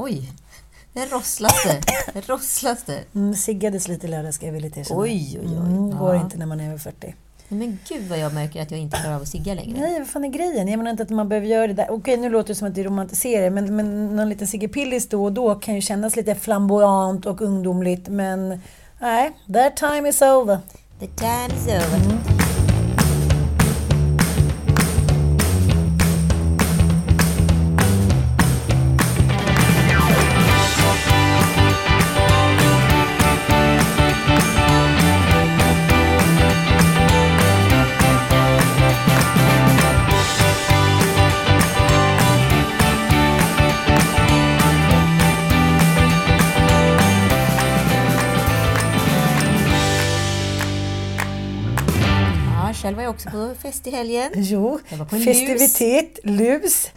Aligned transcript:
Oj, 0.00 0.32
det 0.92 1.06
rosslas 1.12 1.62
det. 1.64 1.80
Det 2.12 2.28
rosslas 2.28 2.78
det. 2.86 3.00
Mm, 3.14 3.34
siggades 3.34 3.88
lite 3.88 4.06
i 4.06 4.10
lördags 4.10 4.36
ska 4.36 4.46
jag 4.46 4.52
villigt 4.52 4.76
erkänna. 4.76 5.00
Oj, 5.00 5.38
oj, 5.42 5.48
oj. 5.48 5.56
Mm, 5.56 5.98
går 5.98 6.14
Ja. 6.14 6.20
inte 6.20 6.38
när 6.38 6.46
man 6.46 6.60
är 6.60 6.66
över 6.68 6.78
40. 6.78 7.14
Men 7.48 7.78
gud 7.88 8.08
vad 8.08 8.18
jag 8.18 8.34
märker 8.34 8.62
att 8.62 8.70
jag 8.70 8.80
inte 8.80 8.96
klarar 8.98 9.16
av 9.16 9.22
att 9.22 9.28
sigga 9.28 9.54
längre. 9.54 9.80
Nej, 9.80 9.98
vad 9.98 10.08
fan 10.08 10.24
är 10.24 10.28
grejen? 10.28 10.68
Jag 10.68 10.78
menar 10.78 10.90
inte 10.90 11.02
att 11.02 11.10
man 11.10 11.28
behöver 11.28 11.46
göra 11.48 11.66
det 11.66 11.72
där. 11.72 11.90
Okej, 11.90 12.16
nu 12.16 12.28
låter 12.30 12.48
det 12.48 12.54
som 12.54 12.68
att 12.68 12.74
det 12.74 12.82
romantiserar, 12.82 13.50
men, 13.50 13.76
men 13.76 14.16
någon 14.16 14.28
liten 14.28 14.46
Sigge 14.46 14.68
Pillis 14.68 15.08
då 15.08 15.24
och 15.24 15.32
då 15.32 15.54
kan 15.54 15.74
ju 15.74 15.80
kännas 15.80 16.16
lite 16.16 16.34
flamboyant 16.34 17.26
och 17.26 17.40
ungdomligt, 17.42 18.08
men 18.08 18.60
nej, 19.00 19.30
that 19.54 19.76
time 19.76 20.08
is 20.08 20.22
over. 20.22 20.58
The 21.00 21.06
time 21.06 21.48
is 21.56 21.66
over. 21.66 22.18
Ja, 22.38 22.47
i 53.88 53.90
helgen. 53.90 54.30
Jo, 54.34 54.80
festivitet, 55.10 56.18
lus. 56.22 56.88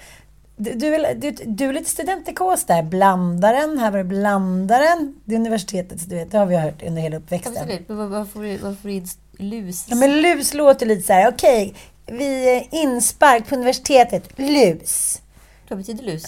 Du, 0.56 0.74
du, 0.74 0.98
du, 1.16 1.32
du 1.32 1.66
är 1.70 1.74
lite 1.74 1.90
studentikos 1.90 2.64
där. 2.66 2.84
Blandaren, 2.84 3.80
här 3.80 3.92
var 3.92 3.98
det 3.98 4.04
blandaren. 4.04 5.16
Det 5.26 5.36
är 5.36 5.40
universitetet, 5.40 6.10
du 6.10 6.16
vet, 6.16 6.32
det 6.32 6.38
har 6.38 6.46
vi 6.46 6.56
hört 6.58 6.84
under 6.84 7.02
hela 7.02 7.18
uppväxten. 7.18 7.54
Absolut. 7.58 7.88
Men 7.90 7.98
vad- 7.98 8.10
Varför, 8.10 8.64
varför 8.64 8.90
är 8.90 9.02
det 9.02 9.44
lus? 9.44 9.86
Ja, 9.90 9.96
men 9.96 10.22
lus 10.22 10.54
låter 10.54 10.86
lite 10.86 11.02
så 11.08 11.14
här, 11.14 11.28
okej, 11.32 11.74
vi 12.06 12.50
är 12.58 12.68
inspark 12.72 13.48
på 13.48 13.56
universitetet, 13.56 14.30
lus. 14.40 15.22
Vad 15.70 15.78
betyder 15.80 16.04
lus? 16.04 16.26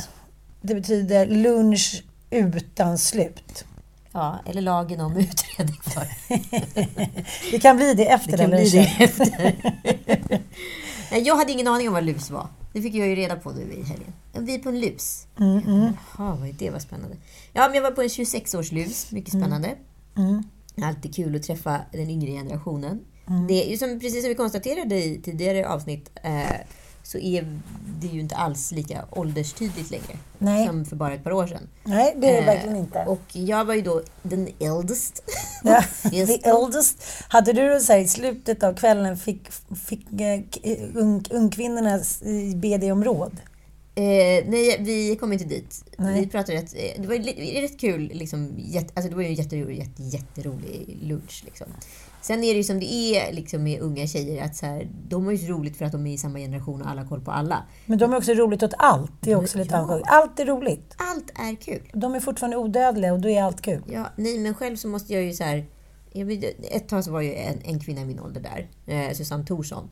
Det 0.62 0.76
betyder 0.76 1.26
lunch 1.26 2.04
utan 2.30 2.98
slut. 2.98 3.66
Ja, 4.14 4.40
eller 4.46 4.62
lagen 4.62 5.00
om 5.00 5.18
utredning 5.18 5.80
för. 5.84 6.08
Det 7.52 7.60
kan 7.60 7.78
bli 7.78 7.94
det 7.94 8.06
efter 8.10 8.32
Det 8.32 8.38
kan 8.38 8.50
bli 8.50 8.70
det 8.70 9.04
efter. 9.04 9.56
Nej, 11.12 11.22
jag 11.22 11.36
hade 11.36 11.52
ingen 11.52 11.68
aning 11.68 11.88
om 11.88 11.94
vad 11.94 12.04
lus 12.04 12.30
var. 12.32 12.48
Det 12.74 12.82
fick 12.82 12.96
jag 12.96 13.08
ju 13.08 13.16
reda 13.16 13.36
på 13.36 13.52
nu 13.52 13.62
i 13.62 13.84
helgen. 13.84 14.14
Vi 14.40 14.56
är 14.56 14.60
på 14.60 14.70
en 14.70 14.80
lus. 14.82 15.28
Mm, 15.40 15.58
mm, 15.58 15.94
Jaha, 16.18 16.36
vad 16.40 16.50
är 16.50 16.54
det? 16.54 16.70
Vad 16.70 16.82
spännande. 16.82 17.18
Ja, 17.54 17.68
men 17.68 17.76
jag 17.76 17.82
var 17.82 17.92
på 17.92 18.02
en 18.02 18.08
26-årslus. 18.08 19.14
Mycket 19.14 19.30
spännande. 19.34 19.76
mm. 20.18 20.44
Alltid 20.84 21.16
kul 21.16 21.36
att 21.36 21.44
träffa 21.44 21.82
den 21.92 22.10
yngre 22.10 22.32
generationen. 22.32 23.00
Mm. 23.28 23.48
Det 23.48 23.66
är 23.66 23.70
ju 23.72 23.78
som, 23.78 24.00
precis 24.00 24.22
som 24.22 24.30
vi 24.30 24.36
konstaterade 24.36 24.96
i 25.04 25.22
tidigare 25.24 25.68
avsnitt 25.70 26.10
eh, 26.24 26.52
så 27.04 27.18
är 27.18 27.60
det 28.00 28.08
ju 28.08 28.20
inte 28.20 28.36
alls 28.36 28.72
lika 28.72 29.06
ålderstydligt 29.12 29.92
längre 29.92 30.18
Nej. 30.38 30.68
som 30.68 30.86
för 30.86 30.96
bara 30.96 31.14
ett 31.14 31.24
par 31.24 31.32
år 31.32 31.48
sedan. 31.48 31.68
Nej, 31.84 32.14
det 32.18 32.28
är 32.28 32.32
det 32.34 32.40
Eh, 32.40 32.46
verkligen 32.46 32.78
inte. 32.78 33.00
Och 33.08 33.22
jag 33.36 33.66
var 33.66 33.74
ju 33.74 33.82
då 33.82 34.02
den 34.24 34.50
eldest. 34.60 35.24
Ja, 35.64 35.84
the 36.12 36.40
eldest. 36.50 37.04
Hade 37.28 37.54
du 37.54 37.80
så 37.80 37.94
här, 37.94 38.00
i 38.00 38.08
slutet 38.08 38.64
av 38.64 38.74
kvällen 38.74 39.18
fick, 39.18 39.42
fick 39.88 40.22
eh, 40.22 40.40
k- 40.54 40.60
ung, 40.96 41.24
ungkvinnornas 41.30 42.22
eh, 42.22 42.56
be 42.56 42.78
dig 42.78 42.92
om 42.92 43.04
råd? 43.04 43.32
Eh, 43.96 44.04
nej, 44.50 44.78
vi 44.80 45.16
kom 45.20 45.34
inte 45.34 45.46
dit. 45.46 45.84
Nej. 45.98 46.22
Vi 46.22 46.28
pratade 46.28 46.58
rätt, 46.58 46.74
eh, 46.76 47.02
det 47.02 47.08
var 47.08 47.62
rätt 47.62 47.80
kul. 47.80 48.12
Liksom, 48.14 48.54
jätte, 48.58 48.92
alltså 48.96 49.10
det 49.10 49.16
var 49.16 49.24
ju 49.24 49.28
en 49.30 49.34
jätterolig, 49.36 49.78
jätte, 49.78 50.04
jätterolig 50.04 50.98
lunch. 51.02 51.42
Liksom. 51.46 51.68
Sen 52.24 52.44
är 52.44 52.54
det 52.54 52.58
ju 52.58 52.64
som 52.64 52.80
det 52.80 52.94
är 52.94 53.34
liksom, 53.34 53.64
med 53.64 53.82
unga 53.82 54.08
tjejer. 54.08 54.46
att 54.46 54.56
så 54.56 54.66
här, 54.66 54.90
De 55.08 55.26
har 55.26 55.32
ju 55.32 55.38
så 55.38 55.46
roligt 55.46 55.78
för 55.78 55.86
att 55.86 55.92
de 55.92 56.08
är 56.08 56.14
i 56.14 56.18
samma 56.18 56.40
generation 56.40 56.82
och 56.82 56.90
alla 56.90 57.02
har 57.02 57.10
koll 57.10 57.22
på 57.22 57.32
alla. 57.32 57.64
Men 57.86 57.98
de 57.98 58.14
är 58.14 58.18
också 58.18 58.34
roligt 58.34 58.64
åt 58.64 58.74
allt. 58.78 59.12
Det 59.22 59.32
är 59.32 59.36
också 59.36 59.58
lite 59.58 59.76
Ja. 59.76 60.02
Allt 60.06 60.40
är 60.40 60.46
roligt. 60.46 60.96
Allt 60.98 61.32
är 61.36 61.56
kul. 61.56 61.90
De 61.94 62.16
är 62.16 62.20
fortfortande 62.20 62.58
odödliga 62.58 63.14
och 63.14 63.22
då 63.22 63.30
är 63.30 63.44
allt 63.44 63.62
kul. 63.62 63.84
Ja, 63.88 64.10
nej, 64.16 64.40
men 64.40 64.54
själv 64.54 64.76
så 64.76 64.88
måste 64.88 65.14
jag 65.14 65.24
ju 65.24 65.34
så 65.34 65.44
här... 65.44 65.66
Ett 66.72 66.88
tag 66.88 67.04
så 67.04 67.12
var 67.12 67.22
ju 67.22 67.34
en, 67.34 67.62
en 67.64 67.80
kvinna 67.80 68.02
i 68.02 68.06
min 68.06 68.20
ålder 68.20 68.42
där, 68.42 68.70
eh, 68.86 69.14
Susanne 69.14 69.46
Thorsson. 69.46 69.90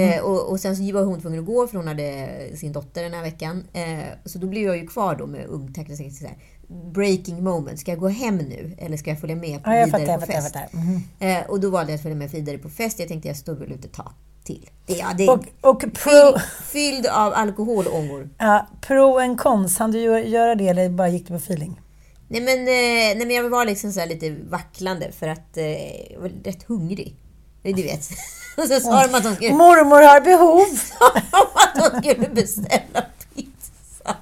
Eh, 0.00 0.24
och, 0.24 0.50
och 0.50 0.60
sen 0.60 0.76
så 0.76 0.92
var 0.92 1.04
hon 1.04 1.20
tvungen 1.20 1.40
att 1.40 1.46
gå 1.46 1.66
för 1.66 1.76
hon 1.76 1.88
hade 1.88 2.28
sin 2.54 2.72
dotter 2.72 3.02
den 3.02 3.14
här 3.14 3.22
veckan. 3.22 3.64
Eh, 3.72 4.04
så 4.24 4.38
då 4.38 4.46
blev 4.46 4.62
jag 4.62 4.76
ju 4.76 4.86
kvar 4.86 5.16
då 5.16 5.26
med 5.26 5.46
ung 5.46 5.74
så 5.74 6.26
här, 6.26 6.36
breaking 6.68 7.44
moment. 7.44 7.80
Ska 7.80 7.90
jag 7.90 8.00
gå 8.00 8.08
hem 8.08 8.36
nu 8.36 8.74
eller 8.78 8.96
ska 8.96 9.10
jag 9.10 9.20
följa 9.20 9.36
med 9.36 9.64
på 9.64 9.70
Ja, 9.70 9.76
jag 9.76 9.86
vidare 9.86 10.00
fattar, 10.00 10.12
jag 10.12 10.20
på 10.20 10.26
fattar. 10.26 10.34
Jag 10.34 10.42
fest? 10.42 10.54
fattar. 10.54 10.76
Mhm. 10.78 11.02
Eh, 11.18 11.50
och 11.50 11.60
då 11.60 11.70
valde 11.70 11.92
jag 11.92 11.96
att 11.96 12.02
följa 12.02 12.16
med 12.16 12.30
vidare 12.30 12.58
på 12.58 12.68
fest. 12.68 12.98
Jag 12.98 13.08
tänkte 13.08 13.28
jag 13.28 13.36
står 13.36 13.54
väl 13.54 13.72
ut 13.72 13.84
ett 13.84 13.92
tag 13.92 14.12
till. 14.44 14.70
Det, 14.86 14.94
ja, 14.94 15.06
det 15.18 15.28
Och, 15.28 15.44
och 15.60 15.80
pro, 15.80 15.92
fyll, 15.92 16.40
fylld 16.64 17.06
av 17.06 17.32
alkoholångor. 17.34 18.28
ja, 18.38 18.66
pro 18.80 19.18
and 19.18 19.40
cons, 19.40 19.78
hann 19.78 19.90
du 19.90 19.98
gö- 19.98 20.26
göra 20.28 20.54
det 20.54 20.68
eller 20.68 20.88
bara 20.88 21.08
gick 21.08 21.22
du 21.22 21.28
på 21.28 21.34
feeling? 21.38 21.80
Nej 22.28 22.40
men, 22.40 22.58
eh, 22.58 23.16
nej 23.18 23.26
men 23.26 23.30
jag 23.30 23.50
var 23.50 23.64
liksom 23.64 23.92
så 23.92 24.04
lite 24.06 24.30
vacklande 24.50 25.12
för 25.12 25.28
att 25.28 25.56
eh, 25.56 26.12
jag 26.12 26.20
var 26.20 26.28
rätt 26.44 26.62
hungrig. 26.62 27.16
Du 27.62 27.72
vet. 27.82 28.08
Och 28.56 28.64
så 28.64 28.80
sa 28.80 29.06
de 29.06 29.14
att 29.14 29.22
de 29.24 29.34
skulle, 29.34 29.54
Mormor 29.54 30.02
har 30.02 30.20
behov! 30.20 30.66
att 31.54 31.92
de 32.02 32.02
skulle 32.12 32.28
beställa 32.28 33.04
pizza. 33.34 34.16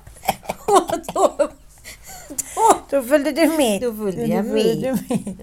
Och 0.67 0.99
då, 1.15 1.49
då, 2.93 3.03
följde 3.03 3.33
du 3.33 3.49
med. 3.57 3.81
Då 3.81 3.95
följde 3.95 4.27
jag 4.27 4.45
med. 4.45 4.95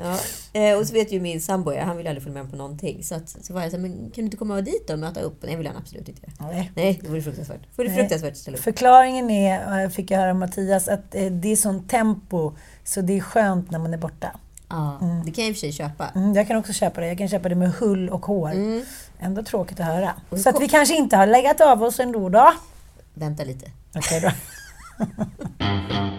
ja. 0.03 0.19
eh, 0.59 0.77
och 0.77 0.87
så 0.87 0.93
vet 0.93 1.11
ju 1.11 1.19
min 1.19 1.41
sambo, 1.41 1.75
han 1.79 1.97
vill 1.97 2.07
aldrig 2.07 2.23
följa 2.23 2.43
med 2.43 2.51
på 2.51 2.57
någonting. 2.57 3.03
Så, 3.03 3.15
att, 3.15 3.29
så 3.29 3.53
var 3.53 3.61
jag 3.61 3.71
så 3.71 3.77
här, 3.77 3.81
men 3.81 3.97
kan 3.97 4.11
du 4.15 4.21
inte 4.21 4.37
komma 4.37 4.61
dit 4.61 4.87
då 4.87 4.93
och 4.93 4.99
möta 4.99 5.21
upp? 5.21 5.37
Nej, 5.41 5.55
vill 5.55 5.67
han 5.67 5.77
absolut 5.77 6.09
inte 6.09 6.21
göra. 6.21 6.51
Nej. 6.51 6.71
Nej, 6.75 6.99
det 7.03 7.09
vore 7.09 7.21
fruktansvärt. 7.21 7.61
Det 7.75 7.83
vore 7.83 7.95
fruktansvärt 7.95 8.31
att 8.31 8.37
ställa 8.37 8.57
upp. 8.57 8.63
Förklaringen 8.63 9.29
är, 9.29 9.89
fick 9.89 10.11
jag 10.11 10.19
höra 10.19 10.29
av 10.29 10.35
Mattias, 10.35 10.87
att 10.87 11.15
eh, 11.15 11.25
det 11.25 11.51
är 11.51 11.55
sånt 11.55 11.89
tempo 11.89 12.53
så 12.83 13.01
det 13.01 13.17
är 13.17 13.21
skönt 13.21 13.71
när 13.71 13.79
man 13.79 13.93
är 13.93 13.97
borta. 13.97 14.31
Ja, 14.69 14.99
det 15.25 15.31
kan 15.31 15.43
jag 15.43 15.49
i 15.49 15.51
och 15.51 15.55
för 15.55 15.59
sig 15.59 15.71
köpa. 15.71 16.07
Mm, 16.15 16.33
jag 16.33 16.47
kan 16.47 16.57
också 16.57 16.73
köpa 16.73 17.01
det. 17.01 17.07
Jag 17.07 17.17
kan 17.17 17.29
köpa 17.29 17.49
det 17.49 17.55
med 17.55 17.71
hull 17.71 18.09
och 18.09 18.25
hår. 18.25 18.51
Mm. 18.51 18.85
Ändå 19.19 19.43
tråkigt 19.43 19.79
att 19.79 19.85
höra. 19.85 20.13
Så 20.43 20.49
att 20.49 20.61
vi 20.61 20.67
kanske 20.67 20.95
inte 20.95 21.17
har 21.17 21.27
legat 21.27 21.61
av 21.61 21.83
oss 21.83 21.99
ändå 21.99 22.29
då. 22.29 22.53
Vänta 23.13 23.43
lite. 23.43 23.71
Okej 23.95 24.21
då. 24.21 24.31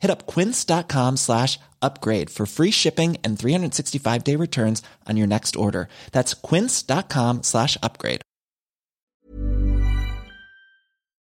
Hit 0.00 0.10
up 0.10 0.26
quince.com 0.26 1.16
slash 1.16 1.58
upgrade 1.82 2.30
for 2.30 2.46
free 2.46 2.70
shipping 2.70 3.16
and 3.24 3.38
365 3.38 4.24
day 4.24 4.36
returns 4.36 4.82
on 5.10 5.16
your 5.16 5.26
next 5.26 5.56
order. 5.56 5.88
That's 6.12 6.34
quince.com 6.34 7.42
slash 7.42 7.76
upgrade. 7.82 8.22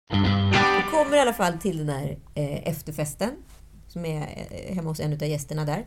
Vi 0.10 0.92
kommer 0.92 1.18
i 1.18 1.20
alla 1.20 1.34
fall 1.34 1.54
till 1.54 1.78
den 1.78 1.90
här 1.90 2.18
eh, 2.36 2.68
efterfesten. 2.68 3.32
Som 3.88 4.06
är 4.06 4.48
eh, 4.52 4.76
hemma 4.76 4.90
hos 4.90 5.00
en 5.00 5.14
av 5.14 5.24
gästerna 5.24 5.66
där. 5.66 5.86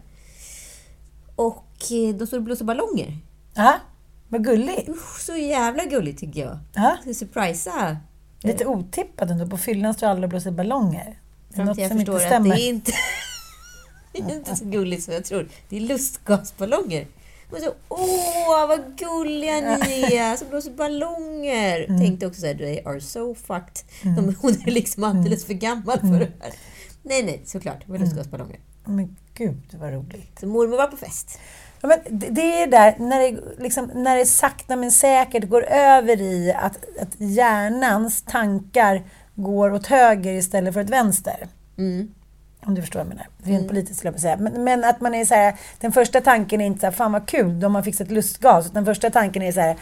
Och 1.36 1.92
eh, 1.92 2.14
de 2.14 2.26
står 2.26 2.36
och 2.36 2.42
blåser 2.42 2.64
ballonger. 2.64 3.18
Ja, 3.54 3.74
vad 4.28 4.44
gulligt. 4.44 4.88
Usch, 4.88 5.20
så 5.20 5.36
jävla 5.36 5.84
gulligt 5.84 6.20
tycker 6.20 6.40
jag. 6.40 6.58
Ja, 6.74 6.96
surprisa. 7.14 7.96
lite 8.40 8.66
otippat 8.66 9.30
ändå. 9.30 9.46
På 9.46 9.56
fyllan 9.56 9.94
står 9.94 10.06
alla 10.06 10.22
och 10.22 10.28
blåser 10.28 10.50
ballonger. 10.50 11.20
Fram 11.54 11.74
till 11.74 11.82
jag 11.82 11.92
förstår 11.92 12.16
att 12.16 12.22
stämmer. 12.22 12.54
det 12.56 12.62
är 12.62 12.68
inte... 12.68 12.92
Det 14.12 14.32
är 14.32 14.36
inte 14.36 14.56
så 14.56 14.64
gulligt 14.64 15.02
som 15.04 15.14
jag 15.14 15.24
tror. 15.24 15.48
Det 15.68 15.76
är 15.76 15.80
lustgasballonger. 15.80 17.06
Och 17.50 17.58
så, 17.58 17.72
åh, 17.88 18.68
vad 18.68 18.98
gulliga 18.98 19.60
ni 19.60 20.14
är 20.16 20.36
som 20.36 20.48
blåser 20.48 20.70
ballonger. 20.70 21.84
Mm. 21.88 22.00
Tänkte 22.00 22.26
också 22.26 22.40
så 22.40 22.46
här, 22.46 22.54
they 22.54 22.80
are 22.84 23.00
so 23.00 23.34
fucked. 23.34 23.82
De, 24.02 24.34
hon 24.40 24.52
är 24.66 24.70
liksom 24.70 25.04
alldeles 25.04 25.46
för 25.46 25.54
gammal 25.54 26.00
för 26.00 26.06
det 26.18 26.28
här. 26.40 26.52
Nej, 27.02 27.22
nej, 27.22 27.40
såklart. 27.44 27.82
Det 27.86 27.92
var 27.92 27.98
lustgasballonger. 27.98 28.58
Men 28.84 29.16
gud 29.34 29.62
vad 29.80 29.92
roligt. 29.92 30.38
Så 30.40 30.46
mormor 30.46 30.76
var 30.76 30.86
på 30.86 30.96
fest. 30.96 31.38
Ja, 31.80 31.88
men 31.88 32.18
det- 32.18 32.30
det 32.30 32.62
är 32.62 32.66
där, 32.66 32.96
när 32.98 33.20
det, 33.20 33.40
liksom, 33.62 33.90
när 33.94 34.16
det 34.16 34.26
sakta 34.26 34.76
men 34.76 34.90
säkert 34.92 35.48
går 35.48 35.62
över 35.64 36.20
i 36.20 36.52
att, 36.52 36.76
att 37.00 37.20
hjärnans 37.20 38.22
tankar 38.22 39.02
går 39.36 39.72
åt 39.72 39.86
höger 39.86 40.32
istället 40.32 40.74
för 40.74 40.80
åt 40.80 40.90
vänster. 40.90 41.48
Mm. 41.78 42.08
Om 42.66 42.74
du 42.74 42.80
förstår 42.80 43.00
vad 43.00 43.06
jag 43.06 43.08
menar. 43.08 43.26
Rent 43.42 43.68
politiskt 43.68 43.98
skulle 43.98 44.12
jag 44.12 44.20
säga. 44.20 44.36
Men, 44.36 44.64
men 44.64 44.84
att 44.84 45.00
man 45.00 45.14
är 45.14 45.24
så 45.24 45.34
här, 45.34 45.54
den 45.80 45.92
första 45.92 46.20
tanken 46.20 46.60
är 46.60 46.66
inte 46.66 46.80
så 46.80 46.86
här, 46.86 46.92
fan 46.92 47.12
vad 47.12 47.28
kul, 47.28 47.60
de 47.60 47.74
har 47.74 47.82
fixat 47.82 48.10
lustgas. 48.10 48.70
Den 48.70 48.84
första 48.84 49.10
tanken 49.10 49.42
är 49.42 49.52
så 49.52 49.60
här, 49.60 49.76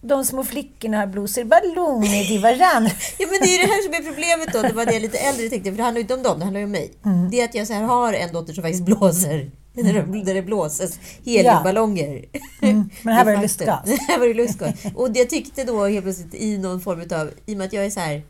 de 0.00 0.24
små 0.24 0.44
flickorna 0.44 1.06
blåser 1.06 1.44
ballonger 1.44 2.24
till 2.24 2.40
varandra. 2.40 2.90
Ja, 3.18 3.26
men 3.30 3.40
det 3.42 3.54
är 3.54 3.66
det 3.66 3.72
här 3.72 3.82
som 3.82 3.94
är 3.94 4.10
problemet 4.10 4.52
då. 4.52 4.62
Det 4.62 4.72
var 4.72 4.86
det 4.86 4.92
jag 4.92 5.02
lite 5.02 5.18
äldre 5.18 5.48
tänkte, 5.48 5.70
för 5.70 5.76
det 5.76 5.82
handlar 5.82 5.98
ju 5.98 6.02
inte 6.02 6.14
om 6.14 6.22
dem, 6.22 6.38
det 6.38 6.44
handlar 6.44 6.60
ju 6.60 6.64
om 6.64 6.72
mig. 6.72 6.92
Mm. 7.04 7.30
Det 7.30 7.40
är 7.40 7.44
att 7.44 7.54
jag 7.54 7.66
så 7.66 7.72
här 7.72 7.82
har 7.82 8.12
en 8.12 8.32
dotter 8.32 8.52
som 8.52 8.62
faktiskt 8.62 8.84
blåser. 8.84 9.50
Där 9.74 9.92
det, 9.92 10.24
där 10.24 10.34
det 10.34 10.42
blåses 10.42 10.98
heliumballonger. 11.24 12.24
Mm. 12.62 12.90
Men 13.02 13.14
här 13.14 13.24
var 13.24 13.32
det 13.32 13.42
lustgas. 13.42 13.90
här 14.08 14.18
var 14.18 14.26
det 14.26 14.34
lustgas. 14.34 14.74
Och 14.94 15.08
jag 15.14 15.30
tyckte 15.30 15.64
då 15.64 15.86
helt 15.86 16.04
plötsligt 16.04 16.34
i 16.34 16.58
någon 16.58 16.80
form 16.80 17.00
utav, 17.00 17.30
i 17.46 17.54
och 17.54 17.58
med 17.58 17.66
att 17.66 17.72
jag 17.72 17.84
är 17.84 17.90
så 17.90 18.00
här 18.00 18.22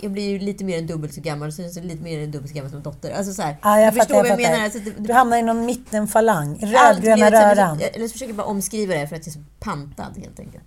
jag 0.00 0.12
blir 0.12 0.28
ju 0.28 0.38
lite 0.38 0.64
mer 0.64 0.78
än 0.78 0.86
dubbelt 0.86 1.14
så 1.14 1.20
gammal, 1.20 1.52
så 1.52 1.62
är 1.62 1.70
jag 1.76 1.84
lite 1.84 2.02
mer 2.02 2.22
än 2.22 2.30
dubbelt 2.30 2.50
så 2.50 2.56
gammal 2.56 2.70
som 2.70 2.82
dotter. 2.82 3.10
Alltså 3.10 3.32
så 3.32 3.42
här, 3.42 3.56
Ja, 3.62 3.80
jag 3.80 3.92
du 3.94 3.98
förstår 4.00 4.14
fattar, 4.14 4.28
vad 4.30 4.40
jag 4.40 4.50
jag 4.50 4.50
menar. 4.52 4.68
fattar. 4.68 4.78
Alltså, 4.78 5.00
det, 5.00 5.06
Du 5.08 5.12
hamnar 5.12 5.36
i 5.38 5.42
någon 5.42 5.66
mittenfalang, 5.66 6.54
rödgröna 6.60 7.30
så 7.30 7.36
här- 7.36 7.54
röran. 7.54 7.80
Eller 7.94 8.06
så 8.08 8.12
försöker 8.12 8.30
jag 8.30 8.36
bara 8.36 8.46
omskriva 8.46 8.94
det 8.94 9.08
för 9.08 9.16
att 9.16 9.26
jag 9.26 9.36
är 9.36 9.38
så 9.40 9.44
pantad 9.60 10.18
helt 10.18 10.40
enkelt. 10.40 10.64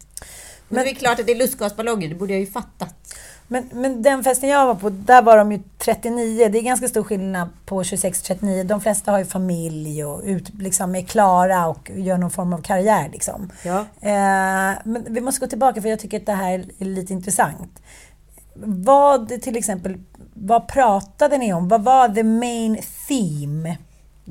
Men, 0.71 0.83
det 0.83 0.91
är 0.91 0.95
klart 0.95 1.19
att 1.19 1.25
det 1.25 1.31
är 1.31 1.37
lustgasballonger, 1.37 2.09
det 2.09 2.15
borde 2.15 2.33
jag 2.33 2.39
ju 2.39 2.47
fattat. 2.47 2.95
Men, 3.51 3.69
men 3.73 4.01
den 4.01 4.23
festen 4.23 4.49
jag 4.49 4.65
var 4.65 4.75
på, 4.75 4.89
där 4.89 5.21
var 5.21 5.37
de 5.37 5.51
ju 5.51 5.59
39. 5.77 6.49
Det 6.51 6.57
är 6.57 6.61
ganska 6.61 6.87
stor 6.87 7.03
skillnad 7.03 7.49
på 7.65 7.83
26 7.83 8.19
och 8.19 8.25
39. 8.25 8.63
De 8.63 8.81
flesta 8.81 9.11
har 9.11 9.19
ju 9.19 9.25
familj 9.25 10.03
och 10.05 10.21
ut, 10.23 10.49
liksom 10.59 10.95
är 10.95 11.01
klara 11.01 11.67
och 11.67 11.89
gör 11.95 12.17
någon 12.17 12.31
form 12.31 12.53
av 12.53 12.61
karriär. 12.61 13.09
Liksom. 13.13 13.51
Ja. 13.63 13.79
Eh, 14.01 14.77
men 14.83 15.05
vi 15.09 15.21
måste 15.21 15.39
gå 15.41 15.47
tillbaka 15.47 15.81
för 15.81 15.89
jag 15.89 15.99
tycker 15.99 16.19
att 16.19 16.25
det 16.25 16.33
här 16.33 16.65
är 16.79 16.85
lite 16.85 17.13
intressant. 17.13 17.81
Vad 18.53 19.41
till 19.41 19.57
exempel, 19.57 19.97
vad 20.33 20.67
pratade 20.67 21.37
ni 21.37 21.53
om? 21.53 21.67
Vad 21.67 21.83
var 21.83 22.09
the 22.09 22.23
main 22.23 22.77
theme? 23.07 23.77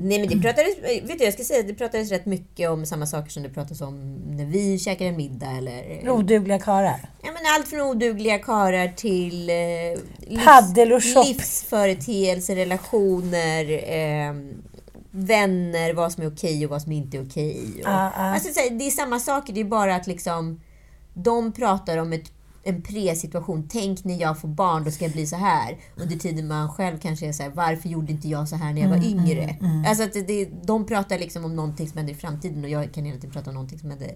Nej 0.01 0.19
men 0.19 0.27
det 0.29 0.39
pratades, 0.39 0.77
vet 1.03 1.19
du 1.19 1.23
jag 1.25 1.33
ska 1.33 1.43
säga 1.43 1.63
det 1.63 1.73
pratades 1.73 2.11
rätt 2.11 2.25
mycket 2.25 2.69
om 2.69 2.85
samma 2.85 3.05
saker 3.05 3.29
som 3.31 3.43
det 3.43 3.49
pratas 3.49 3.81
om 3.81 4.15
när 4.29 4.45
vi 4.45 4.79
käkar 4.79 5.05
en 5.05 5.17
middag 5.17 5.51
eller... 5.57 6.09
Odugliga 6.09 6.59
karlar. 6.59 7.09
Ja, 7.23 7.31
men 7.31 7.41
allt 7.55 7.67
från 7.67 7.81
odugliga 7.81 8.39
karlar 8.39 8.87
till 8.87 9.49
eh, 9.49 10.43
Paddel 10.45 10.93
och 10.93 11.03
shop. 11.03 11.23
livsföreteelser, 11.23 12.55
relationer, 12.55 13.71
eh, 13.71 14.33
vänner, 15.11 15.93
vad 15.93 16.11
som 16.11 16.23
är 16.23 16.27
okej 16.27 16.65
och 16.65 16.71
vad 16.71 16.81
som 16.81 16.91
inte 16.91 17.17
är 17.17 17.25
okej. 17.25 17.67
Och, 17.83 17.89
Ah, 17.89 18.11
ah. 18.15 18.33
Alltså, 18.33 18.49
det 18.71 18.87
är 18.87 18.91
samma 18.91 19.19
saker, 19.19 19.53
det 19.53 19.59
är 19.59 19.65
bara 19.65 19.95
att 19.95 20.07
liksom 20.07 20.61
de 21.13 21.51
pratar 21.51 21.97
om 21.97 22.13
ett, 22.13 22.31
en 22.63 22.81
pre-situation. 22.81 23.67
Tänk 23.71 24.03
när 24.03 24.21
jag 24.21 24.39
får 24.41 24.47
barn, 24.47 24.83
då 24.83 24.91
ska 24.91 25.05
jag 25.05 25.11
bli 25.11 25.27
så 25.27 25.35
här. 25.35 25.77
Under 25.95 26.15
tiden 26.15 26.47
man 26.47 26.69
själv 26.69 26.97
kanske 26.97 27.27
är 27.27 27.31
så 27.31 27.43
här, 27.43 27.49
varför 27.49 27.89
gjorde 27.89 28.11
inte 28.11 28.27
jag 28.27 28.49
så 28.49 28.55
här 28.55 28.73
när 28.73 28.81
jag 28.81 28.89
var 28.89 28.97
Mm, 28.97 29.09
yngre? 29.09 29.55
Alltså 29.87 30.03
att 30.03 30.13
det, 30.13 30.45
de 30.63 30.85
pratar 30.85 31.17
liksom 31.19 31.45
om 31.45 31.55
någonting 31.55 31.87
som 31.89 31.97
händer 31.97 32.13
i 32.13 32.17
framtiden 32.17 32.63
och 32.63 32.69
jag 32.69 32.93
kan 32.93 33.05
hela 33.05 33.17
tiden 33.17 33.31
prata 33.31 33.49
om 33.49 33.53
någonting 33.53 33.79
som 33.79 33.89
händer 33.89 34.15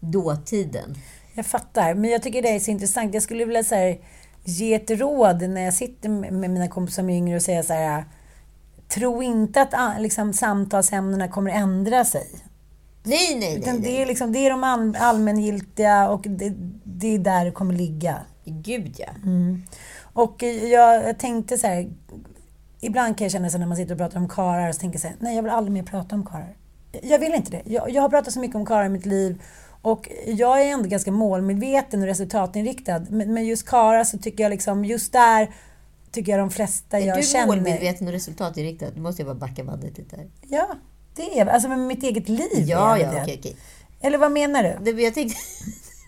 dåtiden. 0.00 0.94
Jag 1.34 1.46
fattar, 1.46 1.94
men 1.94 2.10
jag 2.10 2.22
tycker 2.22 2.42
det 2.42 2.48
är 2.48 2.58
så 2.58 2.70
intressant. 2.70 3.14
Jag 3.14 3.22
skulle 3.22 3.44
vilja 3.44 3.64
så 3.64 3.74
här, 3.74 3.98
ge 4.44 4.74
ett 4.74 4.90
råd 4.90 5.42
när 5.42 5.60
jag 5.60 5.74
sitter 5.74 6.08
med 6.08 6.50
mina 6.50 6.68
kompisar 6.68 7.02
som 7.02 7.10
är 7.10 7.16
yngre 7.16 7.36
och 7.36 7.42
säga 7.42 7.62
så 7.62 7.72
här. 7.72 8.04
Tro 8.88 9.22
inte 9.22 9.62
att 9.62 10.02
liksom, 10.02 10.32
samtalsämnena 10.32 11.28
kommer 11.28 11.50
ändra 11.50 12.04
sig. 12.04 12.26
Nej, 13.08 13.38
nej. 13.40 13.58
Utan 13.58 13.74
nej. 13.74 13.82
det, 13.82 14.02
är 14.02 14.06
liksom, 14.06 14.32
det 14.32 14.38
är 14.38 14.50
de 14.50 14.64
all, 14.64 14.96
allmängiltiga 14.96 16.08
och 16.08 16.26
det, 16.28 16.52
det 16.84 17.14
är 17.14 17.18
där 17.18 17.44
det 17.44 17.50
kommer 17.50 17.74
ligga. 17.74 18.20
Gud 18.44 18.94
ja. 18.98 19.08
Och 20.12 20.42
jag, 20.42 21.04
jag 21.08 21.18
tänkte 21.18 21.58
så 21.58 21.66
här. 21.66 21.90
Ibland 22.80 23.18
kan 23.18 23.24
jag 23.24 23.32
känna 23.32 23.50
så 23.50 23.58
när 23.58 23.66
man 23.66 23.76
sitter 23.76 23.92
och 23.92 23.98
pratar 23.98 24.18
om 24.18 24.28
karlar 24.28 24.72
så 24.72 24.80
tänker 24.80 24.94
jag 24.94 25.00
så 25.00 25.08
här, 25.08 25.16
nej 25.20 25.36
jag 25.36 25.42
vill 25.42 25.52
aldrig 25.52 25.72
mer 25.72 25.82
prata 25.82 26.14
om 26.14 26.26
karlar. 26.26 26.56
Jag 27.02 27.18
vill 27.18 27.34
inte 27.34 27.50
det. 27.50 27.62
Jag, 27.64 27.90
jag 27.90 28.02
har 28.02 28.08
pratat 28.08 28.32
så 28.32 28.40
mycket 28.40 28.56
om 28.56 28.66
karlar 28.66 28.84
i 28.84 28.88
mitt 28.88 29.06
liv 29.06 29.42
och 29.82 30.08
jag 30.26 30.62
är 30.62 30.66
ändå 30.66 30.88
ganska 30.88 31.12
målmedveten 31.12 32.00
och 32.00 32.06
resultatinriktad. 32.06 33.06
Men, 33.10 33.34
men 33.34 33.46
just 33.46 33.66
karlar 33.66 34.04
så 34.04 34.18
tycker 34.18 34.44
jag 34.44 34.50
liksom, 34.50 34.84
just 34.84 35.12
där 35.12 35.54
tycker 36.10 36.32
jag 36.32 36.40
de 36.40 36.50
flesta 36.50 36.98
Är 36.98 37.06
jag 37.06 37.18
du 37.18 37.22
känner... 37.22 37.46
målmedveten 37.46 38.06
och 38.06 38.12
resultatinriktad? 38.12 38.86
Nu 38.94 39.00
måste 39.00 39.22
jag 39.22 39.26
bara 39.26 39.48
backa 39.48 39.64
bandet 39.64 39.98
lite 39.98 40.16
här. 40.16 40.26
Ja, 40.42 40.68
det 41.18 41.38
är 41.38 41.46
Alltså 41.46 41.68
med 41.68 41.78
mitt 41.78 42.02
eget 42.02 42.28
liv 42.28 42.48
Ja, 42.66 42.98
ja, 42.98 43.08
okej, 43.22 43.36
okej. 43.38 43.56
Eller 44.00 44.18
vad 44.18 44.32
menar 44.32 44.62
du? 44.62 44.92
Det, 44.92 45.02
jag 45.02 45.14
tänkte... 45.14 45.38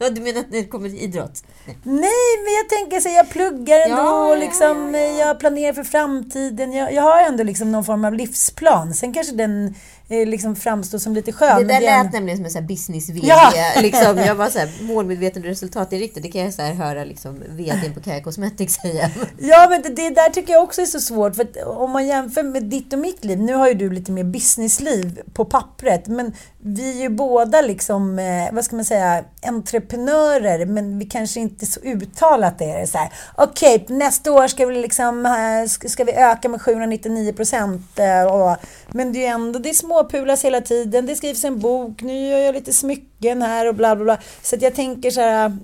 Ja, 0.02 0.10
du 0.10 0.20
menar 0.20 0.44
när 0.50 0.58
det 0.58 0.64
kommer 0.64 0.88
till 0.88 0.98
idrott? 0.98 1.44
Nej. 1.82 2.10
Men 2.44 2.54
jag 2.58 2.68
tänker 2.68 3.00
så 3.00 3.08
jag 3.08 3.30
pluggar 3.30 3.80
ändå 3.80 3.96
Ja, 3.96 4.34
liksom, 4.34 4.94
ja, 4.94 5.00
ja. 5.00 5.26
jag 5.26 5.40
planerar 5.40 5.72
för 5.72 5.84
framtiden. 5.84 6.72
Jag, 6.72 6.92
jag 6.92 7.02
har 7.02 7.22
ändå 7.22 7.44
liksom 7.44 7.72
någon 7.72 7.84
form 7.84 8.04
av 8.04 8.14
livsplan. 8.14 8.94
Sen 8.94 9.14
kanske 9.14 9.32
den 9.34 9.74
liksom 10.10 10.56
framstår 10.56 10.98
som 10.98 11.14
lite 11.14 11.32
skön. 11.32 11.58
Det 11.58 11.64
där 11.64 11.80
det 11.80 11.86
lät 11.86 12.12
nämligen 12.12 12.50
som 12.50 12.60
en 12.60 12.66
business-VD. 12.66 13.26
Ja. 13.26 13.52
Liksom. 13.82 14.18
Jag 14.18 14.34
var 14.34 14.48
så 14.48 14.58
här, 14.58 14.70
målmedveten 14.80 15.42
och 15.42 15.48
resultatinriktad. 15.48 16.20
Det 16.20 16.28
kan 16.28 16.40
jag 16.40 16.54
så 16.54 16.62
här 16.62 16.72
höra 16.72 17.04
liksom, 17.04 17.42
VDn 17.48 17.94
på 17.94 18.00
Kaja 18.00 18.22
Cosmetics 18.22 18.74
säga. 18.74 19.10
Ja, 19.38 19.66
men 19.70 19.82
det, 19.82 19.88
det 19.88 20.10
där 20.10 20.30
tycker 20.30 20.52
jag 20.52 20.62
också 20.62 20.82
är 20.82 20.86
så 20.86 21.00
svårt. 21.00 21.36
För 21.36 21.68
om 21.68 21.90
man 21.90 22.06
jämför 22.06 22.42
med 22.42 22.64
ditt 22.64 22.92
och 22.92 22.98
mitt 22.98 23.24
liv. 23.24 23.40
Nu 23.40 23.54
har 23.54 23.68
ju 23.68 23.74
du 23.74 23.90
lite 23.90 24.12
mer 24.12 24.24
businessliv 24.24 25.20
på 25.32 25.44
pappret. 25.44 26.06
Men 26.06 26.32
vi 26.58 26.98
är 26.98 27.02
ju 27.02 27.08
båda 27.08 27.60
liksom, 27.60 28.18
eh, 28.18 28.52
vad 28.52 28.64
ska 28.64 28.76
man 28.76 28.84
säga, 28.84 29.24
entreprenörer. 29.42 30.66
Men 30.66 30.98
vi 30.98 31.04
kanske 31.04 31.40
inte 31.40 31.66
så 31.66 31.80
uttalat 31.80 32.60
är 32.60 32.80
det 32.80 32.86
så 32.86 32.98
här. 32.98 33.12
Okej, 33.36 33.86
nästa 33.88 34.32
år 34.32 34.48
ska 34.48 34.66
vi 34.66 34.74
liksom, 34.74 35.26
eh, 35.26 35.88
ska, 35.88 36.04
vi 36.04 36.12
öka 36.12 36.48
med 36.48 36.62
799 36.62 37.32
procent. 37.32 37.98
Eh, 37.98 38.56
men 38.88 39.12
det 39.12 39.18
är 39.18 39.20
ju 39.20 39.26
ändå, 39.26 39.58
det 39.58 39.70
är 39.70 39.74
småpulas 40.00 40.44
hela 40.44 40.60
tiden. 40.60 41.06
Det 41.06 41.16
skrivs 41.16 41.44
en 41.44 41.58
bok. 41.58 42.02
Nu 42.02 42.28
gör 42.28 42.38
jag 42.38 42.54
lite 42.54 42.72
smycken 42.72 43.42
här 43.42 43.68
och 43.68 43.74
bla 43.74 43.96
bla 43.96 44.04
bla. 44.04 44.18
Så 44.42 44.56
att 44.56 44.62
jag 44.62 44.74
tänker 44.74 45.10
så 45.10 45.20
här. 45.20 45.56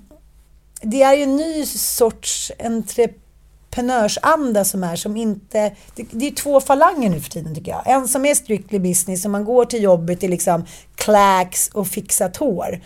Det 0.81 1.03
är 1.03 1.13
ju 1.13 1.23
en 1.23 1.35
ny 1.35 1.65
sorts 1.65 2.51
entreprenörsanda 2.59 4.65
som 4.65 4.83
är 4.83 4.95
som 4.95 5.17
inte... 5.17 5.75
Det, 5.95 6.07
det 6.11 6.27
är 6.27 6.31
två 6.31 6.59
falanger 6.59 7.09
nu 7.09 7.19
för 7.19 7.29
tiden 7.29 7.55
tycker 7.55 7.71
jag. 7.71 7.83
En 7.85 8.07
som 8.07 8.25
är 8.25 8.35
strictly 8.35 8.79
business, 8.79 9.21
som 9.21 9.31
man 9.31 9.45
går 9.45 9.65
till 9.65 9.83
jobbet 9.83 10.23
i 10.23 10.27
liksom 10.27 10.65
klacks 10.95 11.69
och 11.73 11.87
fixat 11.87 12.37
hår. 12.37 12.81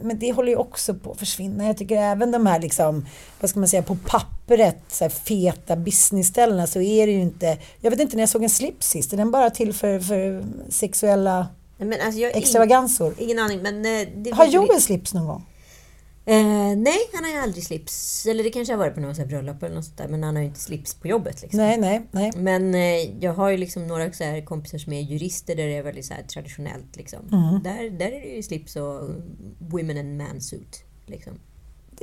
Men- 0.00 0.18
det 0.18 0.32
håller 0.32 0.48
ju 0.48 0.56
också 0.56 0.94
på 0.94 1.10
att 1.12 1.18
försvinna. 1.18 1.66
Jag 1.66 1.76
tycker 1.76 1.96
även 1.96 2.30
de 2.32 2.46
här 2.46 2.60
liksom, 2.60 3.06
vad 3.40 3.50
ska 3.50 3.58
man 3.60 3.68
säga, 3.68 3.82
på 3.82 3.96
pappret 4.06 4.78
så 4.88 5.04
här 5.04 5.08
feta 5.10 5.76
businessställena 5.76 6.66
så 6.66 6.80
är 6.80 7.06
det 7.06 7.12
ju 7.12 7.20
inte... 7.20 7.58
Jag 7.80 7.90
vet 7.90 8.00
inte 8.00 8.16
när 8.16 8.22
jag 8.22 8.28
såg 8.30 8.42
en 8.42 8.50
slips 8.50 8.88
sist, 8.88 9.12
är 9.12 9.16
den 9.16 9.30
bara 9.30 9.50
till 9.50 9.72
för, 9.74 10.00
för 10.00 10.44
sexuella 10.68 11.48
Men 11.78 11.92
alltså, 11.92 12.20
jag 12.20 12.30
har 12.30 12.36
ing, 12.36 12.42
extravaganser? 12.42 13.12
ingen 13.18 13.38
aning. 13.38 13.62
Men, 13.62 13.76
eh, 13.76 14.08
det 14.16 14.30
Har 14.34 14.46
Joel 14.46 14.80
slips 14.80 15.14
någon 15.14 15.26
gång? 15.26 15.46
Eh, 16.24 16.76
nej, 16.76 16.98
han 17.14 17.24
har 17.24 17.30
ju 17.30 17.36
aldrig 17.36 17.64
slips. 17.64 18.26
Eller 18.26 18.44
det 18.44 18.50
kanske 18.50 18.72
har 18.72 18.78
varit 18.78 18.94
på 18.94 19.14
så 19.14 19.20
här 19.20 19.28
bröllop 19.28 19.62
eller 19.62 19.74
något 19.74 19.84
sånt 19.84 19.98
där. 19.98 20.08
Men 20.08 20.22
han 20.22 20.36
har 20.36 20.42
ju 20.42 20.48
inte 20.48 20.60
slips 20.60 20.94
på 20.94 21.08
jobbet. 21.08 21.42
Liksom. 21.42 21.58
Nej, 21.58 21.78
nej, 21.78 22.06
nej. 22.10 22.32
Men 22.36 22.74
eh, 22.74 23.24
jag 23.24 23.34
har 23.34 23.50
ju 23.50 23.56
liksom 23.56 23.86
några 23.86 24.12
så 24.12 24.24
här 24.24 24.40
kompisar 24.40 24.78
som 24.78 24.92
är 24.92 25.00
jurister 25.00 25.56
där 25.56 25.66
det 25.66 25.76
är 25.76 25.82
väldigt 25.82 26.04
så 26.04 26.14
här 26.14 26.22
traditionellt. 26.22 26.96
Liksom. 26.96 27.20
Mm. 27.32 27.62
Där, 27.62 27.98
där 27.98 28.06
är 28.06 28.20
det 28.20 28.36
ju 28.36 28.42
slips 28.42 28.76
och 28.76 29.10
women 29.58 29.98
and 29.98 30.16
man 30.16 30.40
suit. 30.40 30.84
Liksom. 31.06 31.32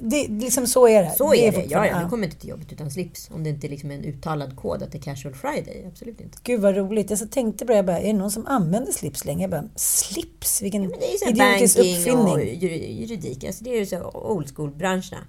Det, 0.01 0.27
liksom 0.27 0.67
så 0.67 0.87
är 0.87 1.03
det. 1.03 1.11
Så 1.17 1.33
är 1.33 1.51
det. 1.51 1.65
Ja, 1.69 1.87
ja, 1.87 1.99
du 2.03 2.09
kommer 2.09 2.25
inte 2.25 2.39
till 2.39 2.49
jobbet 2.49 2.71
utan 2.71 2.91
slips. 2.91 3.29
Om 3.33 3.43
det 3.43 3.49
inte 3.49 3.67
liksom 3.67 3.91
är 3.91 3.95
en 3.95 4.03
uttalad 4.03 4.55
kod 4.55 4.83
att 4.83 4.91
det 4.91 4.97
är 4.97 5.01
casual 5.01 5.33
friday. 5.35 5.85
Absolut 5.87 6.21
inte. 6.21 6.37
Gud 6.43 6.61
vad 6.61 6.75
roligt. 6.75 7.09
Jag 7.09 7.19
så 7.19 7.27
tänkte 7.27 7.65
det, 7.65 7.75
jag 7.75 7.85
bara, 7.85 7.99
är 7.99 8.07
det 8.07 8.13
någon 8.13 8.31
som 8.31 8.47
använder 8.47 8.91
slips 8.91 9.25
längre? 9.25 9.41
Jag 9.41 9.49
bara, 9.49 9.69
slips? 9.75 10.61
Vilken 10.61 10.81
det 10.89 10.95
här 11.41 11.55
idiotisk 11.55 11.77
uppfinning. 11.79 12.27
och 12.27 12.41
jur- 12.41 12.87
juridik. 12.89 13.43
Alltså 13.43 13.63
det 13.63 13.69
är 13.69 13.79
ju 13.79 13.85
så 13.85 14.09
old 14.13 14.55
school-branscherna. 14.55 15.23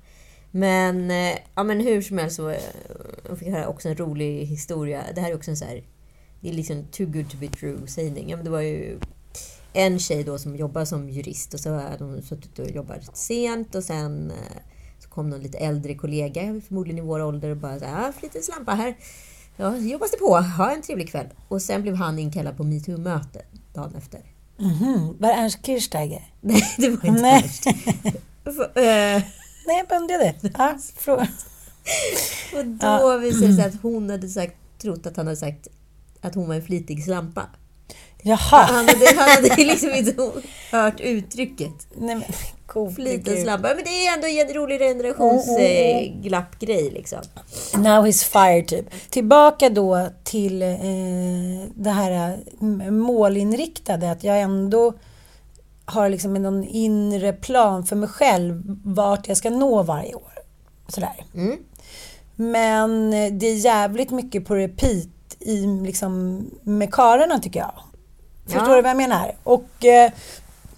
Men, 0.51 1.11
eh, 1.11 1.39
ja, 1.55 1.63
men 1.63 1.81
hur 1.81 2.03
som 2.03 2.19
helst 2.19 2.37
så 2.37 2.49
eh, 2.51 2.57
jag 3.29 3.39
fick 3.39 3.49
höra 3.49 3.69
också 3.69 3.89
en 3.89 3.97
rolig 3.97 4.47
historia. 4.47 5.03
Det 5.15 5.21
här 5.21 5.31
är 5.31 5.35
också 5.35 5.51
en 5.51 5.57
så 5.57 5.65
här... 5.65 5.83
Det 6.41 6.49
är 6.49 6.53
liksom 6.53 6.85
too 6.85 7.07
good 7.07 7.31
to 7.31 7.37
be 7.37 7.49
true 7.49 7.87
sägning. 7.87 8.29
Ja, 8.31 8.37
men 8.37 8.45
det 8.45 8.51
var 8.51 8.61
ju 8.61 8.99
en 9.73 9.99
tjej 9.99 10.25
då 10.25 10.39
som 10.39 10.57
jobbar 10.57 10.85
som 10.85 11.11
jurist 11.11 11.55
och 11.55 11.61
så 11.61 11.75
hade 11.75 12.05
hon 12.05 12.23
suttit 12.23 12.59
och 12.59 12.71
jobbat 12.71 13.17
sent 13.17 13.75
och 13.75 13.85
sen 13.85 14.31
eh, 14.31 14.63
så 14.99 15.09
kom 15.09 15.31
någon 15.31 15.41
lite 15.41 15.59
äldre 15.59 15.95
kollega, 15.95 16.61
förmodligen 16.69 16.99
i 16.99 17.07
vår 17.07 17.23
ålder 17.23 17.51
och 17.51 17.57
bara 17.57 17.79
så 17.79 17.85
här, 17.85 18.09
ah, 18.09 18.13
lite 18.23 18.41
slampa 18.43 18.75
här. 18.75 18.97
Ja, 19.57 19.77
jobbas 19.77 20.11
det 20.11 20.17
på. 20.17 20.37
Ha 20.37 20.71
en 20.71 20.83
trevlig 20.83 21.11
kväll. 21.11 21.27
Och 21.49 21.63
sen 21.63 21.83
blev 21.83 21.95
han 21.95 22.19
inkallad 22.19 22.57
på 22.57 22.65
metoo-möte 22.65 23.43
dagen 23.75 23.95
efter. 23.95 24.21
Mhm. 24.57 25.17
Var 25.19 25.29
det 25.29 25.35
Ernst 25.35 25.67
Kirchsteiger? 25.67 26.33
Nej, 26.41 26.63
det 26.79 26.89
var 26.89 27.07
inte 27.07 27.23
Nej. 27.23 27.43
För, 28.45 28.79
eh, 28.79 29.23
Nej, 29.67 29.85
jag 29.89 30.01
undrade. 30.01 30.35
Ja, 30.59 30.79
fråga. 30.97 31.29
Och 32.57 32.67
då 32.67 33.19
visade 33.19 33.47
det 33.47 33.55
sig 33.55 33.65
att 33.65 33.83
hon 33.83 34.11
hade 34.11 34.29
sagt, 34.29 34.57
trott 34.79 35.07
att 35.07 35.17
han 35.17 35.27
hade 35.27 35.37
sagt 35.37 35.69
att 36.21 36.35
hon 36.35 36.49
var 36.49 36.55
en 36.55 36.63
flitig 36.63 37.05
slampa. 37.05 37.47
Jaha. 38.23 38.63
Han 38.63 38.89
hade, 38.89 39.07
han 39.17 39.29
hade 39.29 39.57
liksom 39.57 39.91
inte 39.95 40.31
hört 40.71 41.01
uttrycket. 41.01 41.73
Nej, 41.95 42.15
men, 42.15 42.25
Flitig 42.95 43.25
gud. 43.25 43.43
slampa. 43.43 43.69
Men 43.75 43.85
det 43.85 44.07
är 44.07 44.15
ändå 44.15 44.27
en 44.27 44.55
rolig 44.55 44.79
generationsglappgrej 44.81 46.91
liksom. 46.91 47.19
Now 47.75 48.07
he's 48.07 48.25
fired, 48.25 48.69
typ. 48.69 49.11
Tillbaka 49.11 49.69
då 49.69 50.09
till 50.25 50.63
eh, 50.63 50.69
det 51.75 51.91
här 51.91 52.11
eh, 52.11 52.35
målinriktade, 52.91 54.11
att 54.11 54.25
jag 54.25 54.41
ändå 54.41 54.93
har 55.85 56.09
liksom 56.09 56.35
någon 56.35 56.65
inre 56.65 57.33
plan 57.33 57.87
för 57.87 57.97
mig 57.97 58.09
själv 58.09 58.63
vart 58.85 59.29
jag 59.29 59.37
ska 59.37 59.51
nå 59.51 59.83
varje 59.83 60.15
år. 60.15 60.33
Sådär. 60.89 61.25
Mm. 61.35 61.57
Men 62.37 63.13
eh, 63.13 63.33
det 63.33 63.47
är 63.47 63.55
jävligt 63.55 64.11
mycket 64.11 64.47
på 64.47 64.55
repeat 64.55 65.09
i, 65.39 65.67
liksom, 65.67 66.45
med 66.63 66.93
karlarna 66.93 67.39
tycker 67.39 67.61
jag. 67.61 67.73
Förstår 68.51 68.71
Ja. 68.71 68.77
du 68.77 68.83
vad 68.83 68.91
jag 68.91 68.97
menar? 68.97 69.33
Och 69.45 69.85
eh, 69.85 70.11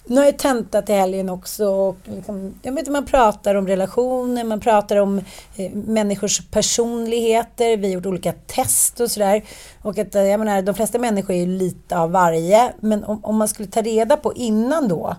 nu 0.04 0.16
har 0.16 0.24
jag 0.24 0.38
tentat 0.38 0.90
i 0.90 0.92
helgen 0.92 1.28
också. 1.28 1.66
Och 1.66 1.96
liksom, 2.04 2.54
jag 2.62 2.72
vet 2.72 2.88
man 2.88 3.06
pratar 3.06 3.54
om 3.54 3.66
relationer, 3.68 4.44
man 4.44 4.60
pratar 4.60 4.96
om 4.96 5.18
eh, 5.56 5.72
människors 5.72 6.40
personligheter. 6.50 7.76
Vi 7.76 7.86
har 7.86 7.94
gjort 7.94 8.06
olika 8.06 8.32
test 8.32 9.00
och 9.00 9.10
sådär. 9.10 9.42
Och 9.82 9.98
att, 9.98 10.14
eh, 10.14 10.22
jag 10.22 10.38
menar, 10.40 10.62
de 10.62 10.74
flesta 10.74 10.98
människor 10.98 11.34
är 11.34 11.40
ju 11.40 11.46
lite 11.46 11.98
av 11.98 12.10
varje. 12.10 12.72
Men 12.80 13.04
om, 13.04 13.24
om 13.24 13.36
man 13.36 13.48
skulle 13.48 13.68
ta 13.68 13.82
reda 13.82 14.16
på 14.16 14.32
innan 14.34 14.88
då 14.88 15.16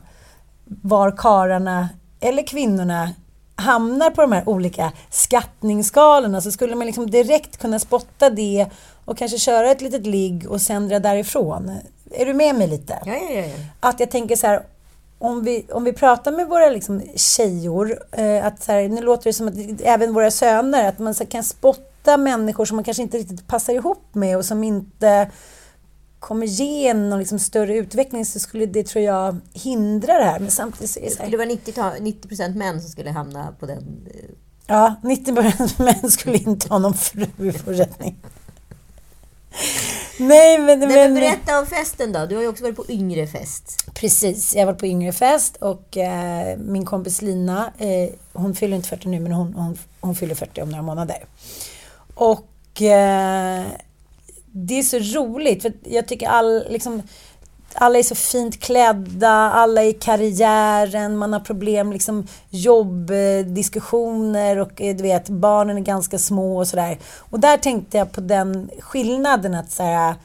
var 0.65 1.12
kararna 1.17 1.89
eller 2.19 2.48
kvinnorna 2.48 3.10
hamnar 3.55 4.10
på 4.10 4.22
de 4.22 4.31
här 4.31 4.50
olika 4.50 4.91
skattningsskalorna 5.10 6.41
så 6.41 6.51
skulle 6.51 6.75
man 6.75 6.86
liksom 6.88 7.10
direkt 7.10 7.57
kunna 7.57 7.79
spotta 7.79 8.29
det 8.29 8.67
och 9.05 9.17
kanske 9.17 9.38
köra 9.38 9.72
ett 9.72 9.81
litet 9.81 10.05
ligg 10.07 10.50
och 10.50 10.62
sen 10.62 10.88
dra 10.88 11.00
därifrån. 11.00 11.72
Är 12.13 12.25
du 12.25 12.34
med 12.34 12.55
mig 12.55 12.67
lite? 12.67 13.00
Ja, 13.05 13.13
ja, 13.15 13.39
ja. 13.41 13.53
Att 13.79 14.00
jag 14.00 14.12
tänker 14.12 14.36
så 14.36 14.48
här, 14.48 14.65
om 15.20 15.43
vi, 15.43 15.65
om 15.72 15.84
vi 15.84 15.93
pratar 15.93 16.32
med 16.32 16.48
våra 16.48 16.70
liksom 16.70 17.01
tjejor, 17.15 18.00
eh, 18.12 18.46
att 18.46 18.63
så 18.63 18.72
här, 18.72 18.89
nu 18.89 19.01
låter 19.01 19.24
det 19.24 19.34
som 19.34 19.48
att 19.48 19.53
även 19.82 20.13
våra 20.13 20.32
söner, 20.32 20.89
att 20.89 21.00
man 21.00 21.13
så 21.15 21.24
här, 21.24 21.32
kan 21.32 21.43
spotta 21.43 22.17
människor 22.17 22.65
som 22.65 22.75
man 22.77 22.84
kanske 22.84 23.03
inte 23.03 23.17
riktigt 23.17 23.48
passar 23.48 23.74
ihop 23.74 24.03
med 24.12 24.38
och 24.38 24.46
som 24.46 24.63
inte 24.63 25.32
kommer 26.20 26.46
ge 26.48 26.93
någon 26.93 27.20
liksom 27.20 27.39
större 27.39 27.75
utveckling 27.77 28.25
så 28.25 28.39
skulle 28.39 28.65
det, 28.65 28.84
tror 28.84 29.03
jag, 29.05 29.38
hindra 29.53 30.13
det 30.17 30.24
här. 30.24 30.39
Men 30.39 30.51
samtidigt 30.51 30.89
så 30.91 31.00
är 31.00 31.03
det 31.03 31.10
så 31.10 31.15
Det 31.17 31.22
här, 31.22 31.25
skulle 31.27 31.38
vara 31.38 31.48
90, 31.48 31.72
ta- 31.74 31.96
90% 31.96 32.55
män 32.55 32.82
som 32.82 32.89
skulle 32.89 33.12
hamna 33.12 33.53
på 33.60 33.65
den... 33.65 34.08
eh, 34.13 34.29
ja, 34.67 34.96
90 35.03 35.34
män 35.84 36.12
skulle 36.12 36.38
inte 36.38 36.70
ha 36.70 36.77
någon 36.79 36.93
fru 36.93 37.27
i 37.38 37.51
fortsättning. 37.51 38.17
Nej, 40.17 40.60
men... 40.60 40.79
Nej, 40.79 40.88
men 40.88 41.13
berätta 41.13 41.60
om 41.60 41.65
festen 41.65 42.13
då. 42.13 42.25
Du 42.25 42.36
har 42.36 42.41
ju 42.41 42.48
också 42.48 42.63
varit 42.63 42.75
på 42.75 42.86
yngre 42.89 43.27
fest. 43.27 43.86
Precis, 43.93 44.55
jag 44.55 44.62
har 44.62 44.65
varit 44.65 44.79
på 44.79 44.86
yngre 44.86 45.12
fest 45.12 45.55
och 45.55 45.98
eh, 45.98 46.58
min 46.58 46.86
kompis 46.86 47.22
Lina, 47.22 47.72
eh, 47.77 48.10
hon 48.34 48.55
fyller 48.55 48.75
inte 48.77 48.89
40 48.89 49.08
nu 49.08 49.20
men 49.20 49.32
hon, 49.32 49.53
hon, 49.53 49.77
hon 50.00 50.15
fyller 50.15 50.36
40 50.36 50.62
om 50.62 50.70
några 50.70 50.84
månader. 50.84 51.25
Och 52.15 52.82
eh, 52.82 53.63
det 54.51 54.79
är 54.79 54.84
så 54.84 55.20
roligt 55.20 55.62
för 55.62 55.74
jag 55.84 56.08
tycker 56.08 56.27
all, 56.27 56.63
liksom, 56.70 57.01
alla 57.75 58.00
är 58.00 58.03
så 58.03 58.15
fint 58.15 58.60
klädda, 58.60 59.30
alla 59.30 59.84
är 59.84 59.88
i 59.88 59.94
karriären, 59.94 61.18
man 61.18 61.34
har 61.34 61.39
problem, 61.39 61.92
liksom 61.92 62.27
jobbdiskussioner 62.50 64.60
och 64.60 64.82
eh, 64.82 64.96
du 64.96 65.03
vet, 65.03 65.30
barnen 65.30 65.77
är 65.77 65.82
ganska 65.82 66.20
små 66.20 66.58
och 66.58 66.68
sådär. 66.68 67.00
Och 67.18 67.39
där 67.39 67.58
tänkte 67.58 67.98
jag 67.98 68.12
på 68.12 68.22
den 68.22 68.70
skillnaden 68.80 69.53
att 69.53 69.72
så 69.72 69.84
här, 69.84 70.15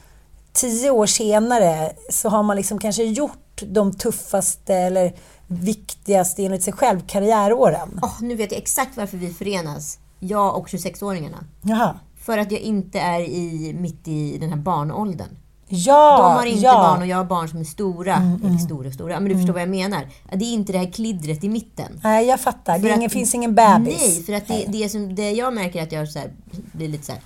tio 0.52 0.90
år 0.90 1.06
senare 1.06 1.92
så 2.10 2.28
har 2.28 2.42
man 2.42 2.56
liksom 2.56 2.78
kanske 2.78 3.04
gjort 3.04 3.62
de 3.66 3.94
tuffaste 3.94 4.74
eller 4.74 5.12
viktigaste 5.46 6.44
enligt 6.44 6.62
sig 6.62 6.72
själv 6.72 7.00
karriäråren. 7.06 8.00
Åh, 8.02 8.16
nu 8.20 8.34
vet 8.34 8.52
jag 8.52 8.58
exakt 8.58 8.96
varför 8.96 9.16
vi 9.16 9.32
förenas. 9.32 9.98
Jag 10.18 10.56
och 10.56 10.68
26-åringarna. 10.68 11.44
Jaha. 11.62 11.98
För 12.20 12.38
att 12.38 12.52
jag 12.52 12.60
inte 12.60 12.98
är 12.98 13.20
i, 13.20 13.74
mitt 13.80 14.08
i 14.08 14.38
den 14.38 14.50
här 14.50 14.56
barnåldern. 14.56 15.28
Ja, 15.68 16.18
De 16.18 16.34
har 16.36 16.46
inte 16.46 16.60
ja. 16.64 16.70
Mm, 16.70 16.82
barn 16.82 17.00
och 17.02 17.06
jag 17.06 17.16
har 17.16 17.24
barn 17.24 17.48
som 17.48 17.60
är 17.60 17.64
stora. 17.64 18.36
Eller 18.44 18.58
stora 18.58 18.92
stora, 18.92 19.20
men 19.20 19.28
du 19.28 19.34
förstår 19.34 19.52
vad 19.52 19.62
jag 19.62 19.68
menar. 19.68 20.08
Det 20.32 20.44
är 20.44 20.52
inte 20.52 20.72
det 20.72 20.78
här 20.78 20.92
kliddret 20.92 21.44
i 21.44 21.48
mitten. 21.48 22.00
Nej, 22.02 22.26
jag 22.26 22.40
fattar. 22.40 22.74
Det 22.74 22.80
För 22.80 22.88
är 22.88 22.94
ingen, 22.96 23.06
att- 23.06 23.12
finns 23.12 23.34
ingen 23.34 23.54
bebis. 23.54 23.98
Nej, 24.00 24.22
för 24.22 24.32
att 24.32 24.46
det, 24.48 24.64
det, 24.68 24.88
som, 24.88 25.14
det 25.14 25.30
jag 25.30 25.54
märker 25.54 25.82
att 25.82 25.92
jag 25.92 26.08
så 26.08 26.18
här, 26.18 26.32
blir 26.72 26.88
lite 26.88 27.04
så 27.06 27.12
här, 27.12 27.20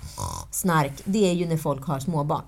snark, 0.51 1.01
det 1.05 1.29
är 1.29 1.33
ju 1.33 1.45
när 1.45 1.57
folk 1.57 1.85
har 1.85 1.99
småbarn. 1.99 2.41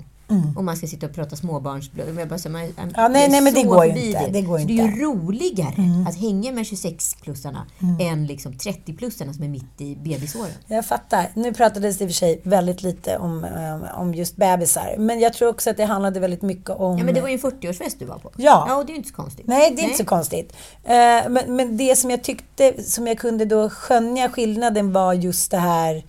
Och 0.57 0.63
man 0.63 0.77
ska 0.77 0.87
sitta 0.87 1.05
och 1.05 1.13
prata 1.13 1.35
småbarns... 1.35 1.89
men 1.93 2.17
Jag 2.17 2.27
bara, 2.27 2.39
så, 2.39 2.49
man, 2.49 2.61
Mm. 2.61 2.93
Ja, 2.95 3.07
nej, 3.07 3.29
nej, 3.29 3.41
men 3.41 3.53
det 3.53 3.63
går 3.63 3.85
ju 3.85 3.91
inte. 4.05 4.27
Det 4.29 4.41
går 4.41 4.57
så 4.57 4.61
inte. 4.61 4.73
det 4.73 4.79
är 4.79 4.87
ju 4.95 5.01
roligare 5.03 5.73
Mm. 5.77 6.07
att 6.07 6.15
hänga 6.15 6.51
med 6.51 6.63
26-plussarna 6.63 7.61
än 8.01 8.25
liksom 8.27 8.53
30-plussarna 8.53 9.33
som 9.33 9.43
är 9.43 9.47
mitt 9.47 9.81
i 9.81 9.95
bebisåren. 9.95 10.51
Jag 10.67 10.85
fattar. 10.85 11.27
Nu 11.33 11.53
pratades 11.53 11.97
det 11.97 12.03
i 12.03 12.07
och 12.07 12.11
för 12.11 12.15
sig 12.15 12.41
väldigt 12.43 12.83
lite 12.83 13.17
om, 13.17 13.43
eh, 13.43 13.99
om 13.99 14.13
just 14.13 14.35
bebisar. 14.35 14.95
Men 14.97 15.19
jag 15.19 15.33
tror 15.33 15.49
också 15.49 15.69
att 15.69 15.77
det 15.77 15.85
handlade 15.85 16.19
väldigt 16.19 16.41
mycket 16.41 16.69
om... 16.69 16.97
Ja, 16.97 17.03
men 17.03 17.13
det 17.13 17.21
var 17.21 17.27
ju 17.27 17.33
en 17.33 17.39
40-årsfest 17.39 17.95
du 17.99 18.05
var 18.05 18.17
på. 18.17 18.31
Ja. 18.37 18.65
Ja, 18.67 18.75
och 18.75 18.85
det 18.85 18.91
är 18.91 18.93
ju 18.93 18.97
inte 18.97 19.09
så 19.09 19.15
konstigt. 19.15 19.47
Nej, 19.47 19.73
det 19.75 19.81
är 19.81 19.83
inte 19.83 19.97
så 19.97 20.05
konstigt. 20.05 20.53
Eh, 20.83 20.93
Men, 21.29 21.55
men 21.55 21.77
det 21.77 21.95
som 21.95 22.09
jag 22.11 22.23
tyckte, 22.23 22.83
som 22.83 23.07
jag 23.07 23.17
kunde 23.17 23.45
då 23.45 23.69
skönja 23.69 24.29
skillnaden 24.29 24.91
var 24.93 25.13
just 25.13 25.51
det 25.51 25.57
här 25.57 26.03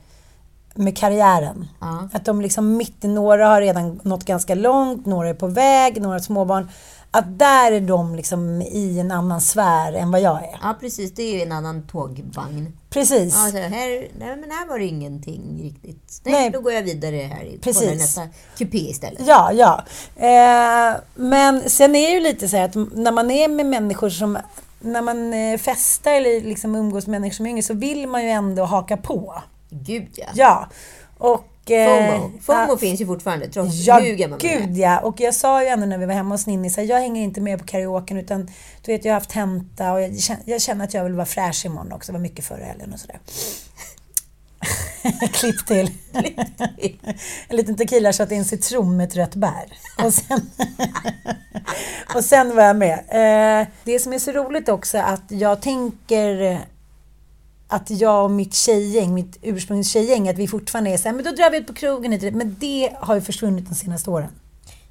med 0.77 0.99
karriären. 0.99 1.69
Ja. 1.81 2.09
Att 2.13 2.25
de 2.25 2.41
liksom 2.41 2.77
mitt 2.77 3.05
i, 3.05 3.09
några 3.09 3.49
har 3.49 3.61
redan 3.61 4.01
nått 4.05 4.25
ganska 4.25 4.55
långt, 4.55 5.07
några 5.07 5.29
är 5.29 5.35
på 5.35 5.47
väg, 5.47 6.03
några 6.03 6.21
småbarn. 6.21 6.69
Att 7.11 7.39
där 7.39 7.73
är 7.73 7.81
de 7.81 8.15
liksom 8.15 8.63
i 8.63 9.01
en 9.01 9.11
annan 9.11 9.41
sfär 9.41 9.93
än 9.93 10.11
vad 10.11 10.21
jag 10.21 10.37
är. 10.37 10.59
Ja, 10.63 10.77
precis. 10.81 11.15
Det 11.15 11.23
är 11.23 11.35
ju 11.35 11.43
en 11.43 11.53
annan 11.53 11.87
tågvagn. 11.87 12.79
Precis. 12.91 13.35
Ja, 13.37 13.51
så 13.51 13.57
här, 13.57 14.09
nej, 14.19 14.37
men 14.37 14.51
här 14.51 14.69
var 14.69 14.79
det 14.79 14.85
ingenting 14.85 15.61
riktigt. 15.63 16.21
Nej, 16.25 16.35
Nej. 16.35 16.51
då 16.51 16.61
går 16.61 16.73
jag 16.73 16.83
vidare 16.83 17.17
här 17.17 17.45
i 17.45 17.59
Precis. 17.59 17.83
kollar 17.83 17.95
nästa 17.95 18.23
kupé 18.59 18.79
istället. 18.79 19.23
Ja, 19.27 19.53
ja. 19.53 19.85
Eh, 20.17 20.97
men 21.15 21.71
sen 21.71 21.97
är 21.97 22.09
det 22.09 22.15
ju 22.15 22.21
lite 22.21 22.49
så 22.49 22.57
här 22.57 22.65
att 22.65 22.75
när 22.75 23.13
man 23.13 23.31
är 23.31 23.49
med 23.49 23.67
människor 23.67 24.11
som... 24.11 24.39
När 24.81 25.03
man 25.03 25.33
eh, 25.33 25.59
festar 25.59 26.13
eller 26.13 26.41
liksom 26.41 26.77
umgås 26.77 27.07
med 27.07 27.21
människor 27.21 27.37
som 27.37 27.47
är 27.47 27.51
yngre 27.51 27.63
så 27.63 27.75
vill 27.75 28.09
man 28.09 28.23
ju 28.23 28.31
ändå 28.31 28.65
haka 28.65 28.97
på. 28.97 29.35
Gud 29.71 30.09
ja. 30.17 30.27
Ja. 30.35 30.69
Och... 31.19 31.71
eh, 31.71 32.19
FOMO. 32.19 32.31
FOMO 32.41 32.67
ja, 32.69 32.77
finns 32.77 33.01
ju 33.01 33.07
fortfarande 33.07 33.49
trots 33.49 33.87
Ja, 33.87 33.99
hur 33.99 34.15
gammal 34.15 34.39
man 34.43 34.51
gud 34.51 34.77
ja. 34.77 35.01
Och 35.01 35.21
jag 35.21 35.35
sa 35.35 35.63
ju 35.63 35.69
ändå 35.69 35.87
när 35.87 35.99
vi 35.99 36.07
var 36.07 36.15
hemma 36.15 36.35
hos 36.35 36.47
Ninni, 36.47 36.71
så 36.71 36.81
här, 36.81 36.89
jag 36.89 37.01
hänger 37.01 37.23
inte 37.23 37.41
med 37.41 37.59
på 37.59 37.65
karaoken 37.65 38.17
utan 38.17 38.51
du 38.83 38.93
vet, 38.93 39.05
jag 39.05 39.13
har 39.13 39.21
haft 39.21 39.31
tenta 39.31 39.93
och 39.93 40.01
jag 40.01 40.21
känner, 40.21 40.43
jag 40.47 40.63
känner 40.63 40.85
att 40.85 40.95
jag 40.95 41.05
vill 41.05 41.15
vara 41.15 41.27
fräsch 41.27 41.67
imorgon 41.67 41.93
också. 41.93 42.13
Det 42.13 42.19
var 42.19 42.23
mycket 42.23 42.45
förra 42.45 42.65
helgen 42.65 42.93
och 42.93 43.01
sådär. 43.01 43.19
Klipp 45.33 45.67
till. 45.67 45.91
en 47.49 47.57
liten 47.57 47.77
tequila 47.77 48.13
shot 48.13 48.33
en 48.33 48.45
citron 48.45 48.97
med 48.97 49.09
ett 49.09 49.17
rött 49.17 49.35
bär. 49.35 49.79
Och 50.05 50.15
sen, 50.15 50.51
och 52.15 52.25
sen 52.25 52.57
var 52.57 52.63
jag 52.63 52.77
med. 52.77 52.99
Eh, 52.99 53.67
det 53.85 53.99
som 53.99 54.13
är 54.13 54.19
så 54.19 54.33
roligt 54.33 54.69
också 54.69 54.99
att 54.99 55.25
jag 55.29 55.63
tänker 55.63 56.61
att 57.69 57.91
jag 57.91 58.25
och 58.25 58.31
mitt 58.31 58.55
tjejgäng, 58.55 59.15
mitt 59.15 59.39
ursprungstjejgäng, 59.43 60.29
att 60.29 60.39
vi 60.39 60.49
fortfarande 60.49 60.91
är 60.91 60.97
så 60.97 61.09
här, 61.09 61.15
men 61.15 61.25
då 61.25 61.31
drar 61.31 61.51
vi 61.51 61.59
ut 61.59 61.67
på 61.67 61.75
krogen. 61.75 62.11
dit. 62.11 62.35
Men 62.35 62.57
det 62.61 62.97
har 63.01 63.15
ju 63.15 63.21
försvunnit 63.21 63.69
de 63.69 63.75
senaste 63.75 64.11
åren. 64.11 64.31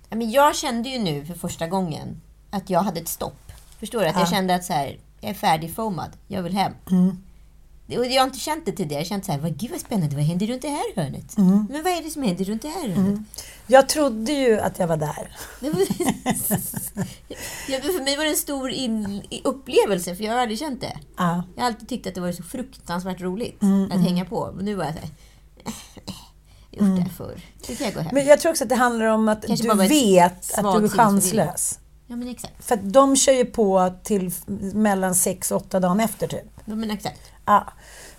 Ja, 0.10 0.16
men 0.16 0.32
jag 0.32 0.56
kände 0.56 0.90
ju 0.90 1.00
nu 1.00 1.26
för 1.26 1.34
första 1.34 1.68
gången 1.68 2.22
att 2.50 2.70
jag 2.70 2.80
hade 2.80 3.00
ett 3.00 3.08
stopp. 3.08 3.52
Förstår 3.80 4.02
du? 4.02 4.08
Att 4.08 4.20
jag 4.20 4.30
kände 4.30 4.56
att 4.56 4.64
så 4.64 4.74
här, 4.74 5.00
jag 5.22 5.30
är 5.30 5.34
färdig 5.34 5.76
foamad. 5.76 6.10
Jag 6.28 6.44
vill 6.44 6.54
hem. 6.54 6.72
Mm. 6.92 7.24
Och 7.88 8.06
jag 8.06 8.22
har 8.22 8.28
inte 8.28 8.40
känt 8.40 8.66
det 8.66 8.72
tidigare. 8.72 8.94
Jag 8.94 9.00
har 9.00 9.06
känt 9.06 9.26
så 9.26 9.32
här, 9.32 9.40
vad, 9.40 9.58
gud 9.58 9.72
vad 9.72 9.80
spännande, 9.80 10.16
vad 10.16 10.26
händer 10.26 10.48
runt 10.48 10.62
det 10.62 10.70
här 10.70 10.96
hörnet? 10.96 11.38
Mm. 11.38 11.68
Men 11.70 11.84
vad 11.84 11.94
är 11.94 12.04
det 12.04 12.10
som 12.10 12.24
händer 12.24 12.46
runt 12.46 12.62
det 12.62 12.68
här 12.68 12.90
hörnet? 12.90 13.20
Jag 13.68 13.90
trodde 13.90 14.32
ju 14.32 14.60
att 14.60 14.80
jag 14.80 14.88
var 14.88 14.98
där. 14.98 15.38
Ja, 17.68 17.80
för 17.82 18.04
mig 18.04 18.18
var 18.18 18.24
det 18.24 18.30
en 18.30 18.36
stor 18.36 18.70
in... 18.70 19.22
upplevelse, 19.44 20.16
för 20.16 20.24
jag 20.24 20.34
har 20.34 20.40
aldrig 20.40 20.60
känt 20.60 20.82
det. 20.82 20.98
Ja. 21.18 21.44
Jag 21.56 21.62
har 21.62 21.68
alltid 21.68 21.90
tyckt 21.90 22.08
att 22.08 22.16
det 22.16 22.22
var 22.22 22.32
så 22.32 22.44
fruktansvärt 22.44 23.22
roligt 23.22 23.62
Mm, 23.62 23.92
att 23.92 24.02
hänga 24.02 24.26
på. 24.26 24.52
Men 24.56 24.66
nu 24.66 24.76
var 24.76 24.84
jag 24.86 24.94
så 24.94 25.00
här, 25.00 25.10
jag 26.72 26.84
har 26.84 26.90
gjort 26.90 26.98
det 26.98 27.04
här 27.04 27.10
förr. 27.18 27.42
Nu 27.70 27.76
kan 27.76 27.86
jag 27.86 27.94
gå 27.94 28.00
hem. 28.00 28.10
Mm. 28.10 28.16
Men 28.24 28.26
jag 28.30 28.40
tror 28.40 28.52
också 28.52 28.64
att 28.64 28.70
det 28.70 28.76
handlar 28.76 29.06
om 29.06 29.30
att 29.30 29.48
Kanske 29.48 29.74
du 29.74 29.88
vet 29.88 30.58
att 30.58 30.80
du 30.80 30.86
är 30.86 30.90
chanslös. 30.90 31.80
Ja, 32.08 32.16
men 32.16 32.28
exakt. 32.28 32.66
För 32.66 32.76
att 32.76 32.94
de 32.94 33.16
kör 33.16 33.34
ju 33.34 33.46
på 33.46 33.94
till 34.04 34.32
mellan 34.74 35.16
sex 35.16 35.52
och 35.52 35.58
åtta 35.58 35.80
dagar 35.80 36.06
efter 36.06 36.28
typ. 36.28 36.62
Ja, 36.66 36.76
men 36.76 36.92
exakt. 36.92 37.20
Ja. 37.46 37.66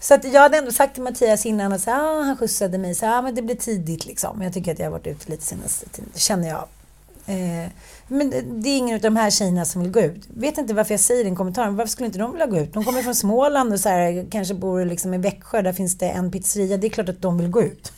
Så 0.01 0.15
att 0.15 0.25
jag 0.33 0.41
hade 0.41 0.59
ändå 0.59 0.73
sagt 0.73 0.95
till 0.95 1.03
Mattias 1.03 1.47
innan 1.47 1.73
att 1.73 1.89
ah, 1.89 2.23
han 2.23 2.37
skjutsade 2.37 2.79
mig, 2.79 2.95
så, 2.95 3.07
ah, 3.07 3.23
men 3.23 3.35
det 3.35 3.43
blir 3.43 3.57
tidigt 3.57 4.07
liksom. 4.07 4.43
Jag 4.43 4.53
tycker 4.53 4.73
att 4.73 4.79
jag 4.79 4.87
har 4.87 4.91
varit 4.91 5.07
ute 5.07 5.31
lite 5.31 5.45
senaste 5.45 5.89
tiden, 5.89 6.11
känner 6.15 6.49
jag. 6.49 6.65
Eh, 7.29 7.69
men 8.09 8.31
det- 8.31 8.41
det 8.41 8.69
är 8.71 8.79
ingen 8.79 8.95
av 8.95 9.01
de 9.01 9.17
här 9.17 9.31
tjejerna 9.31 9.65
som 9.65 9.83
vill 9.83 9.91
gå 9.91 10.01
ut. 10.01 10.25
Vet 10.29 10.59
inte 10.59 10.75
varför 10.75 10.95
jag 10.95 11.01
säger 11.01 11.25
den 11.25 11.37
kommentaren. 11.37 11.77
Varför 11.77 11.91
skulle 11.91 12.07
inte 12.07 12.19
de 12.19 12.33
vilja 12.33 12.47
gå 12.47 12.59
ut? 12.59 12.73
De 12.75 12.85
kommer 12.85 13.03
från 13.03 13.15
Småland 13.15 13.73
och 13.73 13.81
så 13.81 13.89
här, 13.89 14.27
kanske 14.31 14.55
bor 14.55 14.85
liksom 14.85 15.15
i 15.15 15.19
Växjö. 15.19 15.63
Där 15.63 15.73
finns 15.73 15.99
det 15.99 16.09
en 16.09 16.31
pizzeria. 16.31 16.77
Det 16.77 16.87
är 16.87 16.91
klart 16.91 17.09
att 17.09 17.23
de 17.23 17.39
vill 17.39 17.49
gå 17.49 17.63
ut. 17.63 17.93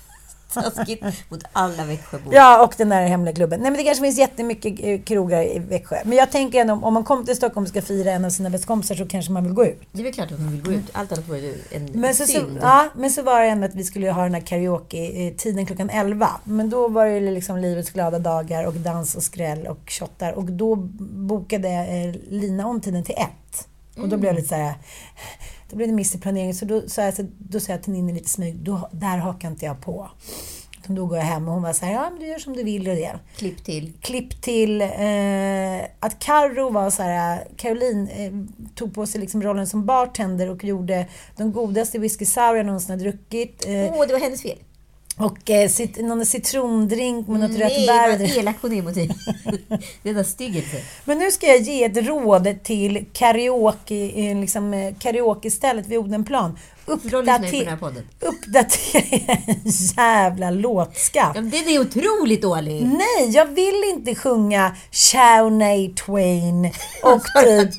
Taskigt 0.55 1.05
mot 1.29 1.41
alla 1.53 1.85
Växjöbor. 1.85 2.35
Ja, 2.35 2.65
och 2.65 2.75
den 2.79 2.89
där 2.89 3.07
hemliga 3.07 3.35
klubben. 3.35 3.61
Nej, 3.61 3.71
men 3.71 3.79
det 3.79 3.85
kanske 3.85 4.05
finns 4.05 4.19
jättemycket 4.19 4.75
eh, 4.81 5.01
krogar 5.01 5.43
i 5.43 5.59
Växjö. 5.59 5.97
Men 6.05 6.19
jag 6.19 6.31
tänker 6.31 6.61
ändå, 6.61 6.75
om 6.75 6.95
man 6.95 7.05
kommer 7.05 7.25
till 7.25 7.37
Stockholm 7.37 7.65
och 7.65 7.69
ska 7.69 7.83
fira 7.83 8.11
en 8.13 8.25
av 8.25 8.31
sina 8.31 8.51
bästa 8.51 8.67
kompisar 8.67 8.95
så 8.95 9.07
kanske 9.07 9.33
man 9.33 9.45
vill 9.45 9.53
gå 9.53 9.67
ut. 9.67 9.81
Det 9.93 10.01
är 10.01 10.05
väl 10.05 10.13
klart 10.13 10.33
att 10.33 10.41
man 10.41 10.51
vill 10.51 10.63
gå 10.63 10.73
ut. 10.73 10.85
Allt 10.93 11.13
annat 11.13 11.29
vore 11.29 11.39
ju 11.39 11.55
en 11.71 11.85
Men 11.93 12.15
så, 12.15 12.27
så, 12.27 12.33
synd. 12.33 12.59
ja, 12.63 12.89
men 12.97 13.11
så 13.11 13.23
var 13.23 13.41
det 13.41 13.47
ändå 13.47 13.67
att 13.67 13.75
vi 13.75 13.85
skulle 13.85 14.11
ha 14.11 14.23
den 14.23 14.35
här 14.35 14.41
karaoke-tiden 14.41 15.67
klockan 15.67 15.91
11. 15.91 16.31
Men 16.45 16.71
då 16.71 16.89
var 16.89 17.07
det 17.07 17.21
liksom 17.21 17.59
livets 17.59 17.91
glada 17.91 18.19
dagar 18.19 18.67
och 18.67 18.75
dans 18.75 19.15
och 19.15 19.23
skräll 19.23 19.67
och 19.67 19.79
shottar. 19.87 20.33
Och 20.33 20.45
då 20.45 20.77
bokade 20.77 21.69
eh, 21.69 22.33
Lina 22.33 22.67
om 22.67 22.81
tiden 22.81 23.05
till 23.05 23.15
ett. 23.19 23.69
Och 23.97 24.09
då 24.09 24.17
blev 24.17 24.25
jag 24.33 24.37
lite 24.37 24.49
så 24.49 24.55
här... 24.55 24.75
Då 25.71 25.77
blev 25.77 25.89
det 25.89 25.95
miss 25.95 26.15
i 26.15 26.19
planeringen. 26.19 26.55
Så 26.55 26.65
då 26.65 26.89
sa 26.89 27.03
jag, 27.03 27.15
så, 27.15 27.27
då 27.39 27.61
sa 27.61 27.73
jag 27.73 27.83
till 27.83 27.93
Ninni 27.93 28.13
lite 28.13 28.29
smyg, 28.29 28.57
då, 28.57 28.89
där 28.93 29.19
hakar 29.19 29.49
inte 29.49 29.65
jag 29.65 29.81
på. 29.81 30.11
Utan 30.83 30.95
Då 30.95 31.07
går 31.07 31.19
jag 31.19 31.25
hem 31.25 31.49
och 31.49 31.55
hon 31.55 31.63
var 31.63 31.73
så 31.73 31.87
här, 31.87 31.93
ja 31.93 32.11
men 32.11 32.21
du 32.21 32.27
gör 32.27 32.39
som 32.39 32.53
du 32.53 32.63
vill 32.63 32.89
och 32.89 32.95
det. 32.97 33.19
Klipp 33.37 33.65
till. 33.65 33.93
Klipp 34.01 34.43
till 34.43 34.81
eh, 34.81 34.89
att 36.01 36.19
Carro 36.19 36.71
var 36.71 36.91
så 36.91 37.03
här, 37.03 37.45
Caroline 37.57 38.09
eh, 38.09 38.33
tog 38.75 38.95
på 38.95 39.07
sig 39.07 39.21
liksom 39.21 39.43
rollen 39.43 39.67
som 39.67 39.87
bartender 39.87 40.51
och 40.51 40.65
gjorde 40.65 41.07
de 41.37 41.53
godaste 41.53 41.99
whisky 41.99 42.25
sour 42.25 42.57
jag 42.57 42.67
någonsin 42.67 42.91
har 42.91 42.99
druckit. 42.99 43.65
Åh, 43.67 43.73
Eh, 43.75 44.07
det 44.07 44.13
var 44.13 44.21
hennes 44.21 44.43
fel. 44.43 44.59
Och 45.19 45.51
eh, 45.51 45.69
cit- 45.69 45.97
någon 46.07 46.27
citrondrink 46.27 47.29
med 47.29 47.41
något 47.41 47.51
rött 47.59 47.73
Nej, 47.77 47.87
bär. 47.87 48.09
vad 48.11 48.21
elak 48.21 48.57
hon 48.63 48.73
är 48.73 48.83
mot 48.83 48.95
dig. 48.95 49.11
Det 50.03 50.11
är 50.11 50.15
där 50.15 50.23
styggelse. 50.25 50.77
Men 51.05 51.19
nu 51.19 51.31
ska 51.31 51.47
jag 51.47 51.61
ge 51.61 51.85
ett 51.85 51.97
råd 51.97 52.63
till 52.65 53.05
karaoke, 53.13 53.95
eh, 54.15 54.41
liksom, 54.41 54.75
eh, 54.75 54.95
karaoke-stället 54.99 55.87
vid 55.87 55.99
Odenplan. 55.99 56.59
Uppdater-. 56.87 57.79
Uppdatera 58.21 59.37
en 59.47 59.61
jävla 59.97 60.51
låtskatt. 60.51 61.33
Ja, 61.35 61.41
den 61.41 61.69
är 61.69 61.79
otroligt 61.81 62.43
dålig. 62.43 62.83
Nej, 62.87 63.31
jag 63.31 63.47
vill 63.47 63.85
inte 63.95 64.15
sjunga 64.15 64.77
Shawnee 64.93 65.95
Twain 65.95 66.65
och 67.03 67.23
typ... 67.45 67.71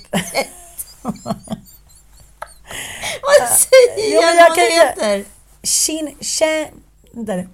Vad 3.22 3.50
säger 3.50 4.14
Ja, 4.16 4.22
jag 4.22 4.36
jag 4.36 4.50
vad 4.50 4.60
heter? 4.60 5.26
Shin... 5.64 6.16
Shan... 6.22 6.66
Nu. 7.14 7.50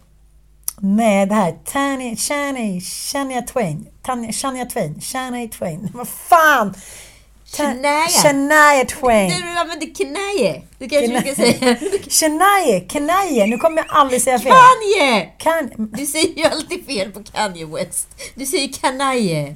Nej, 0.79 1.25
det 1.25 1.35
här. 1.35 1.55
Tanya... 1.65 2.15
Shania... 2.15 2.81
Shania 2.81 3.41
Twain. 3.41 3.87
Tanya, 4.03 4.31
Shania 4.31 4.65
Twain. 4.65 5.01
Shania 5.01 5.47
Twain. 5.47 5.89
Vad 5.93 6.07
fan! 6.07 6.73
Shania. 7.45 8.07
Shania 8.07 8.85
Twain. 8.85 9.29
Du 9.29 9.59
använder 9.59 9.95
knaje. 9.95 10.61
Du 10.79 10.89
kanske 10.89 11.07
Kna- 11.07 11.21
ska 11.21 11.35
säga 11.35 11.77
Shania. 12.09 12.79
Kanye. 12.79 13.45
Nu 13.47 13.57
kommer 13.57 13.77
jag 13.77 13.85
aldrig 13.89 14.21
säga 14.21 14.39
fel. 14.39 14.51
Kanye! 14.53 15.29
Kan... 15.37 15.69
Du 15.91 16.05
säger 16.05 16.37
ju 16.37 16.43
alltid 16.43 16.85
fel 16.85 17.11
på 17.11 17.23
Kanye 17.23 17.65
West. 17.65 18.07
Du 18.35 18.45
säger 18.45 18.73
kanaje. 18.73 19.55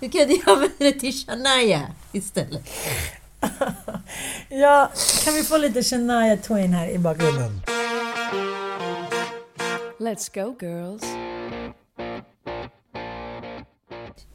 Du 0.00 0.08
kan 0.08 0.30
ju 0.30 0.38
använda 0.46 0.74
det 0.78 0.92
till 0.92 1.12
Shania 1.12 1.82
istället. 2.12 2.62
Ja, 4.48 4.90
kan 5.24 5.34
vi 5.34 5.42
få 5.42 5.56
lite 5.56 5.82
Shania 5.82 6.36
Twain 6.36 6.72
här 6.72 6.88
i 6.88 6.98
bakgrunden? 6.98 7.60
Let's 9.98 10.28
go, 10.28 10.54
girls. 10.60 11.02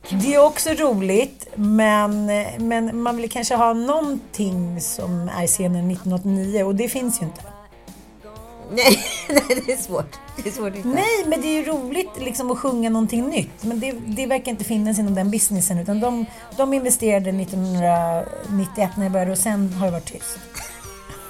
Det 0.10 0.34
är 0.34 0.46
också 0.46 0.70
roligt, 0.70 1.48
men, 1.56 2.26
men 2.58 3.02
man 3.02 3.18
vill 3.18 3.30
kanske 3.30 3.56
ha 3.56 3.74
någonting 3.74 4.82
som 4.82 5.30
är 5.30 5.48
scenen 5.48 5.92
1989 5.92 6.64
och 6.64 6.76
det 6.76 6.90
finns 6.90 7.22
ju 7.22 7.26
inte. 7.26 7.42
Nej, 8.72 9.00
nej, 9.30 9.62
det 9.66 9.72
är 9.72 9.78
svårt. 9.78 10.20
Det 10.44 10.50
är 10.50 10.54
svårt. 10.54 10.74
Nej, 10.84 11.26
men 11.26 11.42
det 11.42 11.48
är 11.48 11.54
ju 11.54 11.64
roligt 11.64 12.20
liksom 12.20 12.52
att 12.52 12.58
sjunga 12.58 12.90
någonting 12.90 13.30
nytt. 13.30 13.64
Men 13.64 13.80
det, 13.80 13.92
det 13.92 14.26
verkar 14.26 14.52
inte 14.52 14.64
finnas 14.64 15.00
inom 15.00 15.16
den 15.16 15.32
businessen. 15.32 15.78
Utan 15.78 16.00
de, 16.00 16.26
de 16.58 16.74
investerade 16.74 17.30
1991 17.30 18.90
när 18.98 19.04
jag 19.04 19.12
började 19.12 19.32
och 19.32 19.38
sen 19.38 19.74
har 19.74 19.86
det 19.86 19.92
varit 19.92 20.12
tyst. 20.12 20.40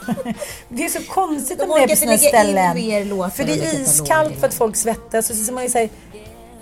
det 0.70 0.86
är 0.86 0.90
så 0.90 1.04
konstigt 1.04 1.60
De 1.60 1.72
är 1.72 1.88
på 1.88 2.12
in 2.12 2.20
ställen. 2.20 2.76
För 3.32 3.44
det 3.44 3.54
är 3.54 3.82
iskallt 3.82 4.40
för 4.40 4.48
att 4.48 4.54
folk 4.54 4.76
svettas. 4.76 5.30
Och 5.30 5.36
så, 5.36 5.44
så 5.44 5.54
man 5.54 5.70
så 5.70 5.78
här, 5.78 5.90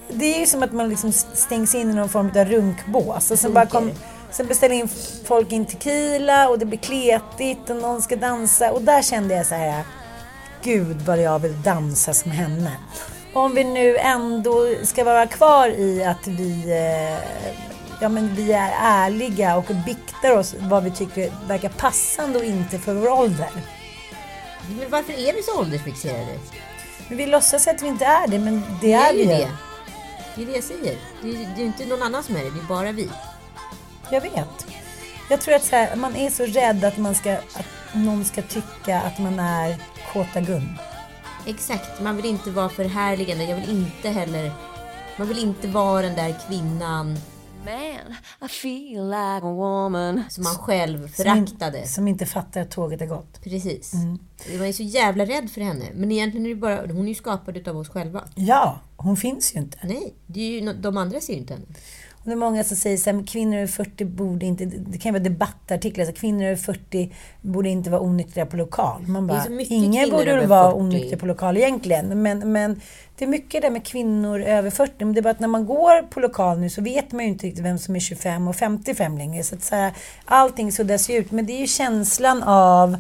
det 0.10 0.26
är 0.26 0.40
ju 0.40 0.46
som 0.46 0.64
att 0.64 0.74
man 0.74 0.90
liksom 0.90 1.12
stängs 1.12 1.76
in 1.76 1.90
i 1.90 1.94
någon 1.94 2.10
form 2.10 2.32
av 2.36 2.46
runkbås. 2.46 3.32
Och 3.32 3.40
så 3.40 3.50
bara 3.50 3.66
kom, 3.66 3.92
sen 4.32 4.48
beställer 4.48 4.76
in 4.76 4.90
folk 5.26 5.52
in 5.52 5.66
tequila 5.66 6.50
och 6.50 6.60
det 6.60 6.66
blir 6.66 6.80
kletigt 6.80 7.70
och 7.70 7.76
någon 7.76 8.02
ska 8.02 8.16
dansa. 8.16 8.72
Och 8.72 8.82
där 8.82 9.02
kände 9.02 9.36
jag 9.36 9.46
så 9.46 9.56
här, 9.56 9.84
gud 10.64 11.02
vad 11.02 11.22
jag 11.22 11.40
vill 11.40 11.62
dansa 11.62 12.14
som 12.14 12.32
henne. 12.32 12.72
Om 13.34 13.56
vi 13.56 13.64
nu 13.64 13.98
ändå 13.98 14.76
ska 14.84 15.04
vara 15.04 15.28
kvar 15.28 15.68
i 15.68 16.04
att 16.04 16.28
vi, 16.28 16.72
eh, 16.72 17.69
ja, 18.02 18.10
men 18.10 18.36
vi 18.36 18.52
är 18.52 18.74
ärliga 18.80 19.58
och 19.58 19.66
biktar 19.86 20.32
oss 20.32 20.56
vad 20.60 20.84
vi 20.84 20.92
tycker 20.92 21.32
verkar 21.48 21.70
passande 21.70 22.40
och 22.40 22.46
inte 22.46 22.80
för 22.80 22.94
vår 22.94 23.10
ålder. 23.10 23.50
Men 24.80 24.90
varför 24.90 25.14
är 25.14 25.34
vi 25.34 25.44
så 25.44 25.60
åldersfixerade? 25.60 26.40
Men 27.08 27.18
vi 27.18 27.26
låtsas 27.26 27.68
att 27.68 27.82
vi 27.82 27.88
inte 27.88 28.06
är 28.06 28.28
det, 28.28 28.40
men 28.40 28.62
det 28.82 28.88
Det 28.88 28.94
är 28.94 29.10
är 29.10 29.14
vi 29.14 29.26
det. 29.26 29.52
Det 30.36 30.42
är 30.42 30.46
det 30.46 30.52
jag 30.52 30.64
säger. 30.64 30.98
Det 31.22 31.30
är, 31.30 31.56
det 31.56 31.62
är 31.62 31.66
inte 31.66 31.86
någon 31.86 32.04
annan 32.04 32.24
som 32.24 32.36
är 32.36 32.40
det, 32.44 32.50
det 32.50 32.60
är 32.60 32.68
bara 32.68 32.92
vi. 32.92 33.10
Jag 34.12 34.22
vet. 34.22 34.68
Jag 35.30 35.42
tror 35.42 35.56
att 35.56 35.70
här, 35.72 35.96
man 35.96 36.16
är 36.16 36.30
så 36.30 36.46
rädd 36.46 36.86
att, 36.86 36.98
man 36.98 37.16
ska, 37.16 37.34
att 37.34 37.68
någon 37.94 38.26
ska 38.26 38.42
tycka 38.42 39.02
att 39.02 39.20
man 39.20 39.40
är 39.40 39.78
kåta 40.14 40.42
Gun. 40.42 40.78
Exakt, 41.46 42.02
man 42.02 42.16
vill 42.16 42.26
inte 42.26 42.52
vara 42.52 42.70
förhärligande. 42.70 43.44
Jag 43.44 43.56
vill 43.56 43.70
inte 43.70 44.10
heller... 44.10 44.52
Man 45.18 45.28
vill 45.28 45.40
inte 45.40 45.68
vara 45.68 46.02
den 46.02 46.16
där 46.16 46.36
kvinnan 46.48 47.18
Man, 47.66 48.16
I 48.42 48.48
feel 48.48 49.10
like 49.10 49.46
a 49.46 49.54
woman. 49.54 50.24
som 50.30 50.44
man 50.44 50.56
själv 50.56 51.00
Som, 51.00 51.10
föraktade. 51.10 51.88
som 51.88 52.08
inte 52.08 52.26
fattar 52.26 52.62
att 52.62 52.72
tåget 52.72 53.02
är 53.02 53.06
gått. 53.06 53.44
Precis. 53.44 53.94
Mm. 53.94 54.20
Man 54.58 54.68
är 54.68 54.72
så 54.72 54.84
jävla 54.84 55.26
rädd 55.26 55.50
för 55.50 55.62
henne. 55.62 55.86
Men 55.94 56.12
egentligen 56.12 56.46
är 56.46 56.50
det 56.50 56.56
bara... 56.56 56.78
Hon 56.82 57.04
är 57.04 57.10
ju 57.10 57.16
skapad 57.16 57.58
utav 57.58 57.78
oss 57.78 57.90
själva. 57.90 58.24
Ja, 58.36 58.80
hon 58.98 59.18
finns 59.18 59.56
ju 59.56 59.60
inte. 59.60 59.78
Nej, 59.84 60.14
det 60.28 60.40
är 60.40 60.62
ju, 60.62 60.74
de 60.74 60.98
andra 60.98 61.20
ser 61.20 61.34
ju 61.34 61.40
inte 61.40 61.54
henne. 61.54 61.66
Och 62.20 62.26
det 62.26 62.32
är 62.32 62.36
många 62.36 62.64
som 62.64 62.78
säger 62.78 63.14
men 63.14 63.24
kvinnor 63.26 63.58
över 63.58 63.68
40 63.68 64.06
borde 64.06 64.46
inte... 64.46 64.66
Det 64.66 64.98
kan 64.98 65.10
ju 65.10 65.20
vara 65.20 65.30
debattartiklar. 65.30 66.06
Så 66.06 66.12
kvinnor 66.12 66.44
över 66.46 66.56
40 66.56 67.14
borde 67.42 67.70
inte 67.70 67.90
vara 67.90 68.02
onyktra 68.02 68.46
på 68.46 68.58
lokal. 68.58 69.08
Man 69.08 69.28
bara, 69.28 69.46
ingen 69.60 70.10
borde 70.10 70.48
vara 70.48 70.72
40. 70.72 70.82
onykter 70.82 71.18
på 71.18 71.26
lokal 71.26 71.58
egentligen. 71.58 72.22
Men, 72.24 72.52
men 72.52 72.82
det 73.20 73.26
är 73.26 73.30
mycket 73.30 73.62
där 73.62 73.70
med 73.70 73.86
kvinnor 73.86 74.42
över 74.42 74.70
40. 74.70 74.94
Men 74.98 75.14
det 75.14 75.20
är 75.20 75.22
bara 75.22 75.30
att 75.30 75.40
när 75.40 75.48
man 75.48 75.66
går 75.66 76.02
på 76.02 76.20
lokal 76.20 76.60
nu 76.60 76.70
så 76.70 76.82
vet 76.82 77.12
man 77.12 77.26
ju 77.26 77.32
inte 77.32 77.48
riktigt 77.48 77.66
vem 77.66 77.78
som 77.78 77.96
är 77.96 78.00
25 78.00 78.48
och 78.48 78.56
55 78.56 79.18
längre. 79.18 79.44
Så 79.44 79.56
att 79.56 79.64
så 79.64 79.76
här, 79.76 79.94
allting 80.26 80.72
suddas 80.72 81.10
ju 81.10 81.18
ut. 81.18 81.32
Men 81.32 81.46
det 81.46 81.54
är 81.54 81.60
ju 81.60 81.68
känslan 81.68 82.44
av 82.44 82.98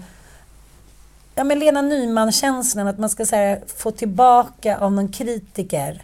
Ja 1.35 1.43
men 1.43 1.59
Lena 1.59 1.81
Nyman-känslan, 1.81 2.87
att 2.87 2.97
man 2.97 3.09
ska 3.09 3.25
här, 3.31 3.63
få 3.67 3.91
tillbaka 3.91 4.77
av 4.77 4.91
någon 4.91 5.11
kritiker 5.11 6.03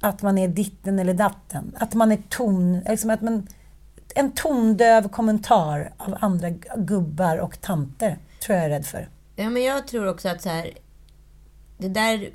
att 0.00 0.22
man 0.22 0.38
är 0.38 0.48
ditten 0.48 0.98
eller 0.98 1.14
datten. 1.14 1.76
Att 1.78 1.94
man 1.94 2.12
är 2.12 2.18
ton... 2.28 2.80
Liksom 2.88 3.10
att 3.10 3.22
man, 3.22 3.46
en 4.14 4.32
tondöv 4.32 5.08
kommentar 5.08 5.92
av 5.96 6.16
andra 6.20 6.50
gubbar 6.76 7.38
och 7.38 7.60
tanter, 7.60 8.18
tror 8.42 8.56
jag 8.56 8.64
är 8.64 8.68
rädd 8.68 8.86
för. 8.86 9.08
Ja, 9.36 9.50
men 9.50 9.62
jag 9.62 9.86
tror 9.86 10.08
också 10.08 10.28
att 10.28 10.42
så 10.42 10.48
här, 10.48 10.70
det 11.78 11.88
där 11.88 12.30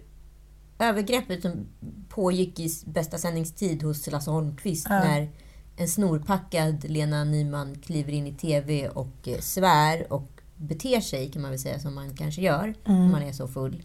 övergreppet 0.80 1.42
som 1.42 1.68
pågick 2.10 2.60
i 2.60 2.70
bästa 2.86 3.18
sändningstid 3.18 3.84
hos 3.84 4.08
Lasse 4.12 4.32
Holmqvist 4.32 4.88
Ja. 4.90 5.00
när 5.00 5.30
en 5.78 5.88
snorpackad 5.88 6.90
Lena 6.90 7.24
Nyman 7.24 7.76
kliver 7.76 8.12
in 8.14 8.28
i 8.28 8.34
TV 8.34 8.90
och 8.90 9.28
eh, 9.28 9.40
svär 9.40 10.14
och 10.14 10.28
beter 10.56 11.02
sig, 11.02 11.32
kan 11.32 11.42
man 11.42 11.52
väl 11.52 11.60
säga, 11.60 11.80
som 11.80 11.96
man 11.96 12.16
kanske 12.16 12.42
gör 12.42 12.74
när 12.86 13.10
man 13.10 13.22
är 13.22 13.32
så 13.32 13.48
full. 13.48 13.84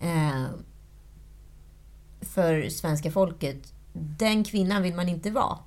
Eh, 0.00 0.44
för 2.20 2.68
svenska 2.68 3.10
folket. 3.10 3.72
Den 3.92 4.44
kvinnan 4.44 4.82
vill 4.82 4.94
man 4.94 5.08
inte 5.08 5.30
vara. 5.30 5.58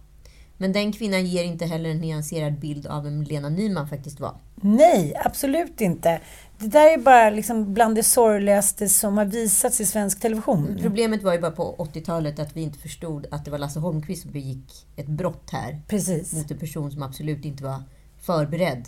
Men 0.58 0.72
den 0.74 0.92
kvinnan 0.94 1.26
ger 1.26 1.44
inte 1.44 1.66
heller 1.66 1.90
en 1.90 1.98
nyanserad 2.00 2.60
bild 2.60 2.88
av 2.88 3.04
vem 3.04 3.22
Lena 3.22 3.50
Nyman 3.50 3.88
faktiskt 3.90 4.20
var. 4.20 4.36
Nej, 4.56 5.14
absolut 5.26 5.82
inte. 5.82 6.22
Det 6.60 6.68
där 6.68 6.94
är 6.94 6.98
bara 6.98 7.30
liksom 7.30 7.74
bland 7.74 7.96
det 7.96 8.04
sorgligaste 8.04 8.90
som 8.90 9.18
har 9.18 9.26
visats 9.26 9.82
i 9.82 9.86
svensk 9.86 10.20
television. 10.20 10.78
Problemet 10.82 11.24
var 11.24 11.34
ju 11.34 11.40
bara 11.40 11.52
på 11.52 11.76
80-talet 11.94 12.40
att 12.40 12.58
vi 12.58 12.62
inte 12.62 12.80
förstod 12.80 13.28
att 13.32 13.46
det 13.46 13.52
var 13.52 13.58
Lasse 13.58 13.80
Holmqvist 13.80 14.22
som 14.22 14.32
begick 14.32 14.88
ett 14.96 15.08
brott 15.08 15.50
här 15.52 15.82
Precis. 15.88 16.34
mot 16.34 16.52
en 16.52 16.58
person 16.58 16.92
som 16.92 17.04
absolut 17.04 17.46
inte 17.46 17.64
var 17.64 17.84
förberedd 18.22 18.86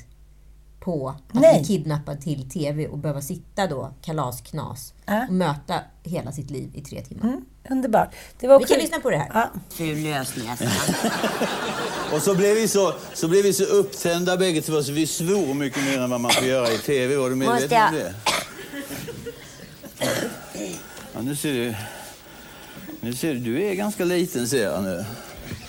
på 0.83 1.09
att 1.09 1.33
Nej. 1.41 1.57
bli 1.59 1.67
kidnappad 1.67 2.21
till 2.21 2.49
TV 2.49 2.87
och 2.87 2.97
behöva 2.97 3.21
sitta 3.21 3.67
då 3.67 3.93
kalasknas 4.01 4.93
Ja. 5.05 5.25
och 5.27 5.33
möta 5.33 5.79
hela 6.03 6.31
sitt 6.31 6.49
liv 6.49 6.69
i 6.73 6.81
tre 6.81 7.01
timmar. 7.01 7.41
Underbart. 7.69 8.09
Det 8.39 8.47
var 8.47 8.59
Vi 8.59 8.65
kan 8.65 8.77
lyssna 8.77 8.99
på 8.99 9.09
det 9.09 9.17
här. 9.17 9.29
Ja. 9.33 9.49
Ful 9.69 9.97
lösnäsa. 10.03 10.65
Och 12.13 12.21
så 12.21 12.35
blev 12.35 12.55
vi 12.55 12.67
så, 12.67 12.93
så, 13.13 13.27
blev 13.27 13.43
vi 13.43 13.53
så 13.53 13.63
upptända 13.63 14.37
bägge 14.37 14.61
två 14.61 14.83
så 14.83 14.91
vi 14.91 15.07
svor 15.07 15.53
mycket 15.53 15.83
mer 15.83 15.99
än 15.99 16.09
vad 16.09 16.21
man 16.21 16.31
får 16.31 16.47
göra 16.47 16.71
i 16.71 16.77
TV. 16.77 17.15
Var 17.15 17.29
du 17.29 17.35
medveten 17.35 17.77
jag- 17.77 17.89
om 17.89 17.95
det? 17.95 18.13
Ja, 21.13 21.21
nu 21.21 21.35
ser 21.35 21.53
du... 21.53 21.75
Nu 23.01 23.13
ser 23.13 23.33
du, 23.33 23.39
du 23.39 23.63
är 23.63 23.73
ganska 23.73 24.03
liten 24.05 24.47
ser 24.47 24.63
jag 24.63 24.83
nu. 24.83 25.05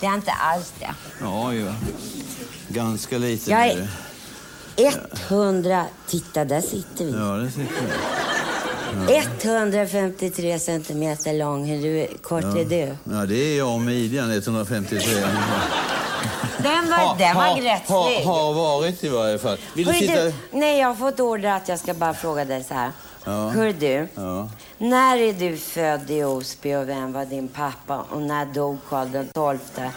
Det 0.01 0.07
är 0.07 0.14
inte 0.14 0.33
alls 0.33 0.72
det. 0.81 0.94
Ja, 1.20 1.53
ju. 1.55 1.72
Ganska 2.68 3.18
liten 3.18 3.53
Jag 3.55 3.66
är 3.66 3.72
är 3.77 3.77
du. 3.77 3.88
100... 4.87 5.85
Titta, 6.07 6.45
där 6.45 6.61
sitter 6.61 7.05
vi. 7.05 7.12
Ja, 7.12 7.18
det 7.18 7.51
sitter 7.51 7.83
du. 7.83 9.49
153 9.49 10.59
centimeter 10.59 11.33
lång. 11.33 11.64
Hur 11.64 12.07
kort 12.23 12.45
är 12.45 12.64
du? 12.64 12.97
Ja, 13.05 13.27
det 13.27 13.35
är 13.35 13.59
jag 13.59 13.73
och 13.75 13.81
midjan, 13.81 14.31
153 14.31 14.97
ungefär. 15.14 15.92
Den 16.62 16.90
var, 16.90 17.18
den 17.18 17.37
var 17.37 17.61
rätt 17.61 17.88
har, 17.88 18.07
snygg. 18.07 18.27
har 18.27 18.53
varit 18.53 19.05
i 19.05 19.09
varje 19.09 19.38
fall. 19.38 19.59
Vill 19.75 19.87
du 19.87 19.92
sitta... 19.92 20.14
du, 20.25 20.33
nej, 20.51 20.79
jag 20.81 20.88
har 20.88 20.95
fått 20.95 21.21
order 21.21 21.51
att 21.51 21.68
jag 21.68 21.79
ska 21.79 21.95
bara 21.95 22.14
fråga 22.14 22.45
dig 22.45 22.64
så 22.64 22.75
här. 22.75 22.90
Ja. 23.25 23.49
Hör 23.49 23.73
du, 23.73 24.09
Ja. 24.14 24.49
när 24.79 25.16
är 25.16 25.33
du 25.33 25.57
född 25.57 26.11
i 26.11 26.25
Osby 26.25 26.75
och 26.75 26.88
vem 26.88 27.12
var 27.12 27.25
din 27.25 27.49
pappa? 27.49 28.05
Och 28.11 28.23
när 28.23 28.47
dog 28.47 28.79
Karl 28.88 29.09
den 29.11 29.27
XII? 29.27 29.90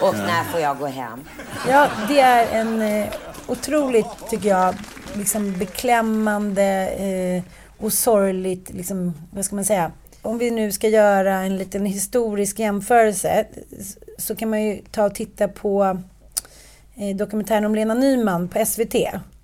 Och 0.00 0.14
när 0.14 0.44
får 0.52 0.60
jag 0.60 0.78
gå 0.78 0.86
hem? 0.86 1.24
Ja, 1.68 1.88
det 2.08 2.20
är 2.20 2.60
en 2.60 2.82
eh, 2.82 3.06
otroligt, 3.50 4.06
tycker 4.30 4.48
jag, 4.48 4.74
liksom 5.14 5.58
beklämmande 5.58 6.88
eh, 6.88 7.42
och 7.78 7.92
sorgligt, 7.92 8.70
liksom, 8.72 9.14
vad 9.30 9.44
ska 9.44 9.54
man 9.54 9.64
säga? 9.64 9.92
Om 10.22 10.38
vi 10.38 10.50
nu 10.50 10.72
ska 10.72 10.88
göra 10.88 11.34
en 11.34 11.56
liten 11.56 11.86
historisk 11.86 12.58
jämförelse 12.58 13.46
så 14.18 14.36
kan 14.36 14.50
man 14.50 14.62
ju 14.62 14.78
ta 14.90 15.04
och 15.04 15.14
titta 15.14 15.48
på 15.48 15.98
eh, 16.96 17.16
dokumentären 17.16 17.64
om 17.64 17.74
Lena 17.74 17.94
Nyman 17.94 18.48
på 18.48 18.64
SVT. 18.66 18.94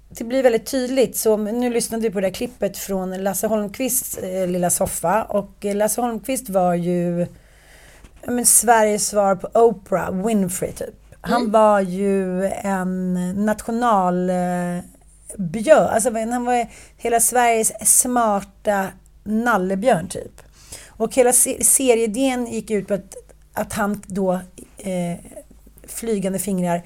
Det 0.09 0.25
blir 0.25 0.43
väldigt 0.43 0.67
tydligt. 0.67 1.17
Så 1.17 1.37
nu 1.37 1.71
lyssnade 1.71 2.03
vi 2.03 2.11
på 2.11 2.21
det 2.21 2.27
där 2.27 2.35
klippet 2.35 2.79
från 2.79 3.23
Lasse 3.23 3.47
Holmqvists 3.47 4.19
eh, 4.19 4.49
lilla 4.49 4.71
soffa. 4.71 5.25
Och 5.25 5.65
eh, 5.65 5.77
Lasse 5.77 6.01
Holmqvist 6.01 6.49
var 6.49 6.75
ju 6.75 7.27
men 8.27 8.47
Sveriges 8.47 9.09
svar 9.09 9.35
på 9.35 9.49
Oprah 9.55 10.27
Winfrey 10.27 10.73
typ. 10.73 11.06
Han 11.29 11.51
var 11.51 11.81
ju 11.81 12.45
en 12.47 13.15
nationalbjörn. 13.45 14.83
Alltså 15.91 16.11
han 16.11 16.45
var 16.45 16.67
hela 16.97 17.21
Sveriges 17.21 17.99
smarta 18.01 18.87
nallebjörn 19.25 20.09
typ. 20.09 20.43
Och 20.89 21.15
hela 21.15 21.33
se- 21.33 21.65
serieidén 21.65 22.47
gick 22.47 22.71
ut 22.71 22.89
på 22.89 22.95
att, 22.95 23.17
att 23.53 23.73
han 23.73 24.03
då 24.07 24.33
eh, 24.79 25.19
flygande 25.89 26.39
fingrar 26.39 26.83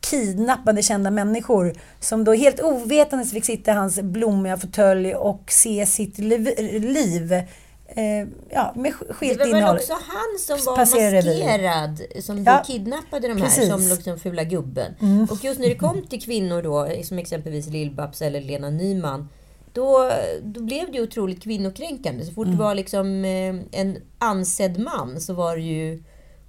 kidnappade 0.00 0.82
kända 0.82 1.10
människor 1.10 1.74
som 2.00 2.24
då 2.24 2.32
helt 2.32 2.60
ovetandes 2.60 3.32
fick 3.32 3.44
sitta 3.44 3.70
i 3.70 3.74
hans 3.74 4.00
blommiga 4.00 4.56
fåtölj 4.56 5.14
och 5.14 5.42
se 5.48 5.86
sitt 5.86 6.18
liv 6.18 7.42
eh, 7.96 8.28
ja, 8.50 8.72
med 8.76 8.92
sk- 8.92 9.04
Det 9.08 9.14
skilt 9.14 9.38
var 9.38 9.46
väl 9.46 9.56
innehåll. 9.56 9.76
också 9.76 9.92
han 9.92 10.38
som 10.38 10.58
var 10.66 10.76
maskerad 10.76 12.00
som 12.24 12.44
Ja, 12.44 12.62
kidnappade 12.66 13.28
de 13.28 13.34
här 13.34 13.44
precis. 13.44 13.68
som 13.68 13.80
liksom 13.88 14.18
fula 14.18 14.44
gubben. 14.44 14.92
Och 15.30 15.44
just 15.44 15.60
när 15.60 15.68
det 15.68 15.74
kom 15.74 16.02
till 16.06 16.22
kvinnor 16.22 16.62
då, 16.62 16.88
som 17.04 17.18
exempelvis 17.18 17.66
Lill-Babs 17.68 18.22
eller 18.24 18.40
Lena 18.40 18.70
Nyman, 18.70 19.28
då, 19.72 20.10
då 20.42 20.60
blev 20.62 20.92
det 20.92 20.98
ju 20.98 21.02
otroligt 21.02 21.42
kvinnokränkande. 21.42 22.24
Så 22.24 22.32
fort 22.32 22.46
det 22.46 22.56
var 22.56 22.74
liksom 22.74 23.24
eh, 23.24 23.80
en 23.80 23.96
ansedd 24.18 24.78
man 24.78 25.20
så 25.20 25.34
var 25.34 25.56
det 25.56 25.62
ju 25.62 26.02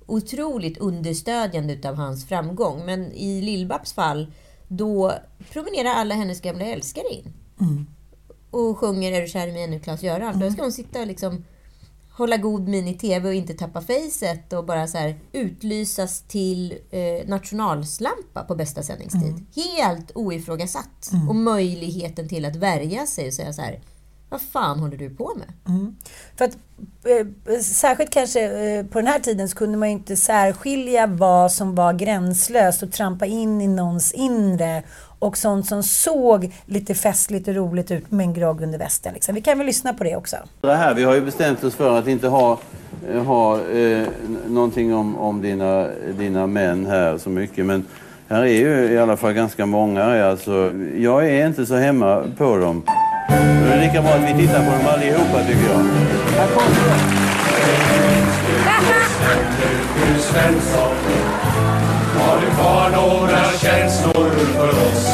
otroligt 0.05 0.77
understödjande 0.77 1.73
utav 1.73 1.95
hans 1.95 2.27
framgång. 2.27 2.85
Men 2.85 3.11
i 3.11 3.41
Lill-Babs 3.41 3.93
fall, 3.95 4.31
då 4.67 5.13
promenerar 5.51 5.89
alla 5.89 6.15
hennes 6.15 6.41
gamla 6.41 6.65
älskare 6.65 7.05
in. 7.11 7.33
Och 8.53 8.77
sjunger 8.77 9.11
Är 9.11 9.21
du 9.21 9.27
kär 9.27 9.47
i 9.47 9.51
mig 9.51 9.63
ännu, 9.63 9.79
Klas-Göran. 9.79 10.39
Då 10.39 10.51
ska 10.51 10.61
hon 10.61 10.71
sitta 10.71 10.99
och 11.01 11.07
liksom 11.07 11.43
hålla 12.11 12.37
god 12.37 12.67
min 12.67 12.87
i 12.87 12.93
TV 12.93 13.27
och 13.27 13.33
inte 13.33 13.53
tappa 13.53 13.81
facet 13.81 14.53
och 14.53 14.65
bara 14.65 14.87
så 14.87 14.97
här 14.97 15.19
utlysas 15.31 16.21
till 16.21 16.77
eh, 16.91 17.27
nationalslampa 17.27 18.43
på 18.47 18.55
bästa 18.55 18.83
sändningstid. 18.83 19.45
Helt 19.55 20.11
oifrågasatt. 20.15 21.11
Och 21.29 21.35
möjligheten 21.35 22.29
till 22.29 22.45
att 22.45 22.55
värja 22.55 23.05
sig 23.05 23.27
och 23.27 23.33
säga 23.33 23.53
så 23.53 23.61
här, 23.61 23.79
vad 24.29 24.41
fan 24.41 24.79
håller 24.79 24.97
du 24.97 25.09
på 25.09 25.31
med? 25.37 25.53
För 26.35 26.45
att, 26.45 26.57
eh, 27.03 27.59
särskilt 27.61 28.09
kanske 28.09 28.41
eh, 28.43 28.85
på 28.85 28.99
den 28.99 29.07
här 29.07 29.19
tiden 29.19 29.49
så 29.49 29.55
kunde 29.57 29.77
man 29.77 29.89
ju 29.89 29.93
inte 29.93 30.15
särskilja 30.15 31.07
vad 31.07 31.51
som 31.51 31.75
var 31.75 31.93
gränslöst 31.93 32.83
och 32.83 32.91
trampa 32.91 33.25
in 33.25 33.61
i 33.61 33.67
någons 33.67 34.11
inre 34.11 34.83
och 35.23 35.37
sånt 35.37 35.65
som 35.65 35.83
såg 35.83 36.53
lite 36.65 36.95
festligt 36.95 37.47
och 37.47 37.55
roligt 37.55 37.91
ut 37.91 38.11
med 38.11 38.23
en 38.23 38.33
grogg 38.33 38.61
under 38.61 38.79
västen. 38.79 39.13
Liksom. 39.13 39.35
Vi 39.35 39.41
kan 39.41 39.57
väl 39.57 39.67
lyssna 39.67 39.93
på 39.93 40.03
det 40.03 40.15
också. 40.15 40.37
Det 40.61 40.75
här, 40.75 40.93
vi 40.93 41.03
har 41.03 41.15
ju 41.15 41.21
bestämt 41.21 41.63
oss 41.63 41.75
för 41.75 41.99
att 41.99 42.07
inte 42.07 42.27
ha, 42.27 42.57
eh, 43.11 43.23
ha 43.23 43.59
eh, 43.69 44.07
någonting 44.47 44.95
om, 44.95 45.17
om 45.17 45.41
dina, 45.41 45.87
dina 46.17 46.47
män 46.47 46.85
här 46.85 47.17
så 47.17 47.29
mycket. 47.29 47.65
Men 47.65 47.85
här 48.27 48.41
är 48.41 48.47
ju 48.47 48.93
i 48.93 48.97
alla 48.97 49.17
fall 49.17 49.33
ganska 49.33 49.65
många. 49.65 50.25
Alltså, 50.29 50.71
jag 50.97 51.29
är 51.29 51.47
inte 51.47 51.65
så 51.65 51.75
hemma 51.75 52.23
på 52.37 52.57
dem. 52.57 52.83
Det 53.29 53.73
är 53.73 53.81
lika 53.87 54.01
bra 54.01 54.11
att 54.11 54.23
vi 54.23 54.41
tittar 54.41 54.65
på 54.65 54.71
dem 54.71 54.87
allihopa 54.93 55.43
tycker 55.47 55.69
jag. 55.69 55.79
Här 56.37 56.47
kommer 56.47 56.69
de. 56.69 57.23
Svensson 60.19 60.95
Har 62.19 62.41
du 62.41 62.47
kvar 62.47 62.89
några 62.89 63.43
känslor 63.61 64.29
för 64.29 64.69
oss? 64.69 65.12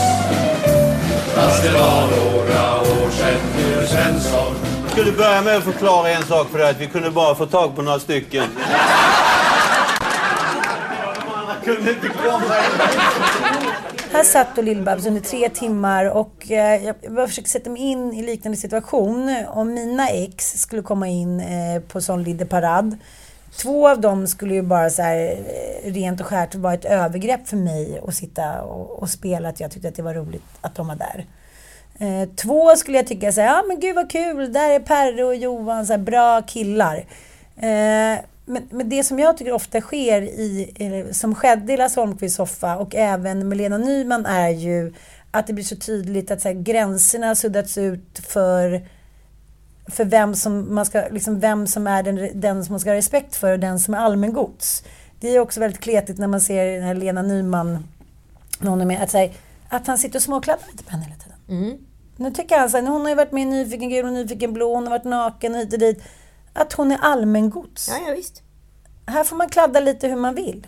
Fast 1.49 1.63
det 1.63 1.71
var 1.71 2.01
några 2.01 2.81
år 2.81 3.09
sedan 3.09 3.39
du 3.57 3.87
Svensson 3.87 4.55
Jag 4.81 4.91
skulle 4.91 5.11
börja 5.11 5.41
med 5.41 5.57
att 5.57 5.63
förklara 5.63 6.09
en 6.09 6.23
sak 6.23 6.47
för 6.47 6.57
dig. 6.57 6.69
Att 6.69 6.79
vi 6.81 6.87
kunde 6.87 7.11
bara 7.11 7.35
få 7.35 7.45
tag 7.45 7.75
på 7.75 7.81
några 7.81 7.99
stycken. 7.99 8.43
kunde 11.63 11.91
inte 11.91 12.07
komma. 12.07 12.53
Här 14.11 14.23
satt 14.23 14.55
då 14.55 14.61
Lill-Babs 14.61 15.07
under 15.07 15.21
tre 15.21 15.49
timmar 15.49 16.05
och 16.05 16.51
eh, 16.51 16.85
jag 16.85 16.95
bara 17.09 17.27
försöker 17.27 17.49
sätta 17.49 17.69
mig 17.69 17.81
in 17.81 18.13
i 18.13 18.23
liknande 18.23 18.57
situation. 18.57 19.35
Om 19.47 19.73
mina 19.73 20.09
ex 20.09 20.61
skulle 20.61 20.81
komma 20.81 21.07
in 21.07 21.39
eh, 21.39 21.81
på 21.81 22.01
sån 22.01 22.23
Lidde 22.23 22.45
parad. 22.45 22.97
Två 23.61 23.89
av 23.89 24.01
dem 24.01 24.27
skulle 24.27 24.53
ju 24.53 24.61
bara 24.61 24.89
så 24.89 25.01
här 25.01 25.17
eh, 25.83 25.91
rent 25.91 26.21
och 26.21 26.27
skärt 26.27 26.55
vara 26.55 26.73
ett 26.73 26.85
övergrepp 26.85 27.47
för 27.47 27.57
mig 27.57 28.01
att 28.07 28.15
sitta 28.15 28.61
och, 28.61 29.01
och 29.01 29.09
spela 29.09 29.49
att 29.49 29.59
jag 29.59 29.71
tyckte 29.71 29.87
att 29.87 29.95
det 29.95 30.03
var 30.03 30.13
roligt 30.13 30.43
att 30.61 30.75
de 30.75 30.87
var 30.87 30.95
där. 30.95 31.25
Eh, 31.99 32.29
två 32.35 32.75
skulle 32.75 32.97
jag 32.97 33.07
tycka 33.07 33.31
så 33.31 33.41
här, 33.41 33.47
ja 33.47 33.63
men 33.67 33.79
gud 33.79 33.95
vad 33.95 34.11
kul, 34.11 34.53
där 34.53 34.69
är 34.69 34.79
Perre 34.79 35.23
och 35.23 35.35
Johan, 35.35 35.85
så 35.85 35.93
här, 35.93 35.97
bra 35.97 36.41
killar. 36.41 36.97
Eh, 37.55 38.19
men, 38.45 38.67
men 38.69 38.89
det 38.89 39.03
som 39.03 39.19
jag 39.19 39.37
tycker 39.37 39.51
ofta 39.51 39.81
sker 39.81 40.21
i, 40.21 40.73
eller, 40.79 41.13
som 41.13 41.35
skedde 41.35 41.73
i 41.73 41.77
Lasse 41.77 41.99
Holmqvists 41.99 42.37
soffa 42.37 42.77
och 42.77 42.95
även 42.95 43.49
med 43.49 43.57
Lena 43.57 43.77
Nyman 43.77 44.25
är 44.25 44.49
ju 44.49 44.93
att 45.31 45.47
det 45.47 45.53
blir 45.53 45.63
så 45.63 45.75
tydligt 45.75 46.31
att 46.31 46.41
så 46.41 46.47
här, 46.47 46.55
gränserna 46.55 47.35
suddats 47.35 47.77
ut 47.77 48.19
för 48.27 48.81
för 49.91 50.05
vem 50.05 50.35
som, 50.35 50.75
man 50.75 50.85
ska, 50.85 51.03
liksom 51.11 51.39
vem 51.39 51.67
som 51.67 51.87
är 51.87 52.03
den, 52.03 52.39
den 52.41 52.65
som 52.65 52.73
man 52.73 52.79
ska 52.79 52.89
ha 52.89 52.95
respekt 52.95 53.35
för 53.35 53.51
och 53.51 53.59
den 53.59 53.79
som 53.79 53.93
är 53.93 53.97
allmängods. 53.97 54.83
Det 55.19 55.35
är 55.35 55.39
också 55.39 55.59
väldigt 55.59 55.79
kletigt 55.79 56.17
när 56.17 56.27
man 56.27 56.41
ser 56.41 56.65
den 56.65 56.83
här 56.83 56.95
Lena 56.95 57.21
Nyman, 57.21 57.87
någon 58.59 58.87
med, 58.87 59.03
att, 59.03 59.13
här, 59.13 59.31
att 59.69 59.87
han 59.87 59.97
sitter 59.97 60.19
och 60.19 60.23
småkladdar 60.23 60.67
lite 60.71 60.83
på 60.83 60.91
henne 60.91 61.03
hela 61.03 61.15
tiden. 61.15 61.37
Mm. 61.49 61.77
Nu 62.19 62.31
tycker 62.31 62.59
han 62.59 62.69
så 62.69 62.77
här, 62.77 62.87
hon 62.87 63.01
har 63.01 63.09
ju 63.09 63.15
varit 63.15 63.31
med 63.31 63.41
i 63.41 63.45
Nyfiken 63.45 63.89
gul 63.89 64.05
och 64.05 64.13
Nyfiken 64.13 64.53
blå, 64.53 64.73
hon 64.75 64.83
har 64.83 64.89
varit 64.89 65.03
naken 65.03 65.55
och 65.55 65.59
hit 65.59 65.73
och 65.73 65.79
dit. 65.79 66.03
Att 66.53 66.73
hon 66.73 66.91
är 66.91 66.97
allmängods. 66.97 67.89
Ja, 67.89 68.07
ja 68.07 68.13
visst. 68.15 68.43
Här 69.05 69.23
får 69.23 69.35
man 69.35 69.49
kladda 69.49 69.79
lite 69.79 70.07
hur 70.07 70.15
man 70.15 70.35
vill. 70.35 70.67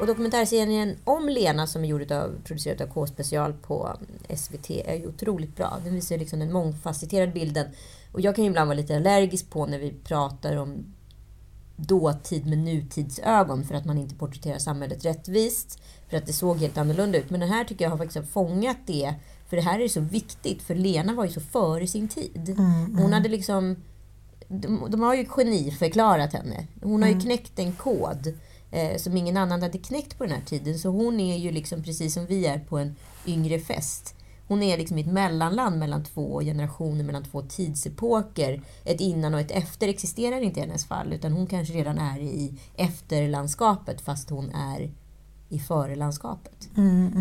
Och 0.00 0.06
dokumentärserien 0.06 0.96
om 1.04 1.28
Lena 1.28 1.66
som 1.66 1.84
är 1.84 1.88
gjord 1.88 2.12
av, 2.12 2.34
producerad 2.44 2.82
av 2.82 2.86
K-special 2.86 3.52
på 3.52 3.96
SVT 4.36 4.70
är 4.70 4.94
ju 4.94 5.06
otroligt 5.06 5.56
bra. 5.56 5.78
Den 5.84 5.94
visar 5.94 6.18
liksom 6.18 6.38
den 6.38 6.52
mångfacetterade 6.52 7.32
bilden. 7.32 7.66
Och 8.12 8.20
jag 8.20 8.34
kan 8.34 8.44
ju 8.44 8.50
ibland 8.50 8.68
vara 8.68 8.76
lite 8.76 8.96
allergisk 8.96 9.50
på 9.50 9.66
när 9.66 9.78
vi 9.78 9.94
pratar 10.04 10.56
om 10.56 10.84
dåtid 11.76 12.46
med 12.46 12.58
nutidsögon 12.58 13.64
för 13.64 13.74
att 13.74 13.84
man 13.84 13.98
inte 13.98 14.14
porträtterar 14.14 14.58
samhället 14.58 15.04
rättvist. 15.04 15.82
För 16.08 16.16
att 16.16 16.26
det 16.26 16.32
såg 16.32 16.58
helt 16.58 16.78
annorlunda 16.78 17.18
ut. 17.18 17.30
Men 17.30 17.40
den 17.40 17.48
här 17.48 17.64
tycker 17.64 17.84
jag 17.84 17.90
har 17.90 17.98
faktiskt 17.98 18.32
fångat 18.32 18.78
det. 18.86 19.14
För 19.48 19.56
det 19.56 19.62
här 19.62 19.80
är 19.80 19.88
så 19.88 20.00
viktigt. 20.00 20.62
För 20.62 20.74
Lena 20.74 21.14
var 21.14 21.24
ju 21.24 21.30
så 21.30 21.40
före 21.40 21.86
sin 21.86 22.08
tid. 22.08 22.54
Hon 22.98 23.12
hade 23.12 23.28
liksom... 23.28 23.76
De, 24.48 24.86
de 24.90 25.00
har 25.00 25.14
ju 25.14 25.24
geniförklarat 25.24 26.32
henne. 26.32 26.66
Hon 26.82 27.02
har 27.02 27.08
ju 27.08 27.20
knäckt 27.20 27.58
en 27.58 27.72
kod 27.72 28.34
eh, 28.70 28.96
som 28.96 29.16
ingen 29.16 29.36
annan 29.36 29.62
hade 29.62 29.78
knäckt 29.78 30.18
på 30.18 30.24
den 30.24 30.32
här 30.32 30.44
tiden. 30.46 30.78
Så 30.78 30.88
hon 30.88 31.20
är 31.20 31.36
ju 31.36 31.50
liksom 31.50 31.82
precis 31.82 32.14
som 32.14 32.26
vi 32.26 32.46
är 32.46 32.58
på 32.58 32.78
en 32.78 32.96
yngre 33.26 33.58
fest. 33.58 34.14
Hon 34.48 34.62
är 34.62 34.78
liksom 34.78 34.98
i 34.98 35.00
ett 35.00 35.12
mellanland 35.12 35.78
mellan 35.78 36.04
två 36.04 36.40
generationer, 36.40 37.04
mellan 37.04 37.24
två 37.24 37.42
tidsepoker. 37.42 38.62
Ett 38.84 39.00
innan 39.00 39.34
och 39.34 39.40
ett 39.40 39.50
efter 39.50 39.88
existerar 39.88 40.40
inte 40.40 40.60
i 40.60 40.62
hennes 40.62 40.86
fall, 40.86 41.12
utan 41.12 41.32
hon 41.32 41.46
kanske 41.46 41.74
redan 41.74 41.98
är 41.98 42.20
i 42.20 42.54
efterlandskapet 42.76 44.00
fast 44.00 44.30
hon 44.30 44.50
är 44.50 44.90
i 45.48 45.58
förelandskapet. 45.58 46.68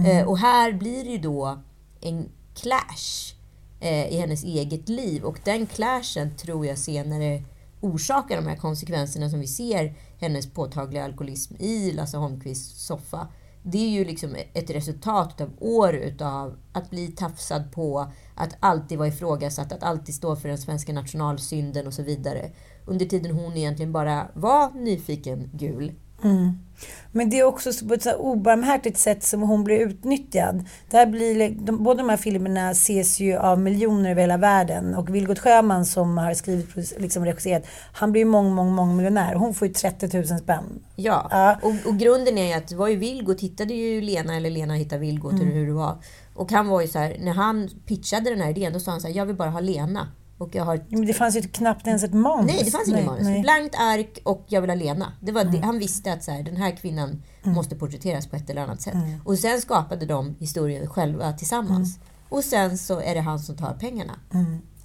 Eh, 0.06 0.28
och 0.28 0.38
här 0.38 0.74
blir 0.74 1.04
det 1.04 1.10
ju 1.10 1.18
då 1.18 1.60
en 2.02 2.30
clash 2.56 3.36
eh, 3.80 4.08
i 4.08 4.18
hennes 4.18 4.44
eget 4.44 4.90
liv 4.90 5.24
och 5.24 5.40
den 5.44 5.66
clashen 5.66 6.36
tror 6.36 6.66
jag 6.66 6.78
senare 6.78 7.44
orsakar 7.82 8.36
de 8.36 8.48
här 8.48 8.56
konsekvenserna 8.56 9.30
som 9.30 9.40
vi 9.40 9.48
ser 9.48 9.96
hennes 10.26 10.54
påtagliga 10.54 11.06
alkoholism 11.06 11.56
i 11.60 11.92
Lasse 11.92 12.18
Holmqvists 12.18 12.86
soffa. 12.86 13.28
Det 13.64 13.78
är 13.78 13.90
ju 13.90 14.06
liksom 14.06 14.36
ett 14.54 14.70
resultat 14.70 15.42
av 15.42 15.50
år 15.60 15.94
utav 15.94 16.58
att 16.74 16.90
bli 16.90 17.08
tafsad 17.08 17.72
på, 17.72 18.12
att 18.36 18.58
alltid 18.60 18.98
vara 18.98 19.08
ifrågasatt, 19.08 19.72
att 19.72 19.84
alltid 19.84 20.16
stå 20.16 20.36
för 20.36 20.50
den 20.50 20.58
svenska 20.58 20.94
nationalsynden 20.94 21.88
och 21.88 21.94
så 21.94 22.04
vidare. 22.04 22.52
Under 22.86 23.06
tiden 23.06 23.36
hon 23.36 23.58
egentligen 23.58 23.92
bara 23.92 24.28
var 24.34 24.72
nyfiken 24.72 25.50
gul. 25.54 25.92
Men 27.12 27.30
det 27.30 27.40
är 27.40 27.44
också 27.44 27.74
så- 27.74 27.88
på 27.88 27.94
ett 27.94 28.04
så 28.04 28.10
här 28.10 28.22
obarmhärtigt 28.22 28.98
sätt 28.98 29.24
som 29.24 29.42
hon 29.42 29.64
blir 29.64 29.80
utnyttjad. 29.80 30.66
Det 30.90 30.98
här 30.98 31.06
blir, 31.06 31.50
de, 31.50 31.84
båda 31.84 31.98
de 31.98 32.10
här 32.10 32.18
filmerna 32.18 32.72
ses 32.72 33.20
ju 33.20 33.38
av 33.38 33.60
miljoner 33.60 34.12
över 34.12 34.22
hela 34.22 34.38
världen. 34.38 34.96
Och 34.96 35.16
Vilgot 35.16 35.40
Sjöman 35.40 35.86
som 35.86 36.18
har 36.18 36.34
skrivit 36.34 37.00
liksom 37.00 37.26
regisserat, 37.26 37.64
han 37.94 38.12
blir 38.12 38.22
ju 38.22 38.26
mång, 38.28 38.54
mång, 38.54 38.72
mång 38.72 38.96
miljonär. 38.96 39.36
Hon 39.36 39.54
får 39.54 39.68
ju 39.68 39.74
30 39.74 40.18
000 40.18 40.28
spänn. 40.40 40.64
Ja, 40.96 41.28
Ja. 41.32 41.58
Och, 41.62 41.74
och 41.90 41.98
grunden 41.98 42.38
är 42.38 42.48
ju 42.48 42.54
att 42.54 42.68
det 42.68 42.76
var 42.76 42.88
ju 42.88 42.96
Vilgot 42.96 43.42
hittade 43.42 43.74
ju 43.74 44.02
Lena, 44.02 44.36
eller 44.36 44.50
Lena 44.50 44.74
hittade 44.74 45.02
Vilgot, 45.02 45.34
eller 45.34 45.52
hur 45.52 45.68
det 45.68 45.74
var. 45.74 45.98
Och 46.36 46.52
han 46.52 46.68
var 46.68 46.82
ju 46.82 46.88
så 46.88 47.00
här, 47.00 47.18
när 47.20 47.34
han 47.34 47.70
pitchade 47.86 48.30
den 48.30 48.42
här 48.42 48.50
idén, 48.50 48.74
då 48.74 48.80
sa 48.80 48.92
han 48.92 49.02
så 49.02 49.08
här, 49.08 49.16
jag 49.16 49.26
vill 49.26 49.36
bara 49.36 49.50
ha 49.50 49.60
Lena. 49.60 50.08
Och 50.38 50.56
jag 50.56 50.64
har... 50.64 50.86
Men 50.90 51.06
det 51.06 51.14
fanns 51.14 51.36
ju 51.36 51.42
knappt 51.42 51.88
ens 51.88 52.04
ett 52.04 52.14
manus. 52.14 52.52
Nej, 52.54 52.64
det 52.66 52.72
fanns 52.72 52.88
ingen 52.88 53.06
manus. 53.06 53.24
nej. 53.24 53.42
Blankt 53.42 53.76
ark 53.76 54.20
och 54.24 54.46
jag 54.48 54.62
vill 54.62 54.70
ha 54.70 54.76
Lena. 54.76 55.14
Det 55.22 55.32
var 55.32 55.44
det. 55.44 55.58
Han 55.58 55.80
visste 55.80 56.14
att 56.14 56.24
så 56.24 56.32
här, 56.32 56.44
den 56.44 56.56
här 56.58 56.72
kvinnan 56.72 57.24
måste 57.44 57.76
porträtteras 57.76 58.28
på 58.28 58.36
ett 58.36 58.50
eller 58.50 58.62
annat 58.62 58.82
sätt. 58.82 58.96
Och 59.26 59.40
sen 59.40 59.62
skapade 59.62 60.06
de 60.06 60.36
historien 60.40 60.88
själva 60.88 61.34
tillsammans. 61.34 62.00
Och 62.30 62.44
sen 62.44 62.78
så 62.78 63.00
är 63.00 63.16
det 63.16 63.22
han 63.22 63.40
som 63.40 63.58
tar 63.58 63.74
pengarna. 63.74 64.14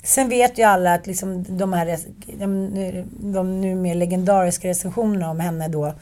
Sen 0.03 0.29
vet 0.29 0.59
ju 0.59 0.63
alla 0.63 0.95
att 0.95 1.07
liksom 1.07 1.57
de 1.59 1.73
här 1.73 1.99
de, 2.39 2.71
de 3.33 3.61
nu 3.61 3.75
mer 3.75 3.95
legendariska 3.95 4.69
recensionerna 4.69 5.31
om 5.31 5.41
henne 5.41 5.69
då 5.69 5.95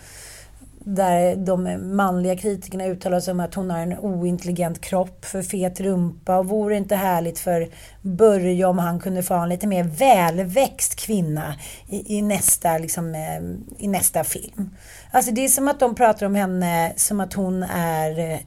där 0.95 1.37
de 1.37 1.79
manliga 1.97 2.37
kritikerna 2.37 2.87
uttalar 2.87 3.21
sig 3.21 3.33
om 3.33 3.41
att 3.41 3.55
hon 3.55 3.71
har 3.71 3.79
en 3.79 3.99
ointelligent 3.99 4.81
kropp, 4.81 5.25
för 5.25 5.43
fet 5.43 5.81
rumpa 5.81 6.37
och 6.37 6.47
vore 6.47 6.77
inte 6.77 6.97
härligt 6.97 7.39
för 7.39 7.69
Börje 8.03 8.65
om 8.65 8.79
han 8.79 9.01
kunde 9.01 9.23
få 9.23 9.35
ha 9.35 9.43
en 9.43 9.49
lite 9.49 9.67
mer 9.67 9.85
välväxt 9.85 10.95
kvinna 10.97 11.55
i, 11.89 12.17
i, 12.19 12.23
nästa, 12.23 12.79
liksom, 12.79 13.15
eh, 13.15 13.85
i 13.85 13.89
nästa 13.89 14.25
film. 14.25 14.71
Alltså 15.11 15.33
det 15.33 15.45
är 15.45 15.49
som 15.49 15.69
att 15.69 15.81
de 15.81 15.95
pratar 15.95 16.27
om 16.27 16.35
henne 16.35 16.93
som 16.97 17.21
att 17.21 17.33
hon 17.33 17.63
är 17.63 18.33
eh, 18.33 18.39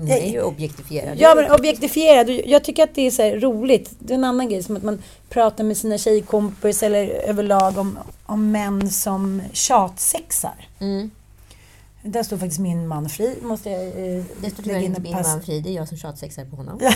hon 0.00 0.10
är 0.10 0.26
ju 0.32 0.42
objektifierad. 0.42 1.18
Ja, 1.20 1.34
men 1.34 1.50
objektifierad. 1.50 2.30
Jag 2.30 2.64
tycker 2.64 2.82
att 2.84 2.94
det 2.94 3.02
är 3.02 3.10
så 3.10 3.22
roligt. 3.48 3.90
Det 3.98 4.12
är 4.12 4.18
en 4.18 4.24
annan 4.24 4.48
grej, 4.48 4.62
som 4.62 4.76
att 4.76 4.82
man 4.82 5.02
pratar 5.28 5.64
med 5.64 5.76
sina 5.76 5.98
tjejkompisar 5.98 6.86
eller 6.86 7.06
överlag 7.06 7.78
om, 7.78 7.98
om 8.26 8.50
män 8.52 8.90
som 8.90 9.42
tjatsexar. 9.52 10.68
Mm. 10.80 11.10
Där 12.02 12.22
står 12.22 12.36
faktiskt 12.36 12.60
min 12.60 12.88
man 12.88 13.08
fri, 13.08 13.38
måste 13.42 13.70
jag 13.70 13.82
eh, 13.86 14.24
Det 14.40 14.50
står 14.50 14.62
tyvärr 14.62 14.80
inte 14.80 15.00
min 15.00 15.12
man 15.12 15.42
fri. 15.42 15.60
Det 15.60 15.68
är 15.70 15.74
jag 15.74 15.88
som 15.88 15.96
tjatsexar 15.98 16.44
på 16.44 16.56
honom. 16.56 16.80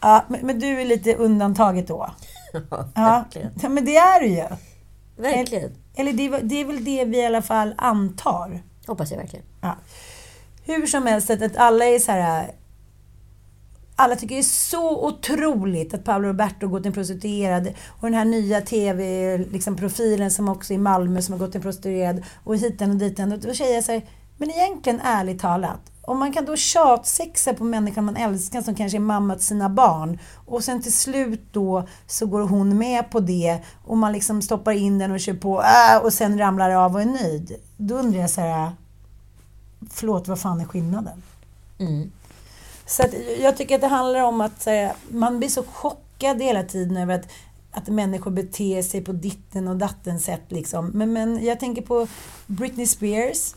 Ja, 0.00 0.24
men, 0.28 0.46
men 0.46 0.58
du 0.60 0.80
är 0.80 0.84
lite 0.84 1.14
undantaget 1.14 1.88
då. 1.88 2.10
Ja, 2.52 2.92
verkligen. 2.94 3.50
ja 3.62 3.68
men 3.68 3.84
det 3.84 3.96
är 3.96 4.20
du 4.20 4.26
ju. 4.26 4.44
Verkligen. 5.16 5.70
Eller 5.94 6.12
det, 6.12 6.26
är- 6.26 6.40
det 6.42 6.60
är 6.60 6.64
väl 6.64 6.84
det 6.84 7.04
vi 7.04 7.18
i 7.18 7.26
alla 7.26 7.42
fall 7.42 7.74
antar. 7.78 8.62
Hoppas 8.86 9.10
jag 9.10 9.18
verkligen. 9.18 9.44
Ja. 9.60 9.76
Hur 10.64 10.86
som 10.86 11.06
helst, 11.06 11.30
att, 11.30 11.42
att 11.42 11.56
alla 11.56 11.84
är 11.84 11.98
så 11.98 12.12
här... 12.12 12.42
Äh, 12.42 12.54
alla 13.96 14.16
tycker 14.16 14.34
det 14.34 14.40
är 14.40 14.42
så 14.42 15.06
otroligt 15.06 15.94
att 15.94 16.04
Paolo 16.04 16.28
Roberto 16.28 16.68
gått 16.68 16.82
till 16.82 16.88
en 16.88 16.94
prostituerad 16.94 17.68
och 17.88 18.06
den 18.06 18.14
här 18.14 18.24
nya 18.24 18.60
TV-profilen 18.60 20.18
liksom, 20.18 20.30
som 20.30 20.48
också 20.48 20.72
är 20.72 20.74
i 20.74 20.78
Malmö 20.78 21.22
som 21.22 21.32
har 21.32 21.38
gått 21.38 21.52
till 21.52 21.58
en 21.58 21.62
prostituerad 21.62 22.24
och 22.44 22.56
hiten 22.56 22.90
och 22.90 22.96
diten. 22.96 23.32
Och 23.32 23.38
då 23.38 23.54
säger 23.54 23.74
jag 23.74 23.84
så 23.84 23.92
här, 23.92 24.02
men 24.36 24.50
egentligen 24.50 25.00
ärligt 25.00 25.40
talat, 25.40 25.92
om 26.02 26.18
man 26.18 26.32
kan 26.32 26.44
då 26.44 26.56
tjatsexa 26.56 27.54
på 27.54 27.64
människan 27.64 28.04
man 28.04 28.16
älskar 28.16 28.62
som 28.62 28.74
kanske 28.74 28.98
är 28.98 29.00
mamma 29.00 29.34
till 29.34 29.46
sina 29.46 29.68
barn 29.68 30.18
och 30.46 30.64
sen 30.64 30.82
till 30.82 30.92
slut 30.92 31.48
då 31.52 31.88
så 32.06 32.26
går 32.26 32.40
hon 32.40 32.78
med 32.78 33.10
på 33.10 33.20
det 33.20 33.58
och 33.84 33.96
man 33.96 34.12
liksom 34.12 34.42
stoppar 34.42 34.72
in 34.72 34.98
den 34.98 35.12
och 35.12 35.20
kör 35.20 35.34
på 35.34 35.62
äh, 35.62 36.04
och 36.04 36.12
sen 36.12 36.38
ramlar 36.38 36.70
av 36.70 36.94
och 36.94 37.00
är 37.00 37.06
nöjd. 37.06 37.56
Då 37.76 37.94
undrar 37.94 38.20
jag 38.20 38.30
så 38.30 38.40
här, 38.40 38.72
förlåt, 39.90 40.28
vad 40.28 40.40
fan 40.40 40.60
är 40.60 40.64
skillnaden? 40.64 41.22
Mm. 41.78 42.12
Så 42.86 43.02
jag 43.40 43.56
tycker 43.56 43.74
att 43.74 43.80
det 43.80 43.86
handlar 43.86 44.22
om 44.22 44.40
att 44.40 44.66
här, 44.66 44.92
man 45.08 45.38
blir 45.38 45.48
så 45.48 45.62
chockad 45.62 46.42
hela 46.42 46.62
tiden 46.62 46.96
över 46.96 47.14
att, 47.14 47.28
att 47.70 47.88
människor 47.88 48.30
beter 48.30 48.82
sig 48.82 49.04
på 49.04 49.12
ditten 49.12 49.68
och 49.68 49.76
datten 49.76 50.20
sätt. 50.20 50.42
Liksom. 50.48 50.86
Men, 50.86 51.12
men 51.12 51.44
jag 51.44 51.60
tänker 51.60 51.82
på 51.82 52.06
Britney 52.46 52.86
Spears. 52.86 53.54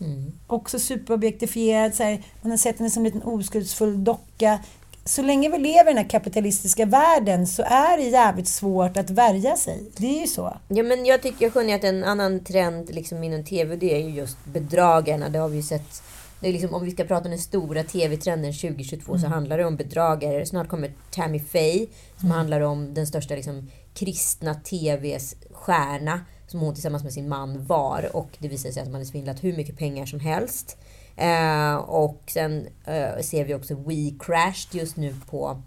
Mm. 0.00 0.32
Också 0.46 0.78
superobjektifierad. 0.78 1.94
Så 1.94 2.02
här, 2.02 2.22
man 2.42 2.50
har 2.50 2.58
sett 2.58 2.78
henne 2.78 2.90
som 2.90 3.00
en 3.00 3.12
liten 3.12 3.22
oskuldsfull 3.22 4.04
docka. 4.04 4.58
Så 5.04 5.22
länge 5.22 5.48
vi 5.48 5.58
lever 5.58 5.90
i 5.90 5.94
den 5.94 5.96
här 5.96 6.10
kapitalistiska 6.10 6.86
världen 6.86 7.46
så 7.46 7.62
är 7.62 7.96
det 7.96 8.02
jävligt 8.02 8.48
svårt 8.48 8.96
att 8.96 9.10
värja 9.10 9.56
sig. 9.56 9.84
Det 9.96 10.06
är 10.06 10.20
ju 10.20 10.26
så. 10.26 10.56
Ja, 10.68 10.82
men 10.82 11.06
jag 11.06 11.22
tycker 11.22 11.44
jag 11.44 11.52
skönjer 11.52 11.76
att 11.76 11.84
en 11.84 12.04
annan 12.04 12.44
trend 12.44 12.94
liksom 12.94 13.24
inom 13.24 13.44
TV, 13.44 13.76
det 13.76 13.94
är 13.94 13.98
ju 13.98 14.10
just 14.10 14.44
bedragarna. 14.44 15.28
Det 15.28 15.38
har 15.38 15.48
vi 15.48 15.56
ju 15.56 15.62
sett. 15.62 16.02
Det 16.40 16.48
är 16.48 16.52
liksom, 16.52 16.74
om 16.74 16.84
vi 16.84 16.90
ska 16.90 17.04
prata 17.04 17.24
om 17.24 17.30
den 17.30 17.38
stora 17.38 17.82
TV-trenden 17.82 18.52
2022 18.52 19.18
så 19.18 19.26
handlar 19.26 19.58
det 19.58 19.64
om 19.64 19.76
bedragare. 19.76 20.46
Snart 20.46 20.68
kommer 20.68 20.92
Tammy 21.10 21.40
Faye 21.40 21.86
som 22.20 22.30
handlar 22.30 22.60
om 22.60 22.94
den 22.94 23.06
största 23.06 23.34
liksom, 23.34 23.70
kristna 23.94 24.54
TVs 24.54 25.34
stjärna 25.50 26.20
som 26.46 26.60
hon 26.60 26.74
tillsammans 26.74 27.04
med 27.04 27.12
sin 27.12 27.28
man 27.28 27.66
var. 27.66 28.16
Och 28.16 28.28
det 28.38 28.48
visar 28.48 28.70
sig 28.70 28.82
att 28.82 28.90
man 28.90 29.00
har 29.00 29.06
svindlat 29.06 29.44
hur 29.44 29.56
mycket 29.56 29.78
pengar 29.78 30.06
som 30.06 30.20
helst. 30.20 30.76
Eh, 31.20 31.74
och 31.76 32.22
sen 32.26 32.68
eh, 32.84 33.22
ser 33.22 33.44
vi 33.44 33.54
också 33.54 33.74
We 33.74 34.10
Crashed 34.18 34.80
just 34.80 34.96
nu 34.96 35.14
på 35.30 35.62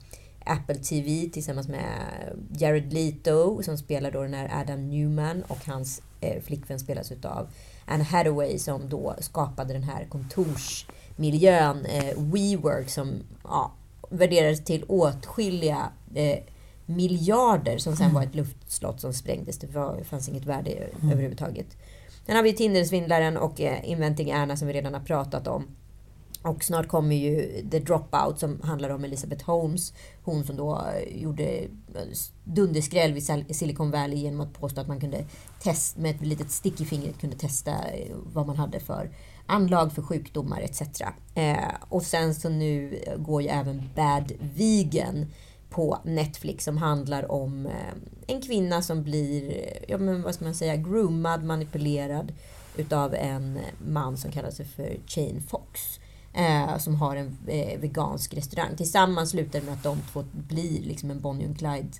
Apple 0.46 0.76
TV 0.76 1.30
tillsammans 1.34 1.68
med 1.68 2.10
Jared 2.58 2.94
Leto 2.94 3.64
som 3.64 3.78
spelar 3.78 4.12
då 4.12 4.22
den 4.22 4.34
här 4.34 4.62
Adam 4.62 4.90
Newman 4.90 5.44
och 5.44 5.66
hans 5.66 6.02
eh, 6.22 6.42
flickvän 6.42 6.80
spelas 6.80 7.12
utav 7.12 7.48
Anne 7.86 8.04
Hathaway 8.04 8.60
som 8.60 8.90
då 8.90 9.16
skapade 9.20 9.74
den 9.74 9.84
här 9.84 10.06
kontorsmiljön 10.06 11.86
eh, 11.86 12.14
WeWork 12.18 12.90
som 12.90 13.24
ja, 13.44 13.72
värderades 14.10 14.64
till 14.64 14.84
åtskilliga 14.84 15.90
eh, 16.16 16.40
miljarder 16.86 17.78
som 17.78 17.96
sen 17.96 18.14
var 18.14 18.24
ett 18.24 18.36
luftslott 18.36 19.02
som 19.02 19.14
sprängdes. 19.14 19.58
Det, 19.58 19.68
var, 19.68 19.98
det 19.98 20.04
fanns 20.04 20.30
inget 20.30 20.46
värde 20.46 20.90
överhuvudtaget. 21.12 21.78
Sen 22.26 22.36
har 22.36 22.44
vi 22.44 22.54
Tindersvindlaren 22.54 23.38
och 23.38 23.62
eh, 23.62 23.90
Inventing 23.90 24.32
Anna 24.32 24.58
som 24.58 24.68
vi 24.68 24.74
redan 24.74 24.94
har 24.94 25.02
pratat 25.02 25.48
om. 25.48 25.68
Och 26.44 26.64
snart 26.64 26.88
kommer 26.88 27.16
ju 27.16 27.62
The 27.72 27.80
Dropout 27.80 28.40
som 28.40 28.62
handlar 28.64 28.90
om 28.90 29.04
Elizabeth 29.04 29.46
Holmes. 29.46 29.94
Hon 30.24 30.44
som 30.44 30.56
då 30.56 30.82
eh, 30.96 31.22
gjorde 31.22 31.44
eh, 31.44 31.68
dunderskräll 32.44 33.14
vid 33.14 33.56
Silicon 33.56 33.92
Valley 33.92 34.20
genom 34.20 34.42
att 34.42 34.60
påstå 34.60 34.82
att 34.82 34.88
man 34.88 35.00
kunde 35.00 35.26
testa 35.62 36.02
med 36.02 36.16
ett 36.16 36.22
litet 36.22 36.52
stick 36.52 36.82
i 36.82 36.86
fingret 36.86 37.20
kunde 37.20 37.36
testa 37.36 37.72
vad 38.34 38.48
man 38.48 38.58
hade 38.58 38.80
för 38.80 39.10
anlag 39.46 39.94
för 39.94 40.02
sjukdomar 40.02 40.62
etc. 40.62 40.82
Eh, 41.36 41.58
och 41.90 42.04
sen 42.04 42.36
så 42.36 42.50
nu 42.50 43.04
går 43.18 43.42
ju 43.42 43.48
även 43.48 43.90
Bad 43.96 44.32
Vegan 44.40 45.26
på 45.74 45.98
Netflix 46.04 46.66
som 46.66 46.78
handlar 46.78 47.32
om 47.32 47.66
eh, 47.66 47.94
en 48.28 48.42
kvinna 48.42 48.82
som 48.82 49.04
blir, 49.04 49.50
eh, 49.50 49.84
ja 49.88 49.98
men 49.98 50.22
vad 50.22 50.36
ska 50.36 50.46
man 50.46 50.56
säga, 50.56 50.76
groomad, 50.76 51.44
manipulerad 51.44 52.34
utav 52.78 53.14
en 53.16 53.60
man 53.88 54.18
som 54.18 54.32
kallar 54.32 54.52
sig 54.52 54.66
för 54.66 54.98
Chain 55.08 55.42
Fox. 55.42 56.00
Eh, 56.36 56.78
som 56.78 56.96
har 56.96 57.16
en 57.16 57.38
eh, 57.48 57.80
vegansk 57.80 58.34
restaurang. 58.34 58.76
Tillsammans 58.76 59.30
slutar 59.30 59.60
det 59.60 59.66
med 59.66 59.74
att 59.74 59.84
de 59.84 59.98
två 60.12 60.24
blir 60.32 60.82
liksom 60.82 61.12
en 61.12 61.20
Bonnie 61.20 61.50
och 61.50 61.58
Clyde 61.58 61.98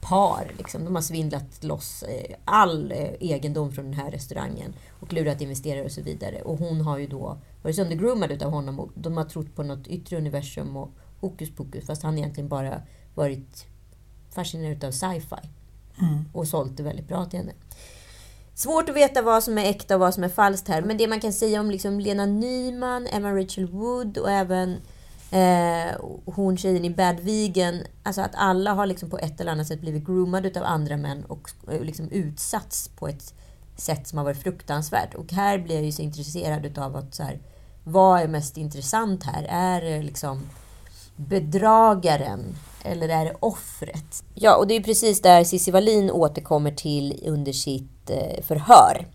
par. 0.00 0.52
Liksom. 0.58 0.84
De 0.84 0.94
har 0.94 1.02
svindlat 1.02 1.64
loss 1.64 2.02
eh, 2.02 2.36
all 2.44 2.92
eh, 2.92 3.12
egendom 3.20 3.72
från 3.72 3.84
den 3.84 3.94
här 3.94 4.10
restaurangen 4.10 4.74
och 5.00 5.12
lurat 5.12 5.40
investerare 5.40 5.84
och 5.84 5.92
så 5.92 6.02
vidare. 6.02 6.42
Och 6.42 6.58
hon 6.58 6.80
har 6.80 6.98
ju 6.98 7.06
då 7.06 7.38
varit 7.62 7.76
söndergroomad 7.76 8.32
utav 8.32 8.50
honom 8.50 8.80
och 8.80 8.90
de 8.94 9.16
har 9.16 9.24
trott 9.24 9.54
på 9.54 9.62
något 9.62 9.86
yttre 9.86 10.16
universum 10.16 10.76
och 10.76 10.90
hokus 11.22 11.54
pokus 11.56 11.86
fast 11.86 12.02
han 12.02 12.18
egentligen 12.18 12.48
bara 12.48 12.82
varit 13.14 13.66
fascinerad 14.30 14.76
utav 14.76 14.90
sci-fi. 14.90 15.48
Och 16.32 16.48
sålt 16.48 16.76
det 16.76 16.82
väldigt 16.82 17.08
bra 17.08 17.24
till 17.24 17.38
henne. 17.38 17.52
Svårt 18.54 18.88
att 18.88 18.96
veta 18.96 19.22
vad 19.22 19.44
som 19.44 19.58
är 19.58 19.64
äkta 19.64 19.94
och 19.94 20.00
vad 20.00 20.14
som 20.14 20.24
är 20.24 20.28
falskt 20.28 20.68
här. 20.68 20.82
Men 20.82 20.96
det 20.96 21.08
man 21.08 21.20
kan 21.20 21.32
säga 21.32 21.60
om 21.60 21.70
liksom 21.70 22.00
Lena 22.00 22.26
Nyman, 22.26 23.06
Emma 23.06 23.32
Rachel 23.32 23.66
Wood 23.66 24.18
och 24.18 24.30
även 24.30 24.76
eh, 25.30 25.94
hon 26.24 26.56
tjejen 26.56 26.84
i 26.84 26.90
Bad 26.90 27.20
Vegan. 27.20 27.80
Alltså 28.02 28.20
att 28.20 28.34
alla 28.34 28.72
har 28.72 28.86
liksom 28.86 29.10
på 29.10 29.18
ett 29.18 29.40
eller 29.40 29.52
annat 29.52 29.66
sätt 29.66 29.80
blivit 29.80 30.06
groomade 30.06 30.60
av 30.60 30.66
andra 30.66 30.96
män 30.96 31.24
och 31.24 31.50
eh, 31.70 31.80
liksom 31.80 32.08
utsatts 32.10 32.88
på 32.88 33.08
ett 33.08 33.34
sätt 33.76 34.08
som 34.08 34.18
har 34.18 34.24
varit 34.24 34.42
fruktansvärt. 34.42 35.14
Och 35.14 35.32
här 35.32 35.58
blir 35.58 35.74
jag 35.74 35.84
ju 35.84 35.92
så 35.92 36.02
intresserad 36.02 36.66
utav 36.66 36.96
att 36.96 37.14
så 37.14 37.22
här, 37.22 37.40
vad 37.84 38.20
är 38.20 38.28
mest 38.28 38.56
intressant 38.56 39.24
här? 39.24 39.46
Är 39.48 39.80
det 39.80 40.02
liksom 40.02 40.40
bedragaren 41.16 42.56
eller 42.84 43.08
är 43.08 43.24
det 43.24 43.36
offret? 43.40 44.24
Ja, 44.34 44.56
och 44.56 44.66
det 44.66 44.76
är 44.76 44.80
precis 44.80 45.22
där 45.22 45.44
Cissi 45.44 45.70
Wallin 45.70 46.10
återkommer 46.10 46.70
till 46.70 47.22
under 47.26 47.52
sitt 47.52 48.10
eh, 48.10 48.44
förhör 48.44 49.06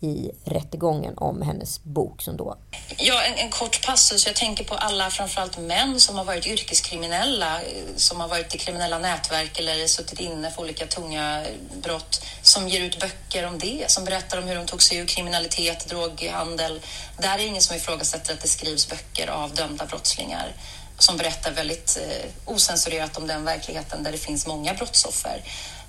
i 0.00 0.30
rättegången 0.44 1.18
om 1.18 1.42
hennes 1.42 1.84
bok 1.84 2.22
som 2.22 2.36
då... 2.36 2.56
Ja, 2.98 3.22
en, 3.22 3.34
en 3.34 3.50
kort 3.50 3.86
passus. 3.86 4.26
Jag 4.26 4.36
tänker 4.36 4.64
på 4.64 4.74
alla, 4.74 5.10
framförallt 5.10 5.58
män 5.58 6.00
som 6.00 6.16
har 6.16 6.24
varit 6.24 6.46
yrkeskriminella, 6.46 7.62
eh, 7.62 7.68
som 7.96 8.20
har 8.20 8.28
varit 8.28 8.54
i 8.54 8.58
kriminella 8.58 8.98
nätverk 8.98 9.58
eller 9.58 9.86
suttit 9.86 10.20
inne 10.20 10.50
för 10.50 10.62
olika 10.62 10.86
tunga 10.86 11.44
brott, 11.82 12.24
som 12.42 12.68
ger 12.68 12.80
ut 12.80 13.00
böcker 13.00 13.46
om 13.46 13.58
det, 13.58 13.90
som 13.90 14.04
berättar 14.04 14.38
om 14.38 14.44
hur 14.44 14.54
de 14.54 14.66
tog 14.66 14.82
sig 14.82 14.98
ur 14.98 15.06
kriminalitet, 15.06 15.88
droghandel. 15.88 16.80
Där 17.18 17.34
är 17.34 17.38
det 17.38 17.46
ingen 17.46 17.62
som 17.62 17.76
ifrågasätter 17.76 18.34
att 18.34 18.40
det 18.40 18.48
skrivs 18.48 18.88
böcker 18.88 19.28
av 19.28 19.54
dömda 19.54 19.86
brottslingar 19.86 20.52
som 20.98 21.16
berättar 21.16 21.52
väldigt 21.52 21.98
eh, 22.02 22.30
osensurerat 22.44 23.16
om 23.16 23.26
den 23.26 23.44
verkligheten 23.44 24.02
där 24.02 24.12
det 24.12 24.18
finns 24.18 24.46
många 24.46 24.74
brottsoffer. 24.74 25.42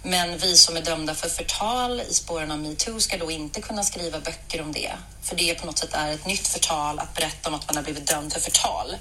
Men 0.04 0.38
vi 0.38 0.58
som 0.58 0.78
är 0.78 0.82
dömda 0.82 1.14
för 1.14 1.30
förtal 1.30 2.02
i 2.02 2.14
spåren 2.14 2.52
av 2.52 2.60
metoo 2.60 3.00
ska 3.00 3.18
då 3.18 3.32
inte 3.32 3.62
kunna 3.62 3.84
skriva 3.84 4.20
böcker 4.20 4.62
om 4.62 4.72
det. 4.72 4.92
För 5.22 5.36
det 5.36 5.60
på 5.60 5.66
något 5.66 5.78
sätt 5.78 5.94
är 5.94 6.14
ett 6.14 6.26
nytt 6.26 6.48
förtal 6.48 7.00
att 7.00 7.14
berätta 7.16 7.50
om 7.50 7.56
att 7.56 7.68
man 7.68 7.76
har 7.76 7.84
blivit 7.84 8.08
dömd 8.08 8.34
för 8.34 8.40
förtal. 8.40 8.96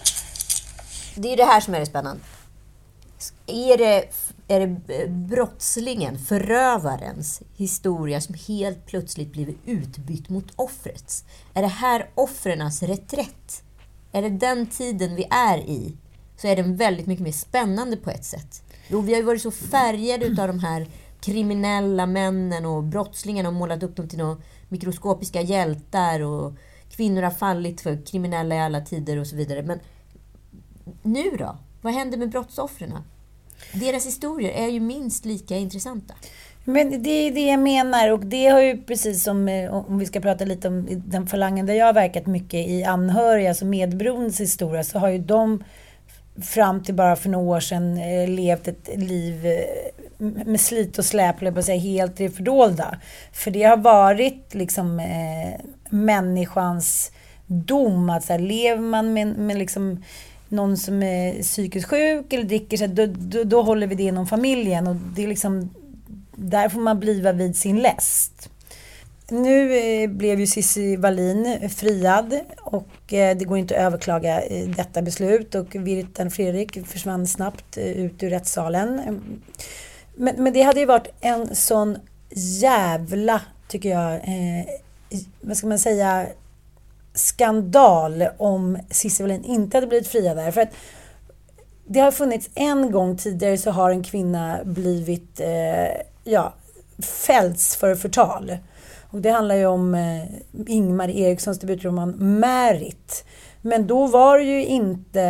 Det 1.14 1.32
är 1.32 1.36
det 1.36 1.44
här 1.44 1.60
som 1.60 1.74
är 1.74 1.80
det 1.80 1.86
spännande. 1.86 2.22
Är 3.46 3.78
det, 3.78 4.08
är 4.48 4.60
det 4.60 5.08
brottslingen, 5.08 6.18
förövarens 6.18 7.42
historia 7.56 8.20
som 8.20 8.34
helt 8.48 8.86
plötsligt 8.86 9.32
blivit 9.32 9.58
utbytt 9.66 10.28
mot 10.28 10.46
offrets? 10.56 11.24
Är 11.54 11.62
det 11.62 11.68
här 11.68 12.10
offrens 12.14 12.82
reträtt? 12.82 13.62
Är 14.12 14.22
det 14.22 14.28
den 14.28 14.66
tiden 14.66 15.16
vi 15.16 15.26
är 15.30 15.58
i 15.58 15.96
så 16.36 16.46
är 16.46 16.56
den 16.56 16.76
väldigt 16.76 17.06
mycket 17.06 17.24
mer 17.24 17.32
spännande 17.32 17.96
på 17.96 18.10
ett 18.10 18.24
sätt. 18.24 18.62
Jo, 18.88 19.00
vi 19.00 19.12
har 19.12 19.20
ju 19.20 19.26
varit 19.26 19.42
så 19.42 19.50
färgade 19.50 20.26
utav 20.26 20.48
de 20.48 20.58
här 20.58 20.86
kriminella 21.20 22.06
männen 22.06 22.66
och 22.66 22.82
brottslingarna 22.84 23.48
och 23.48 23.54
målat 23.54 23.82
upp 23.82 23.96
dem 23.96 24.08
till 24.08 24.18
några 24.18 24.36
mikroskopiska 24.68 25.40
hjältar 25.40 26.20
och 26.20 26.52
kvinnor 26.90 27.22
har 27.22 27.30
fallit 27.30 27.80
för 27.80 28.06
kriminella 28.06 28.54
i 28.54 28.58
alla 28.58 28.80
tider 28.80 29.16
och 29.16 29.26
så 29.26 29.36
vidare. 29.36 29.62
Men 29.62 29.80
nu 31.02 31.30
då? 31.38 31.58
Vad 31.80 31.92
händer 31.92 32.18
med 32.18 32.30
brottsoffren? 32.30 32.98
Deras 33.72 34.06
historier 34.06 34.50
är 34.50 34.68
ju 34.68 34.80
minst 34.80 35.24
lika 35.24 35.56
intressanta. 35.56 36.14
Men 36.68 37.02
det 37.02 37.11
är 37.11 37.31
det 37.31 37.46
jag 37.46 37.61
menar 37.61 38.12
och 38.12 38.26
det 38.26 38.46
har 38.46 38.61
ju 38.61 38.83
precis 38.83 39.22
som, 39.22 39.48
eh, 39.48 39.74
om 39.74 39.98
vi 39.98 40.07
ska 40.07 40.20
prata 40.20 40.44
lite 40.44 40.68
om 40.68 40.87
den 40.90 41.26
falangen 41.26 41.66
där 41.66 41.74
jag 41.74 41.87
har 41.87 41.92
verkat 41.92 42.26
mycket 42.26 42.68
i 42.68 42.85
anhöriga, 42.85 43.48
alltså 43.48 43.64
medberoendes 43.64 44.40
historia, 44.40 44.85
så 44.85 44.98
har 44.98 45.09
ju 45.09 45.18
de 45.18 45.64
fram 46.42 46.83
till 46.83 46.94
bara 46.94 47.16
för 47.16 47.29
några 47.29 47.46
år 47.46 47.61
sedan 47.61 47.98
eh, 47.98 48.29
levt 48.29 48.68
ett 48.68 48.90
liv 48.96 49.46
eh, 49.46 50.26
med 50.46 50.61
slit 50.61 50.98
och 50.98 51.05
släp, 51.05 51.55
på 51.55 51.62
säga, 51.62 51.81
helt 51.81 52.20
i 52.20 52.24
det 52.24 52.31
fördolda. 52.31 52.98
För 53.33 53.50
det 53.50 53.62
har 53.62 53.76
varit 53.76 54.55
liksom 54.55 55.00
eh, 55.00 55.61
människans 55.90 57.12
dom, 57.46 58.11
att 58.11 58.24
så 58.24 58.33
här, 58.33 58.40
lever 58.40 58.83
man 58.83 59.12
med, 59.12 59.38
med 59.38 59.59
liksom 59.59 60.05
någon 60.48 60.76
som 60.76 61.02
är 61.02 61.42
psykiskt 61.42 61.88
sjuk 61.88 62.33
eller 62.33 62.44
dricker, 62.44 62.76
så 62.76 62.87
här, 62.87 62.94
då, 62.94 63.07
då, 63.07 63.44
då 63.44 63.62
håller 63.62 63.87
vi 63.87 63.94
det 63.94 64.02
inom 64.02 64.26
familjen 64.26 64.87
och 64.87 64.96
det 64.96 65.24
är 65.24 65.29
liksom 65.29 65.70
där 66.37 66.68
får 66.68 66.81
man 66.81 67.01
bliva 67.01 67.33
vid 67.33 67.57
sin 67.57 67.83
läst. 67.83 68.51
Nu 69.29 69.79
eh, 69.79 70.11
blev 70.11 70.40
ju 70.40 70.46
Cissi 70.46 70.96
Wallin 70.96 71.70
friad 71.70 72.40
och 72.61 73.12
eh, 73.12 73.37
det 73.37 73.44
går 73.44 73.59
inte 73.59 73.75
att 73.75 73.87
överklaga 73.87 74.42
eh, 74.42 74.68
detta 74.68 75.03
beslut 75.03 75.55
och 75.55 75.75
Virtan 75.75 76.31
Fredrik 76.31 76.87
försvann 76.87 77.27
snabbt 77.27 77.79
ut 77.79 78.22
ur 78.22 78.31
rättssalen. 78.31 79.20
Men, 80.14 80.42
men 80.42 80.53
det 80.53 80.62
hade 80.62 80.81
ju 80.81 80.87
varit 80.87 81.09
en 81.20 81.55
sån 81.55 81.99
jävla, 82.61 83.40
tycker 83.68 83.88
jag, 83.88 84.14
eh, 84.14 84.66
vad 85.40 85.57
ska 85.57 85.66
man 85.66 85.79
säga, 85.79 86.27
skandal 87.14 88.25
om 88.37 88.79
Cissi 88.90 89.22
Wallin 89.22 89.44
inte 89.44 89.77
hade 89.77 89.87
blivit 89.87 90.09
friad 90.09 90.37
där. 90.37 90.51
För 90.51 90.61
att 90.61 90.72
det 91.87 92.01
har 92.01 92.11
funnits 92.11 92.51
en 92.55 92.90
gång 92.90 93.16
tidigare 93.16 93.59
så 93.59 93.70
har 93.70 93.90
en 93.90 94.05
kvinna 94.05 94.61
blivit 94.64 95.40
eh, 95.40 96.03
ja, 96.26 96.54
fällts 97.02 97.76
för 97.76 97.94
förtal. 97.94 98.56
Och 99.10 99.20
det 99.20 99.30
handlar 99.30 99.54
ju 99.54 99.66
om 99.66 99.94
eh, 99.94 100.24
Ingmar 100.66 101.08
Erikssons 101.08 101.58
debutroman 101.58 102.10
Märit. 102.10 103.24
Men 103.62 103.86
då 103.86 104.06
var 104.06 104.38
det 104.38 104.44
ju 104.44 104.64
inte... 104.64 105.22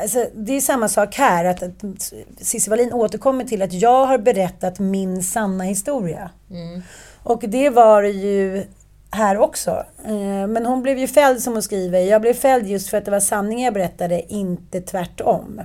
Alltså, 0.00 0.26
det 0.34 0.52
är 0.52 0.60
samma 0.60 0.88
sak 0.88 1.14
här, 1.14 1.44
att, 1.44 1.62
att 1.62 2.12
Cissi 2.40 2.70
Wallin 2.70 2.92
återkommer 2.92 3.44
till 3.44 3.62
att 3.62 3.72
jag 3.72 4.06
har 4.06 4.18
berättat 4.18 4.78
min 4.78 5.22
sanna 5.22 5.64
historia. 5.64 6.30
Mm. 6.50 6.82
Och 7.22 7.44
det 7.48 7.70
var 7.70 8.02
ju 8.02 8.64
här 9.10 9.38
också. 9.38 9.84
Eh, 10.04 10.46
Men 10.46 10.66
hon 10.66 10.82
blev 10.82 10.98
ju 10.98 11.06
fälld 11.06 11.42
som 11.42 11.52
hon 11.52 11.62
skriver. 11.62 12.00
Jag 12.00 12.20
blev 12.20 12.34
fälld 12.34 12.66
just 12.66 12.88
för 12.88 12.98
att 12.98 13.04
det 13.04 13.10
var 13.10 13.20
sanningen 13.20 13.64
jag 13.64 13.74
berättade, 13.74 14.32
inte 14.32 14.80
tvärtom. 14.80 15.60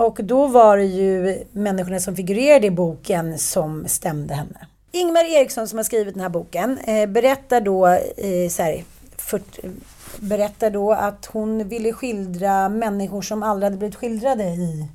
Och 0.00 0.20
då 0.22 0.46
var 0.46 0.76
det 0.76 0.84
ju 0.84 1.44
människorna 1.52 2.00
som 2.00 2.16
figurerade 2.16 2.66
i 2.66 2.70
boken 2.70 3.38
som 3.38 3.88
stämde 3.88 4.34
henne. 4.34 4.66
Ingmar 4.92 5.24
Eriksson 5.24 5.68
som 5.68 5.78
har 5.78 5.84
skrivit 5.84 6.14
den 6.14 6.22
här 6.22 6.28
boken 6.28 6.78
eh, 6.78 7.06
berättar 7.06 7.60
då, 7.60 7.86
eh, 7.86 8.48
så 8.50 8.62
här, 8.62 8.84
för, 9.16 9.40
berättar 10.20 10.70
då 10.70 10.92
att 10.92 11.26
hon 11.26 11.68
ville 11.68 11.92
skildra 11.92 12.68
människor 12.68 13.22
som 13.22 13.42
aldrig 13.42 13.66
hade 13.66 13.76
blivit 13.76 13.96
skildrade 13.96 14.44
i, 14.44 14.88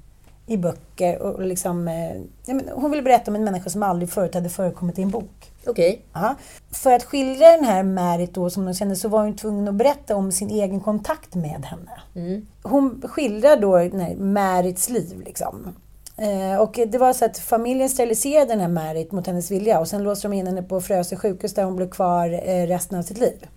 i 0.47 0.57
böcker. 0.57 1.21
Och 1.21 1.45
liksom, 1.45 1.87
eh, 1.87 2.53
hon 2.73 2.91
ville 2.91 3.03
berätta 3.03 3.31
om 3.31 3.35
en 3.35 3.43
människa 3.43 3.69
som 3.69 3.83
aldrig 3.83 4.09
förut 4.09 4.33
hade 4.33 4.49
förekommit 4.49 4.99
i 4.99 5.01
en 5.01 5.09
bok. 5.09 5.51
Okej. 5.67 6.01
Ja. 6.13 6.35
För 6.71 6.93
att 6.93 7.03
skildra 7.03 7.51
den 7.51 7.65
här 7.65 7.83
Märit 7.83 8.33
då 8.33 8.49
som 8.49 8.63
hon 8.63 8.73
kände 8.73 8.95
så 8.95 9.09
var 9.09 9.23
hon 9.23 9.35
tvungen 9.35 9.67
att 9.67 9.75
berätta 9.75 10.15
om 10.15 10.31
sin 10.31 10.49
egen 10.49 10.79
kontakt 10.79 11.35
med 11.35 11.65
henne. 11.65 11.91
Mm. 12.15 12.47
Hon 12.63 13.01
skildrar 13.05 13.57
då 13.57 13.77
här 13.77 14.15
Märits 14.15 14.89
liv 14.89 15.21
liksom. 15.25 15.75
Eh, 16.17 16.61
och 16.61 16.79
det 16.87 16.97
var 16.97 17.13
så 17.13 17.25
att 17.25 17.37
familjen 17.37 17.89
steriliserade 17.89 18.45
den 18.45 18.59
här 18.59 18.67
Märit 18.67 19.11
mot 19.11 19.27
hennes 19.27 19.51
vilja 19.51 19.79
och 19.79 19.87
sen 19.87 20.03
låste 20.03 20.27
de 20.27 20.33
in 20.33 20.47
henne 20.47 20.63
på 20.63 20.81
Frösö 20.81 21.15
sjukhus 21.15 21.53
där 21.53 21.63
hon 21.63 21.75
blev 21.75 21.89
kvar 21.89 22.41
eh, 22.49 22.67
resten 22.67 22.99
av 22.99 23.03
sitt 23.03 23.17
liv. 23.17 23.47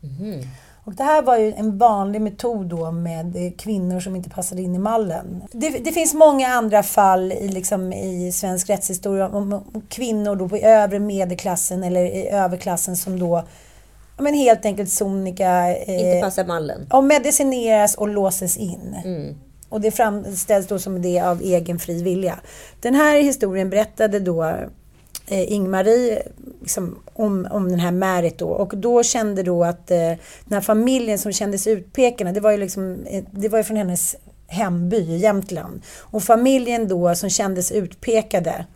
Mhm. 0.00 0.42
Och 0.84 0.94
det 0.94 1.04
här 1.04 1.22
var 1.22 1.38
ju 1.38 1.52
en 1.52 1.78
vanlig 1.78 2.20
metod 2.20 2.66
då 2.66 2.90
med 2.90 3.36
eh, 3.36 3.52
kvinnor 3.52 4.00
som 4.00 4.16
inte 4.16 4.30
passade 4.30 4.62
in 4.62 4.74
i 4.74 4.78
mallen. 4.78 5.42
Det, 5.52 5.68
det 5.68 5.92
finns 5.92 6.14
många 6.14 6.48
andra 6.48 6.82
fall 6.82 7.32
i, 7.32 7.48
liksom, 7.48 7.92
i 7.92 8.32
svensk 8.32 8.70
rättshistoria 8.70 9.28
om, 9.28 9.52
om 9.52 9.82
kvinnor 9.88 10.36
då 10.36 10.48
på 10.48 10.56
övre 10.56 10.98
medelklassen 10.98 11.84
eller 11.84 12.04
i 12.04 12.28
överklassen 12.28 12.96
som 12.96 13.18
då 13.18 13.44
men 14.18 14.34
helt 14.34 14.64
enkelt 14.64 14.90
sonika... 14.90 15.76
Eh, 15.76 15.94
Inte 15.94 16.20
passar 16.20 16.44
mallen. 16.44 16.86
och 16.90 17.04
medicineras 17.04 17.94
och 17.94 18.08
låses 18.08 18.56
in. 18.56 18.96
Mm. 19.04 19.34
Och 19.68 19.80
det 19.80 19.90
framställs 19.90 20.66
då 20.66 20.78
som 20.78 21.02
det 21.02 21.20
av 21.20 21.40
egen 21.42 21.78
fri 21.78 22.02
vilja. 22.02 22.40
Den 22.80 22.94
här 22.94 23.22
historien 23.22 23.70
berättade 23.70 24.20
då 24.20 24.56
eh, 25.26 25.52
Ingmarie 25.52 26.22
liksom, 26.60 26.98
om, 27.12 27.48
om 27.50 27.68
den 27.68 27.80
här 27.80 27.92
Märit 27.92 28.38
då. 28.38 28.48
Och 28.48 28.76
då 28.76 29.02
kände 29.02 29.42
då 29.42 29.64
att 29.64 29.90
eh, 29.90 29.98
den 30.44 30.50
här 30.50 30.60
familjen 30.60 31.18
som 31.18 31.32
kändes 31.32 31.66
utpekande 31.66 32.32
det 32.32 32.40
var 32.40 32.50
ju, 32.50 32.56
liksom, 32.56 33.04
eh, 33.06 33.24
det 33.30 33.48
var 33.48 33.58
ju 33.58 33.64
från 33.64 33.76
hennes 33.76 34.16
hemby 34.46 34.96
i 34.96 35.16
Jämtland. 35.16 35.82
Och 35.98 36.22
familjen 36.22 36.88
då 36.88 37.14
som 37.14 37.30
kändes 37.30 37.72
utpekade, 37.72 38.66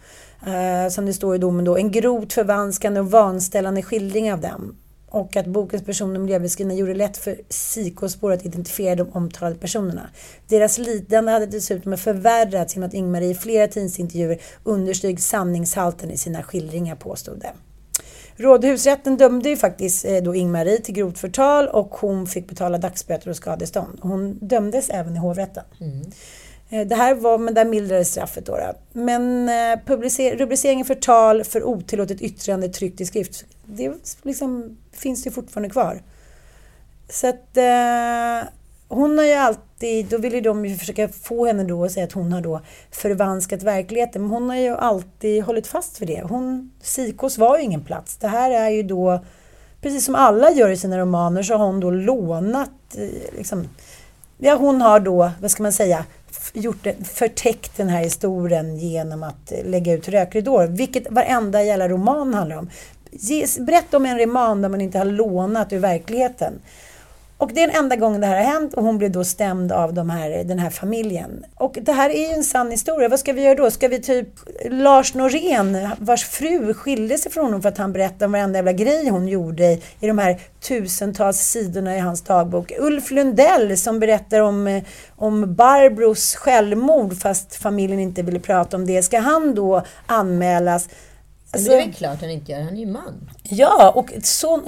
eh, 0.47 0.91
som 0.91 1.07
det 1.07 1.13
står 1.13 1.35
i 1.35 1.39
domen 1.39 1.65
då, 1.65 1.77
en 1.77 1.91
grovt 1.91 2.33
förvanskande 2.33 3.01
och 3.01 3.11
vanställande 3.11 3.83
skildring 3.83 4.33
av 4.33 4.41
dem. 4.41 4.77
Och 5.11 5.37
att 5.37 5.47
bokens 5.47 5.85
personer 5.85 6.15
och 6.15 6.21
miljöbeskrivningar 6.21 6.81
gjorde 6.81 6.93
det 6.93 6.99
lätt 6.99 7.17
för 7.17 7.35
psykospår 7.35 8.33
att 8.33 8.47
identifiera 8.47 8.95
de 8.95 9.11
omtalade 9.13 9.57
personerna. 9.57 10.11
Deras 10.49 10.79
lidande 10.79 11.33
hade 11.33 11.47
dessutom 11.47 11.99
förvärrats 11.99 12.75
genom 12.75 12.89
att 12.89 12.95
Ingmarie 12.95 13.31
i 13.31 13.35
flera 13.35 13.69
tidningsintervjuer 13.69 14.39
understryk 14.65 15.21
sanningshalten 15.21 16.11
i 16.11 16.17
sina 16.17 16.43
skildringar, 16.43 16.97
påstod 16.97 17.41
det. 17.41 17.53
Rådhusrätten 18.37 19.17
dömde 19.17 19.49
ju 19.49 19.57
faktiskt 19.57 20.05
eh, 20.05 20.17
då 20.17 20.35
Ingmarie 20.35 20.79
till 20.79 20.95
grovt 20.95 21.19
förtal 21.19 21.69
och 21.69 21.95
hon 21.95 22.27
fick 22.27 22.49
betala 22.49 22.79
dagsböter 22.79 23.31
och 23.31 23.37
skadestånd. 23.37 23.99
Hon 24.03 24.39
dömdes 24.41 24.91
även 24.91 25.17
i 25.17 25.19
hovrätten. 25.19 25.65
Mm. 25.81 26.11
Eh, 26.71 26.87
det 26.87 26.95
här 26.95 27.15
var, 27.15 27.39
men 27.39 27.55
där 27.55 27.65
mildrades 27.65 28.11
straffet 28.11 28.47
då. 28.47 28.57
då. 28.57 28.73
Men 28.93 29.49
eh, 29.49 29.79
publicer, 29.87 30.37
rubriceringen 30.37 30.87
förtal 30.87 31.45
för 31.45 31.65
otillåtet 31.65 32.21
yttrande 32.21 32.69
tryckt 32.69 33.01
i 33.01 33.07
skrift, 33.07 33.45
det 33.65 33.93
liksom, 34.23 34.79
finns 34.93 35.27
ju 35.27 35.31
fortfarande 35.31 35.71
kvar. 35.71 36.03
Så 37.09 37.29
att 37.29 37.57
eh, 37.57 38.49
hon 38.89 39.19
har 39.19 39.25
ju 39.25 39.33
alltid, 39.33 40.07
då 40.07 40.19
vill 40.19 40.35
ju 40.35 40.41
de 40.41 40.67
ju 40.67 40.77
försöka 40.77 41.09
få 41.09 41.47
henne 41.47 41.65
då 41.65 41.85
att 41.85 41.93
säga 41.93 42.07
att 42.07 42.13
hon 42.13 42.33
har 42.33 42.41
då 42.41 42.61
förvanskat 42.91 43.63
verkligheten. 43.63 44.23
Men 44.23 44.31
hon 44.31 44.49
har 44.49 44.57
ju 44.57 44.77
alltid 44.77 45.45
hållit 45.45 45.67
fast 45.67 46.03
vid 46.03 46.09
det. 46.09 46.23
Hon, 46.29 46.73
Sikos 46.83 47.39
var 47.39 47.59
ju 47.59 47.65
ingen 47.65 47.85
plats. 47.85 48.17
Det 48.17 48.29
här 48.29 48.51
är 48.51 48.69
ju 48.69 48.83
då, 48.83 49.25
precis 49.81 50.05
som 50.05 50.15
alla 50.15 50.51
gör 50.51 50.71
i 50.71 50.77
sina 50.77 50.99
romaner, 50.99 51.43
så 51.43 51.55
har 51.55 51.67
hon 51.67 51.81
då 51.81 51.91
lånat, 51.91 52.71
eh, 52.97 53.37
liksom, 53.37 53.69
ja 54.39 54.55
hon 54.55 54.83
har 54.83 55.01
då, 55.01 55.31
vad 55.41 55.51
ska 55.51 55.63
man 55.63 55.73
säga, 55.73 56.05
gjort 56.53 56.85
det, 56.85 57.09
förtäckt 57.09 57.77
den 57.77 57.89
här 57.89 58.03
historien 58.03 58.79
genom 58.79 59.23
att 59.23 59.53
lägga 59.65 59.93
ut 59.93 60.09
rökridåer, 60.09 60.67
vilket 60.67 61.11
varenda 61.11 61.63
jävla 61.63 61.89
roman 61.89 62.35
handlar 62.35 62.57
om. 62.57 62.71
Berätta 63.61 63.97
om 63.97 64.07
en 64.07 64.19
roman 64.19 64.63
där 64.63 64.69
man 64.69 64.81
inte 64.81 64.99
har 64.99 65.05
lånat 65.05 65.73
ur 65.73 65.79
verkligheten. 65.79 66.53
Och 67.39 67.51
det 67.55 67.63
är 67.63 67.67
den 67.67 67.77
enda 67.77 67.97
gången 67.97 68.21
det 68.21 68.27
här 68.27 68.37
har 68.37 68.53
hänt 68.53 68.75
och 68.75 68.85
hon 68.85 68.99
blev 68.99 69.11
då 69.11 69.25
stämd 69.25 69.73
av 69.73 69.95
de 69.95 70.11
här, 70.11 70.45
den 70.45 70.59
här 70.59 70.71
familjen. 70.71 71.45
Och 71.55 71.79
det 71.83 71.93
här 71.93 72.11
är 72.11 72.29
ju 72.29 72.35
en 72.35 72.45
sann 72.45 72.71
historia. 72.71 73.09
Vad 73.09 73.21
ska 73.21 73.33
vi 73.33 73.43
göra 73.43 73.55
då? 73.55 73.71
Ska 73.71 73.89
vi 73.89 74.03
typ 74.03 74.29
Lars 74.71 75.15
Norén, 75.15 75.89
vars 75.99 76.25
fru 76.25 76.75
skilde 76.75 77.19
sig 77.19 77.33
från 77.33 77.45
honom 77.45 77.63
för 77.63 77.69
att 77.69 77.79
han 77.79 77.93
berättade 77.93 78.25
om 78.25 78.33
varenda 78.33 78.59
jävla 78.59 78.73
grej 78.73 79.09
hon 79.09 79.29
gjorde 79.29 79.65
i, 79.65 79.83
i 80.01 80.07
de 80.07 80.19
här 80.19 80.41
tusentals 80.69 81.39
sidorna 81.39 81.97
i 81.97 81.99
hans 81.99 82.23
dagbok. 82.23 82.73
Ulf 82.79 83.11
Lundell 83.11 83.79
som 83.79 84.01
berättar 84.01 84.41
om, 84.41 84.67
eh, 84.67 84.83
om 85.17 85.55
Barbros 85.55 86.35
självmord 86.35 87.21
fast 87.21 87.57
familjen 87.57 88.01
inte 88.01 88.23
ville 88.23 88.41
prata 88.41 88.77
om 88.77 88.87
det. 88.87 89.03
Ska 89.03 89.19
han 89.19 89.55
då 89.55 89.83
anmälas? 90.07 90.89
Alltså- 91.53 91.71
det 91.71 91.77
är 91.77 91.85
väl 91.87 91.95
klart 91.95 92.21
han 92.21 92.31
inte 92.31 92.53
gör, 92.53 92.61
han 92.61 92.75
är 92.77 92.81
ju 92.81 92.87
man. 92.87 93.31
Ja, 93.43 93.91
och 93.91 94.11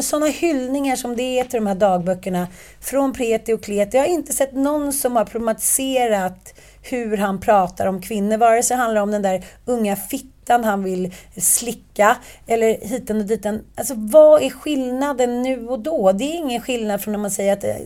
sådana 0.02 0.26
hyllningar 0.26 0.96
som 0.96 1.16
det 1.16 1.22
är 1.22 1.44
till 1.44 1.60
de 1.60 1.66
här 1.66 1.74
dagböckerna 1.74 2.48
från 2.80 3.12
Preti 3.12 3.52
och 3.52 3.62
Kleti. 3.62 3.96
Jag 3.96 4.04
har 4.04 4.08
inte 4.08 4.32
sett 4.32 4.52
någon 4.52 4.92
som 4.92 5.16
har 5.16 5.24
problematiserat 5.24 6.54
hur 6.82 7.16
han 7.16 7.40
pratar 7.40 7.86
om 7.86 8.02
kvinnor. 8.02 8.36
Vare 8.36 8.62
sig 8.62 8.76
det 8.76 8.82
handlar 8.82 9.02
om 9.02 9.10
den 9.10 9.22
där 9.22 9.44
unga 9.64 9.96
fittan 9.96 10.64
han 10.64 10.82
vill 10.84 11.14
slicka 11.36 12.16
eller 12.46 12.86
hiten 12.86 13.16
och 13.16 13.24
diten. 13.26 13.64
Alltså 13.74 13.94
vad 13.96 14.42
är 14.42 14.50
skillnaden 14.50 15.42
nu 15.42 15.68
och 15.68 15.78
då? 15.80 16.12
Det 16.12 16.24
är 16.24 16.36
ingen 16.36 16.60
skillnad 16.60 17.00
från 17.00 17.12
när 17.12 17.18
man 17.18 17.30
säger 17.30 17.52
att 17.52 17.64
eh, 17.64 17.76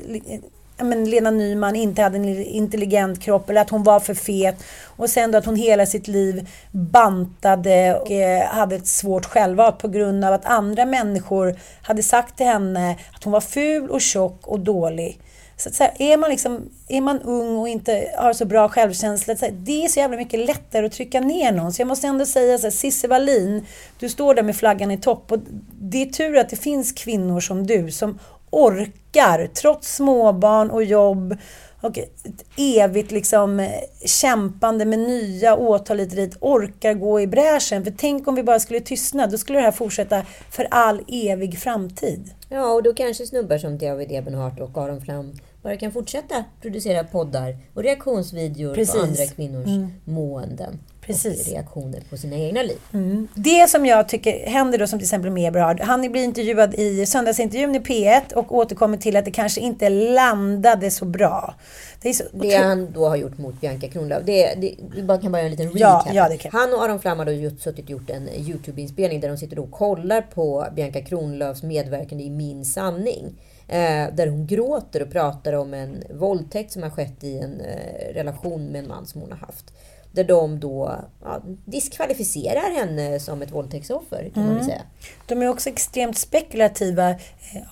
men 0.76 1.10
Lena 1.10 1.30
Nyman 1.30 1.76
inte 1.76 2.02
hade 2.02 2.16
en 2.16 2.44
intelligent 2.44 3.22
kropp 3.22 3.50
eller 3.50 3.60
att 3.60 3.70
hon 3.70 3.82
var 3.82 4.00
för 4.00 4.14
fet. 4.14 4.64
Och 4.84 5.10
sen 5.10 5.30
då 5.30 5.38
att 5.38 5.46
hon 5.46 5.56
hela 5.56 5.86
sitt 5.86 6.08
liv 6.08 6.48
bantade 6.70 7.94
och 7.94 8.10
eh, 8.10 8.46
hade 8.46 8.76
ett 8.76 8.86
svårt 8.86 9.26
självhat 9.26 9.78
på 9.78 9.88
grund 9.88 10.24
av 10.24 10.32
att 10.32 10.44
andra 10.44 10.86
människor 10.86 11.54
hade 11.82 12.02
sagt 12.02 12.36
till 12.36 12.46
henne 12.46 12.96
att 13.16 13.24
hon 13.24 13.32
var 13.32 13.40
ful 13.40 13.90
och 13.90 14.00
tjock 14.00 14.46
och 14.46 14.60
dålig. 14.60 15.20
Så, 15.56 15.68
att 15.68 15.74
så 15.74 15.84
här, 15.84 15.92
är, 15.98 16.16
man 16.16 16.30
liksom, 16.30 16.70
är 16.88 17.00
man 17.00 17.20
ung 17.20 17.56
och 17.56 17.68
inte 17.68 18.10
har 18.16 18.32
så 18.32 18.44
bra 18.44 18.68
självkänsla, 18.68 19.36
så 19.36 19.44
här, 19.44 19.52
det 19.52 19.84
är 19.84 19.88
så 19.88 20.00
jävla 20.00 20.16
mycket 20.16 20.46
lättare 20.46 20.86
att 20.86 20.92
trycka 20.92 21.20
ner 21.20 21.52
någon. 21.52 21.72
Så 21.72 21.80
jag 21.80 21.88
måste 21.88 22.06
ändå 22.06 22.26
säga 22.26 22.58
så 22.58 22.66
här, 22.66 22.70
Cissi 22.70 23.06
Wallin, 23.06 23.66
du 23.98 24.08
står 24.08 24.34
där 24.34 24.42
med 24.42 24.56
flaggan 24.56 24.90
i 24.90 24.98
topp 24.98 25.32
och 25.32 25.38
det 25.80 26.02
är 26.02 26.06
tur 26.06 26.36
att 26.36 26.48
det 26.48 26.56
finns 26.56 26.92
kvinnor 26.92 27.40
som 27.40 27.66
du 27.66 27.90
som 27.90 28.18
orkar, 28.54 29.46
trots 29.54 29.94
småbarn 29.96 30.70
och 30.70 30.84
jobb 30.84 31.36
och 31.80 31.98
ett 31.98 32.44
evigt 32.56 33.10
liksom 33.10 33.60
eh, 33.60 33.70
kämpande 34.06 34.84
med 34.84 34.98
nya 34.98 35.56
åtal 35.56 35.98
hit 35.98 36.10
och 36.10 36.16
dit, 36.16 36.36
orkar 36.40 36.94
gå 36.94 37.20
i 37.20 37.26
bräschen. 37.26 37.84
För 37.84 37.94
tänk 37.98 38.28
om 38.28 38.34
vi 38.34 38.42
bara 38.42 38.60
skulle 38.60 38.80
tystna, 38.80 39.26
då 39.26 39.38
skulle 39.38 39.58
det 39.58 39.64
här 39.64 39.72
fortsätta 39.72 40.22
för 40.50 40.66
all 40.70 41.02
evig 41.08 41.58
framtid. 41.58 42.30
Ja, 42.48 42.72
och 42.72 42.82
då 42.82 42.94
kanske 42.94 43.26
snubbar 43.26 43.58
som 43.58 43.78
David 43.78 44.12
Ebenhart 44.12 44.60
och 44.60 44.78
Aron 44.78 45.00
Flam 45.00 45.32
bara 45.62 45.76
kan 45.76 45.92
fortsätta 45.92 46.44
producera 46.62 47.04
poddar 47.04 47.56
och 47.74 47.82
reaktionsvideor 47.82 48.74
Precis. 48.74 48.94
på 48.94 49.00
andra 49.00 49.26
kvinnors 49.26 49.66
Mm. 49.66 49.92
måenden. 50.04 50.78
Precis. 51.06 51.48
Reaktioner 51.48 52.02
på 52.10 52.16
sina 52.16 52.36
egna 52.36 52.62
liv. 52.62 52.78
Mm. 52.92 53.28
Det 53.34 53.70
som 53.70 53.86
jag 53.86 54.08
tycker 54.08 54.46
händer 54.46 54.78
då, 54.78 54.86
som 54.86 54.98
till 54.98 55.06
exempel 55.06 55.30
med 55.30 55.48
Eberhard, 55.48 55.80
han 55.80 56.12
blir 56.12 56.24
intervjuad 56.24 56.74
i 56.74 57.06
söndagsintervjun 57.06 57.74
i 57.74 57.78
P1 57.78 58.32
och 58.34 58.54
återkommer 58.54 58.96
till 58.96 59.16
att 59.16 59.24
det 59.24 59.30
kanske 59.30 59.60
inte 59.60 59.88
landade 59.88 60.90
så 60.90 61.04
bra. 61.04 61.54
Det 62.02 62.08
är 62.08 62.12
så 62.12 62.24
Det 62.32 62.56
han 62.56 62.92
då 62.92 63.08
har 63.08 63.16
gjort 63.16 63.38
mot 63.38 63.60
Bianca 63.60 63.88
Kronlöf. 63.88 64.22
Det, 64.24 64.54
det, 64.54 64.74
vi 64.94 65.06
kan 65.22 65.32
bara 65.32 65.38
göra 65.38 65.40
en 65.42 65.50
liten 65.50 65.70
Ja, 65.74 66.04
recap. 66.06 66.30
ja, 66.30 66.36
kan. 66.38 66.60
Han 66.60 66.74
och 66.74 66.84
Aron 66.84 67.00
Flam 67.00 67.18
har 67.18 67.26
då 67.26 67.32
gjort, 67.32 67.60
suttit 67.60 67.90
gjort 67.90 68.10
en 68.10 68.28
Youtube-inspelning 68.28 69.20
där 69.20 69.28
de 69.28 69.38
sitter 69.38 69.58
och 69.58 69.70
kollar 69.70 70.22
på 70.22 70.66
Bianca 70.76 71.00
Kronlöfs 71.00 71.62
medverkande 71.62 72.24
i 72.24 72.30
Min 72.30 72.64
sanning. 72.64 73.34
Eh, 73.68 74.14
där 74.14 74.26
hon 74.26 74.46
gråter 74.46 75.02
och 75.02 75.10
pratar 75.10 75.52
om 75.52 75.74
en 75.74 76.02
våldtäkt 76.10 76.72
som 76.72 76.82
har 76.82 76.90
skett 76.90 77.24
i 77.24 77.38
en 77.38 77.60
eh, 77.60 78.14
relation 78.14 78.66
med 78.66 78.78
en 78.78 78.88
man 78.88 79.06
som 79.06 79.20
hon 79.20 79.30
har 79.30 79.38
haft. 79.38 79.72
Där 80.14 80.24
de 80.24 80.60
då 80.60 80.98
ja, 81.24 81.40
diskvalificerar 81.64 82.74
henne 82.80 83.20
som 83.20 83.42
ett 83.42 83.52
våldtäktsoffer, 83.52 84.30
kan 84.34 84.42
man 84.42 84.52
Mm. 84.52 84.64
säga. 84.64 84.82
De 85.26 85.42
är 85.42 85.48
också 85.48 85.68
extremt 85.68 86.18
spekulativa. 86.18 87.10
Eh, 87.10 87.16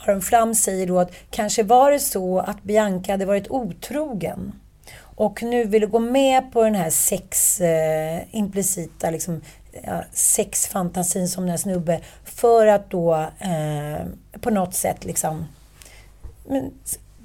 Aron 0.08 0.22
Flam 0.22 0.54
säger 0.54 0.86
då 0.86 0.98
att 0.98 1.10
kanske 1.30 1.62
var 1.62 1.90
det 1.90 1.98
så 1.98 2.38
att 2.38 2.62
Bianca 2.62 3.12
hade 3.12 3.24
varit 3.26 3.50
otrogen 3.50 4.52
och 5.16 5.42
nu 5.42 5.64
ville 5.64 5.86
gå 5.86 5.98
med 5.98 6.52
på 6.52 6.62
den 6.64 6.74
här 6.74 6.90
sex, 6.90 7.60
eh, 7.60 8.22
implicita 8.30 9.10
liksom, 9.10 9.40
sexfantasin 10.12 11.28
som 11.28 11.42
den 11.44 11.50
här 11.50 11.56
snubbe 11.56 12.00
för 12.24 12.66
att 12.66 12.90
då 12.90 13.14
eh, 13.38 14.06
på 14.40 14.50
något 14.50 14.74
sätt 14.74 15.04
liksom 15.04 15.44
men, 16.48 16.70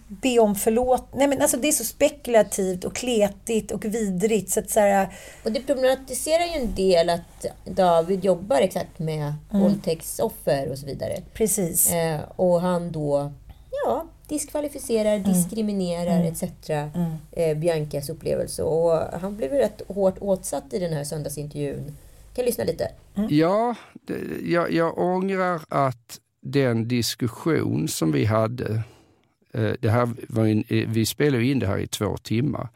be 0.07 0.39
om 0.39 0.55
förlåt. 0.55 1.07
Nej 1.13 1.27
men 1.27 1.41
alltså 1.41 1.57
det 1.57 1.67
är 1.67 1.71
så 1.71 1.83
spekulativt 1.83 2.83
och 2.83 2.95
kletigt 2.95 3.71
och 3.71 3.85
vidrigt 3.85 4.51
så 4.51 4.59
att 4.59 4.69
så 4.69 4.79
här, 4.79 5.07
Och 5.43 5.51
det 5.51 5.59
problematiserar 5.61 6.43
ju 6.45 6.61
en 6.61 6.75
del 6.75 7.09
att 7.09 7.45
David 7.65 8.25
jobbar 8.25 8.57
exakt 8.61 8.99
med 8.99 9.33
Mm. 9.51 9.61
våldtäktsoffer 9.63 10.69
och 10.71 10.77
så 10.77 10.85
vidare. 10.85 11.21
Precis. 11.33 11.91
Eh, 11.91 12.19
och 12.35 12.61
han 12.61 12.91
då 12.91 13.31
ja, 13.85 14.05
diskvalificerar, 14.27 15.19
diskriminerar 15.19 16.19
Mm. 16.19 16.27
etc. 16.33 16.69
Eh, 17.31 17.57
Biancas 17.57 18.09
upplevelse. 18.09 18.63
Och 18.63 19.19
han 19.21 19.37
blev 19.37 19.53
ju 19.53 19.59
rätt 19.59 19.81
hårt 19.87 20.15
åtsatt 20.19 20.73
i 20.73 20.79
den 20.79 20.93
här 20.93 21.03
söndagsintervjun. 21.03 21.95
Kan 22.35 22.45
lyssna 22.45 22.63
lite. 22.63 22.91
Ja, 23.29 23.75
det, 23.93 24.13
jag, 24.45 24.71
jag 24.71 24.97
ångrar 24.97 25.61
att 25.69 26.19
den 26.41 26.87
diskussion 26.87 27.87
som 27.87 28.11
vi 28.11 28.25
hade, 28.25 28.81
Eh, 29.57 29.73
det 29.79 29.89
här 29.89 30.09
var 30.29 30.45
en, 30.45 30.63
eh, 30.67 30.89
vi 30.89 31.05
spelade 31.05 31.43
ju 31.43 31.51
in 31.51 31.59
det 31.59 31.67
här 31.67 31.77
i 31.77 31.87
två 31.87 32.17
timmar. 32.17 32.69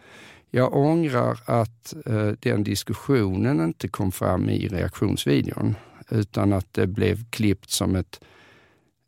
Jag 0.49 0.75
ångrar 0.75 1.39
att 1.45 1.93
eh, 2.05 2.31
den 2.39 2.63
diskussionen 2.63 3.61
inte 3.61 3.87
kom 3.87 4.11
fram 4.11 4.49
i 4.49 4.67
reaktionsvideon 4.67 5.75
utan 6.09 6.53
att 6.53 6.73
det 6.73 6.87
blev 6.87 7.29
klippt 7.29 7.69
som 7.69 7.95
ett... 7.95 8.19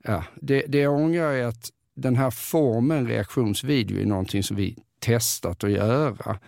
Ja, 0.03 0.23
det, 0.35 0.63
det 0.67 0.77
jag 0.77 0.93
ångrar 0.93 1.33
är 1.33 1.45
att 1.45 1.69
den 1.95 2.15
här 2.15 2.31
formen 2.31 3.07
reaktionsvideo 3.07 4.01
är 4.01 4.05
någonting 4.05 4.43
som 4.43 4.57
vi 4.57 4.75
testat 4.99 5.63
att 5.63 5.71
göra. 5.71 6.39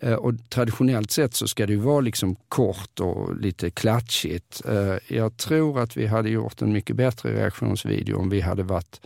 Eh, 0.00 0.14
och 0.14 0.34
traditionellt 0.48 1.10
sett 1.10 1.34
så 1.34 1.48
ska 1.48 1.66
det 1.66 1.72
ju 1.72 1.78
vara 1.78 2.00
liksom 2.00 2.36
kort 2.48 3.00
och 3.00 3.36
lite 3.36 3.70
klatschigt. 3.70 4.62
Eh, 4.68 5.16
jag 5.16 5.36
tror 5.36 5.80
att 5.80 5.96
vi 5.96 6.06
hade 6.06 6.30
gjort 6.30 6.62
en 6.62 6.72
mycket 6.72 6.96
bättre 6.96 7.34
reaktionsvideo 7.34 8.16
om 8.16 8.30
vi 8.30 8.40
hade 8.40 8.62
varit 8.62 9.00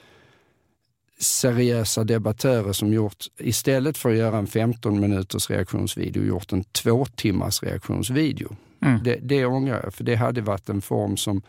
seriösa 1.18 2.04
debattörer 2.04 2.72
som 2.72 2.92
gjort, 2.92 3.24
istället 3.38 3.98
för 3.98 4.10
att 4.10 4.16
göra 4.16 4.38
en 4.38 4.46
15 4.46 5.00
minuters 5.00 5.50
reaktionsvideo, 5.50 6.24
gjort 6.24 6.52
en 6.52 6.64
två 6.64 7.06
timmars 7.06 7.62
reaktionsvideo. 7.62 8.56
Mm. 8.82 9.02
Det, 9.04 9.18
det 9.22 9.46
ångrar 9.46 9.80
jag, 9.84 9.94
för 9.94 10.04
det 10.04 10.14
hade 10.14 10.40
varit 10.40 10.68
en 10.68 10.82
form 10.82 11.16
som 11.16 11.42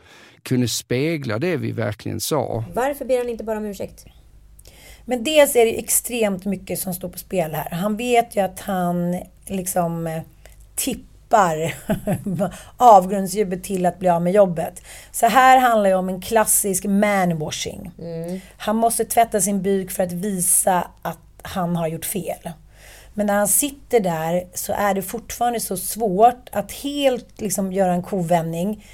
kunde 0.43 0.67
spegla 0.67 1.39
det 1.39 1.57
vi 1.57 1.71
verkligen 1.71 2.21
sa. 2.21 2.63
Varför 2.73 3.05
ber 3.05 3.17
han 3.17 3.29
inte 3.29 3.43
bara 3.43 3.57
om 3.57 3.65
ursäkt? 3.65 4.05
Men 5.05 5.23
dels 5.23 5.55
är 5.55 5.65
det 5.65 5.79
extremt 5.79 6.45
mycket 6.45 6.79
som 6.79 6.93
står 6.93 7.09
på 7.09 7.19
spel 7.19 7.53
här. 7.53 7.69
Han 7.69 7.97
vet 7.97 8.35
ju 8.35 8.41
att 8.41 8.59
han 8.59 9.21
liksom 9.47 10.07
eh, 10.07 10.21
tippar 11.35 11.73
avgrundsdjupet 12.77 13.63
till 13.63 13.85
att 13.85 13.99
bli 13.99 14.09
av 14.09 14.21
med 14.21 14.33
jobbet. 14.33 14.81
Så 15.11 15.25
här 15.25 15.57
handlar 15.57 15.89
det 15.89 15.95
om 15.95 16.09
en 16.09 16.21
klassisk 16.21 16.85
manwashing. 16.85 17.91
Han 18.57 18.75
måste 18.75 19.05
tvätta 19.05 19.41
sin 19.41 19.61
byk 19.61 19.91
för 19.91 20.03
att 20.03 20.11
visa 20.11 20.87
att 21.01 21.19
han 21.41 21.75
har 21.75 21.87
gjort 21.87 22.05
fel. 22.05 22.51
Men 23.13 23.27
när 23.27 23.33
han 23.33 23.47
sitter 23.47 23.99
där 23.99 24.43
så 24.53 24.73
är 24.73 24.93
det 24.93 25.01
fortfarande 25.01 25.59
så 25.59 25.77
svårt 25.77 26.49
att 26.51 26.71
helt 26.71 27.41
liksom 27.41 27.73
göra 27.73 27.93
en 27.93 28.03
kovändning. 28.03 28.85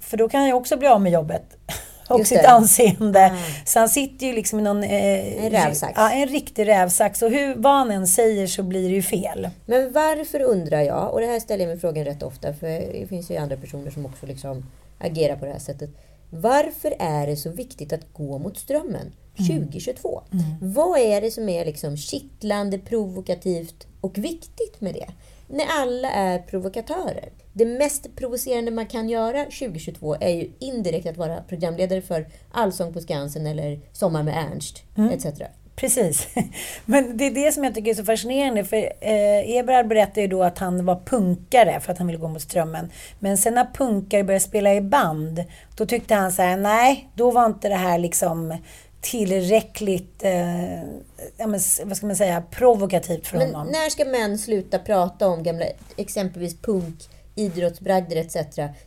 För 0.00 0.16
då 0.16 0.28
kan 0.28 0.40
han 0.40 0.48
ju 0.48 0.54
också 0.54 0.76
bli 0.76 0.88
av 0.88 1.00
med 1.00 1.12
jobbet. 1.12 1.44
Och 2.08 2.18
Just 2.18 2.28
sitt 2.28 2.42
det. 2.42 2.48
anseende. 2.48 3.34
Så 3.64 3.78
han 3.78 3.88
sitter 3.88 4.26
ju 4.26 4.32
liksom 4.32 4.58
i 4.58 4.62
någon... 4.62 4.82
Eh, 4.84 5.44
En 5.44 5.50
rävsax. 5.50 5.92
Ja, 5.96 6.10
en 6.10 6.28
riktig 6.28 6.68
rävsax. 6.68 7.22
Och 7.22 7.30
hur, 7.30 7.54
vad 7.54 7.72
han 7.72 7.90
än 7.90 8.06
säger 8.06 8.46
så 8.46 8.62
blir 8.62 8.88
det 8.88 8.94
ju 8.94 9.02
fel. 9.02 9.48
Men 9.66 9.92
varför 9.92 10.40
undrar 10.42 10.80
jag, 10.82 11.12
och 11.12 11.20
det 11.20 11.26
här 11.26 11.40
ställer 11.40 11.64
jag 11.64 11.68
mig 11.68 11.80
frågan 11.80 12.04
rätt 12.04 12.22
ofta, 12.22 12.54
för 12.54 12.66
det 13.00 13.06
finns 13.08 13.30
ju 13.30 13.36
andra 13.36 13.56
personer 13.56 13.90
som 13.90 14.06
också 14.06 14.26
liksom 14.26 14.66
agerar 14.98 15.36
på 15.36 15.44
det 15.44 15.52
här 15.52 15.58
sättet. 15.58 15.90
Varför 16.30 16.94
är 16.98 17.26
det 17.26 17.36
så 17.36 17.50
viktigt 17.50 17.92
att 17.92 18.12
gå 18.12 18.38
mot 18.38 18.58
strömmen 18.58 19.12
2022? 19.36 20.22
Vad 20.60 20.98
är 20.98 21.20
det 21.20 21.30
som 21.30 21.48
är 21.48 21.64
liksom 21.64 21.96
kittlande, 21.96 22.78
provokativt 22.78 23.86
och 24.00 24.18
viktigt 24.18 24.80
med 24.80 24.94
det? 24.94 25.06
När 25.48 25.66
alla 25.80 26.10
är 26.10 26.38
provokatörer. 26.38 27.28
Det 27.52 27.66
mest 27.66 28.16
provocerande 28.16 28.70
man 28.70 28.86
kan 28.86 29.08
göra 29.08 29.44
2022 29.44 30.16
är 30.20 30.30
ju 30.30 30.50
indirekt 30.58 31.06
att 31.06 31.16
vara 31.16 31.40
programledare 31.40 32.02
för 32.02 32.26
Allsång 32.52 32.92
på 32.92 33.00
Skansen 33.00 33.46
eller 33.46 33.80
Sommar 33.92 34.22
med 34.22 34.34
Ernst, 34.36 34.82
etc. 35.12 35.40
Precis. 35.76 36.28
Men 36.84 37.16
det 37.16 37.24
är 37.24 37.30
det 37.30 37.52
som 37.52 37.64
jag 37.64 37.74
tycker 37.74 37.90
är 37.90 37.94
så 37.94 38.04
fascinerande. 38.04 38.64
För 38.64 38.76
eh, 38.76 39.56
Eberhard 39.56 39.88
berättade 39.88 40.20
ju 40.20 40.26
då 40.26 40.42
att 40.42 40.58
han 40.58 40.84
var 40.84 41.00
punkare 41.04 41.80
för 41.80 41.92
att 41.92 41.98
han 41.98 42.06
ville 42.06 42.18
gå 42.18 42.28
mot 42.28 42.42
strömmen. 42.42 42.90
Men 43.18 43.38
sen 43.38 43.54
när 43.54 43.68
punkare 43.74 44.24
började 44.24 44.44
spela 44.44 44.74
i 44.74 44.80
band, 44.80 45.44
då 45.76 45.86
tyckte 45.86 46.14
han 46.14 46.32
så 46.32 46.42
här, 46.42 46.56
nej, 46.56 47.08
då 47.14 47.30
var 47.30 47.46
inte 47.46 47.68
det 47.68 47.74
här 47.74 47.98
liksom 47.98 48.58
tillräckligt, 49.10 50.24
eh, 50.24 50.82
ja, 51.36 51.46
men, 51.46 51.60
vad 51.84 51.96
ska 51.96 52.06
man 52.06 52.16
säga, 52.16 52.42
provokativt 52.50 53.26
för 53.26 53.38
Men 53.38 53.54
honom. 53.54 53.72
när 53.72 53.90
ska 53.90 54.04
män 54.04 54.38
sluta 54.38 54.78
prata 54.78 55.28
om 55.28 55.42
gamla, 55.42 55.64
exempelvis 55.96 56.60
punk, 56.60 56.94
idrottsbragder 57.34 58.16
etc. 58.16 58.36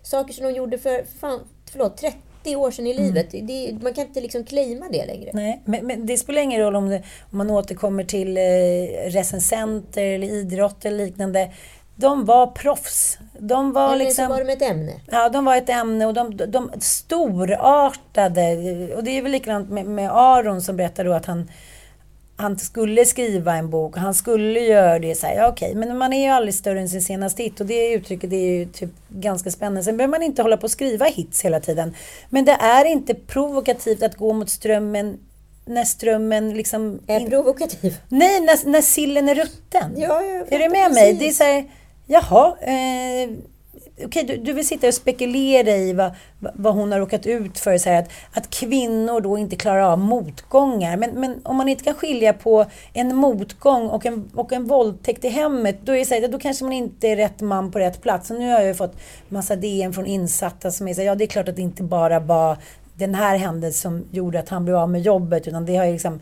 Saker 0.04 0.34
som 0.34 0.46
de 0.46 0.52
gjorde 0.52 0.78
för, 0.78 1.04
fan, 1.20 1.40
förlåt, 1.72 1.98
30 1.98 2.56
år 2.56 2.72
sedan 2.72 2.88
i 2.88 2.94
livet. 2.94 3.32
Det, 3.32 3.78
man 3.82 3.94
kan 3.94 4.08
inte 4.08 4.22
liksom 4.22 4.44
claima 4.44 4.86
det 4.92 5.06
längre. 5.06 5.32
Nej, 5.34 5.62
men, 5.66 5.88
men 5.88 6.06
det 6.06 6.18
spelar 6.18 6.42
ingen 6.42 6.62
roll 6.62 6.76
om, 6.76 6.90
det, 6.90 7.04
om 7.32 7.38
man 7.38 7.50
återkommer 7.50 8.04
till 8.04 8.38
eh, 8.38 8.42
recensenter 9.12 10.04
eller 10.04 10.28
idrott 10.28 10.86
eller 10.86 11.06
liknande. 11.06 11.52
De 12.00 12.26
var 12.26 12.48
proffs. 12.48 13.18
De 13.40 13.74
var 13.74 13.94
Eller 13.94 14.06
liksom... 14.06 14.26
så 14.26 14.34
var 14.34 14.44
de 14.44 14.52
ett 14.54 14.62
ämne. 14.62 14.94
Ja, 15.06 15.30
de 15.30 15.46
var 15.46 15.56
ett 15.56 15.70
ämne 15.70 16.06
och 16.06 16.14
de, 16.14 16.38
de 16.48 16.72
storartade. 16.80 18.42
Och 18.96 19.04
det 19.04 19.18
är 19.18 19.22
väl 19.22 19.32
likadant 19.32 19.70
med, 19.70 19.86
med 19.86 20.12
Aron 20.12 20.62
som 20.62 20.78
berättar 20.78 21.06
då 21.06 21.14
att 21.14 21.26
han, 21.26 21.52
han 22.36 22.58
skulle 22.58 23.06
skriva 23.06 23.56
en 23.56 23.70
bok 23.70 23.96
och 23.96 24.02
han 24.02 24.14
skulle 24.14 24.60
göra 24.60 25.00
det. 25.00 25.16
Så 25.16 25.28
här, 25.28 25.36
ja, 25.36 25.48
okej, 25.48 25.76
men 25.76 25.98
man 25.98 26.14
är 26.14 26.24
ju 26.24 26.30
aldrig 26.32 26.54
större 26.54 26.80
än 26.80 26.90
sin 26.90 27.02
senaste 27.02 27.44
hit 27.44 27.60
och 27.60 27.66
det 27.66 27.94
uttrycket 27.94 28.30
det 28.30 28.36
är 28.36 28.58
ju 28.58 28.66
typ 28.66 28.92
ganska 29.10 29.52
spännande. 29.52 29.84
Sen 29.84 29.98
behöver 29.98 30.12
man 30.12 30.24
inte 30.24 30.42
hålla 30.42 30.58
på 30.58 30.64
och 30.64 30.72
skriva 30.72 31.06
hits 31.06 31.46
hela 31.46 31.60
tiden. 31.60 31.96
Men 32.30 32.46
det 32.46 32.58
är 32.60 32.86
inte 32.86 33.14
provokativt 33.14 34.04
att 34.04 34.16
gå 34.16 34.34
mot 34.34 34.50
strömmen 34.50 35.18
när 35.66 35.84
strömmen 35.84 36.54
liksom... 36.54 37.00
Är 37.08 37.20
provokativ? 37.20 37.98
Nej, 38.10 38.42
när, 38.42 38.70
när 38.70 38.82
sillen 38.82 39.30
är 39.30 39.36
rutten. 39.36 39.94
Ja, 39.98 40.22
är 40.50 40.60
du 40.60 40.70
med 40.70 40.92
mig? 40.92 41.14
Det 41.14 41.28
är 41.28 41.32
så 41.32 41.44
här, 41.44 41.66
jaha, 42.10 42.56
eh, 42.62 43.30
okej, 44.06 44.24
du, 44.24 44.38
du 44.38 44.54
vill 44.54 44.68
sitta 44.68 44.88
och 44.88 44.94
spekulera 44.94 45.72
i 45.72 45.94
vad, 45.94 46.12
vad 46.40 46.74
hon 46.74 46.92
har 46.92 47.00
råkat 47.00 47.26
ut 47.26 47.60
för. 47.60 47.78
Så 47.78 47.90
här, 47.90 48.00
att, 48.00 48.10
att 48.34 48.50
kvinnor 48.50 49.22
då 49.22 49.38
inte 49.38 49.56
klarar 49.56 49.82
av 49.82 50.00
motgångar. 50.00 50.98
Men, 50.98 51.12
men 51.12 51.42
om 51.44 51.58
man 51.58 51.70
inte 51.70 51.84
kan 51.84 51.94
skilja 51.94 52.34
på 52.34 52.66
en 52.94 53.16
motgång 53.16 53.90
och 53.90 54.06
en, 54.06 54.32
och 54.36 54.54
en 54.54 54.68
våldtäkt 54.68 55.26
i 55.26 55.30
hemmet, 55.30 55.78
då, 55.84 55.92
är 55.92 56.00
det 56.00 56.06
så 56.06 56.14
här, 56.14 56.28
då 56.28 56.40
kanske 56.40 56.64
man 56.64 56.74
inte 56.74 57.08
är 57.08 57.16
rätt 57.16 57.42
man 57.42 57.72
på 57.72 57.80
rätt 57.80 58.02
plats. 58.02 58.32
Och 58.32 58.40
nu 58.40 58.52
har 58.52 58.60
jag 58.60 58.68
ju 58.68 58.74
fått 58.74 58.96
massa 59.28 59.56
DM 59.56 59.94
från 59.94 60.06
insatta 60.06 60.72
som 60.72 60.88
är 60.88 60.94
så 60.94 61.02
här, 61.02 61.08
ja 61.08 61.16
det 61.16 61.24
är 61.24 61.28
klart 61.28 61.50
att 61.50 61.56
det 61.56 61.62
inte 61.62 61.84
bara 61.84 62.20
var 62.20 62.58
den 62.94 63.16
här 63.16 63.38
händelsen 63.38 63.92
som 63.92 64.06
gjorde 64.12 64.40
att 64.40 64.50
han 64.50 64.66
blev 64.66 64.78
av 64.78 64.90
med 64.90 65.02
jobbet, 65.02 65.48
utan 65.48 65.66
det 65.66 65.76
har 65.76 65.86
ju 65.86 65.92
liksom 65.92 66.20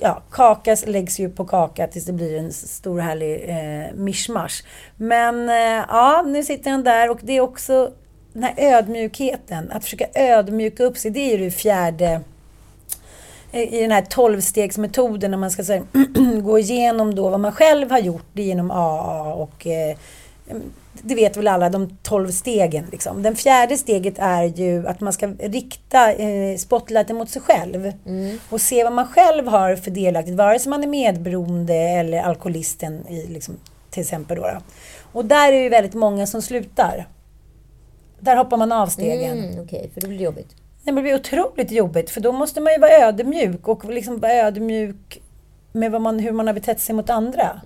ja, 0.00 0.22
kaka 0.30 0.76
läggs 0.86 1.18
ju 1.18 1.30
på 1.30 1.44
kaka 1.44 1.86
tills 1.86 2.04
det 2.04 2.12
blir 2.12 2.38
en 2.38 2.52
stor 2.52 3.00
härlig 3.00 3.44
eh, 3.48 3.94
mischmasch. 3.94 4.64
Men 4.96 5.48
eh, 5.48 5.84
ja, 5.88 6.24
nu 6.26 6.42
sitter 6.42 6.70
han 6.70 6.84
där 6.84 7.10
och 7.10 7.18
det 7.22 7.36
är 7.36 7.40
också 7.40 7.90
den 8.32 8.42
här 8.42 8.54
ödmjukheten. 8.56 9.70
Att 9.72 9.84
försöka 9.84 10.06
ödmjuka 10.14 10.84
upp 10.84 10.98
sig, 10.98 11.10
det 11.10 11.20
är 11.20 11.38
ju 11.38 11.44
det 11.44 11.50
fjärde 11.50 12.20
eh, 13.52 13.74
i 13.74 13.80
den 13.80 13.90
här 13.90 14.02
tolvstegsmetoden 14.02 15.30
när 15.30 15.38
man 15.38 15.50
ska 15.50 15.62
här, 15.62 16.40
gå 16.40 16.58
igenom 16.58 17.14
då 17.14 17.28
vad 17.28 17.40
man 17.40 17.52
själv 17.52 17.90
har 17.90 17.98
gjort 17.98 18.26
det 18.32 18.42
genom 18.42 18.70
AA 18.70 19.34
och 19.34 19.66
eh, 19.66 19.96
det 21.02 21.14
vet 21.14 21.36
väl 21.36 21.48
alla, 21.48 21.70
de 21.70 21.96
tolv 22.02 22.30
stegen. 22.30 22.86
Liksom. 22.92 23.22
Den 23.22 23.36
fjärde 23.36 23.76
steget 23.76 24.14
är 24.18 24.42
ju 24.42 24.86
att 24.86 25.00
man 25.00 25.12
ska 25.12 25.26
rikta 25.26 26.12
eh, 26.12 26.56
spotlighten 26.56 27.16
mot 27.16 27.30
sig 27.30 27.42
själv. 27.42 27.92
Och 28.50 28.60
se 28.60 28.84
vad 28.84 28.92
man 28.92 29.06
själv 29.06 29.46
har 29.46 29.76
för 29.76 29.90
delaktigt, 29.90 30.36
vare 30.36 30.58
sig 30.58 30.70
man 30.70 30.82
är 30.82 30.86
medberoende 30.86 31.74
eller 31.74 32.22
alkoholisten 32.22 33.08
i, 33.08 33.26
liksom, 33.26 33.56
till 33.90 34.00
exempel. 34.02 34.36
Då, 34.36 34.42
då. 34.42 34.58
Och 35.12 35.24
där 35.24 35.52
är 35.52 35.62
det 35.62 35.68
väldigt 35.68 35.94
många 35.94 36.26
som 36.26 36.42
slutar. 36.42 37.08
Där 38.20 38.36
hoppar 38.36 38.56
man 38.56 38.72
av 38.72 38.86
stegen. 38.86 39.38
Mm, 39.38 39.64
Okej, 39.64 39.90
för 39.94 40.00
då 40.00 40.06
blir 40.06 40.18
det 40.18 40.24
jobbigt. 40.24 40.48
Nej, 40.82 40.94
men 40.94 40.96
det 40.96 41.02
blir 41.02 41.14
otroligt 41.14 41.70
jobbigt 41.70 42.10
för 42.10 42.20
då 42.20 42.32
måste 42.32 42.60
man 42.60 42.72
ju 42.72 42.78
vara 42.78 42.90
ödmjuk 42.90 43.68
och 43.68 43.84
liksom 43.84 44.20
vara 44.20 44.32
ödmjuk 44.32 45.20
med 45.72 46.00
man, 46.00 46.18
hur 46.18 46.32
man 46.32 46.46
har 46.46 46.54
betett 46.54 46.80
sig 46.80 46.94
mot 46.94 47.10
andra. 47.10 47.60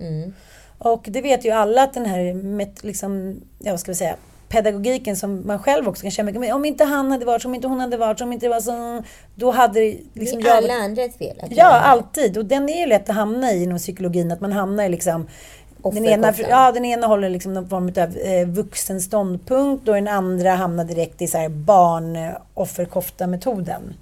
Och 0.83 1.07
det 1.09 1.21
vet 1.21 1.45
ju 1.45 1.51
alla 1.51 1.83
att 1.83 1.93
den 1.93 2.05
här 2.05 2.33
met, 2.33 2.83
liksom, 2.83 3.41
ja, 3.59 3.71
vad 3.71 3.79
ska 3.79 3.91
vi 3.91 3.95
säga, 3.95 4.15
pedagogiken 4.49 5.15
som 5.15 5.47
man 5.47 5.59
själv 5.59 5.87
också 5.87 6.01
kan 6.01 6.11
känna 6.11 6.25
mycket 6.25 6.41
med. 6.41 6.53
Om 6.53 6.65
inte 6.65 6.83
han 6.83 7.11
hade 7.11 7.25
varit 7.25 7.45
om 7.45 7.55
inte 7.55 7.67
hon 7.67 7.79
hade 7.79 7.97
varit 7.97 8.21
om 8.21 8.33
inte 8.33 8.45
det 8.45 8.49
var 8.49 8.59
så, 8.59 9.03
då 9.35 9.51
hade 9.51 9.79
det 9.79 9.97
liksom 10.13 10.41
det 10.41 10.49
är 10.49 10.57
alla 10.57 10.73
andra 10.73 11.03
ett 11.03 11.17
fel. 11.17 11.37
Ja, 11.49 11.65
alltid. 11.65 12.37
Och 12.37 12.45
den 12.45 12.69
är 12.69 12.79
ju 12.79 12.85
lätt 12.85 13.09
att 13.09 13.15
hamna 13.15 13.51
i 13.51 13.63
inom 13.63 13.77
psykologin, 13.77 14.31
att 14.31 14.41
man 14.41 14.51
hamnar 14.51 14.83
i 14.83 14.89
liksom 14.89 15.27
den 15.91 16.05
ena, 16.05 16.33
ja, 16.49 16.71
den 16.71 16.85
ena 16.85 17.07
håller 17.07 17.29
liksom 17.29 17.53
någon 17.53 17.69
form 17.69 17.87
av 17.87 18.17
eh, 18.17 18.47
vuxen 18.47 19.01
ståndpunkt 19.01 19.87
och 19.87 19.95
den 19.95 20.07
andra 20.07 20.55
hamnar 20.55 20.85
direkt 20.85 21.21
i 21.21 21.27
så 21.27 21.37
här 21.37 21.49
barn-offerkofta-metoden. 21.49 23.93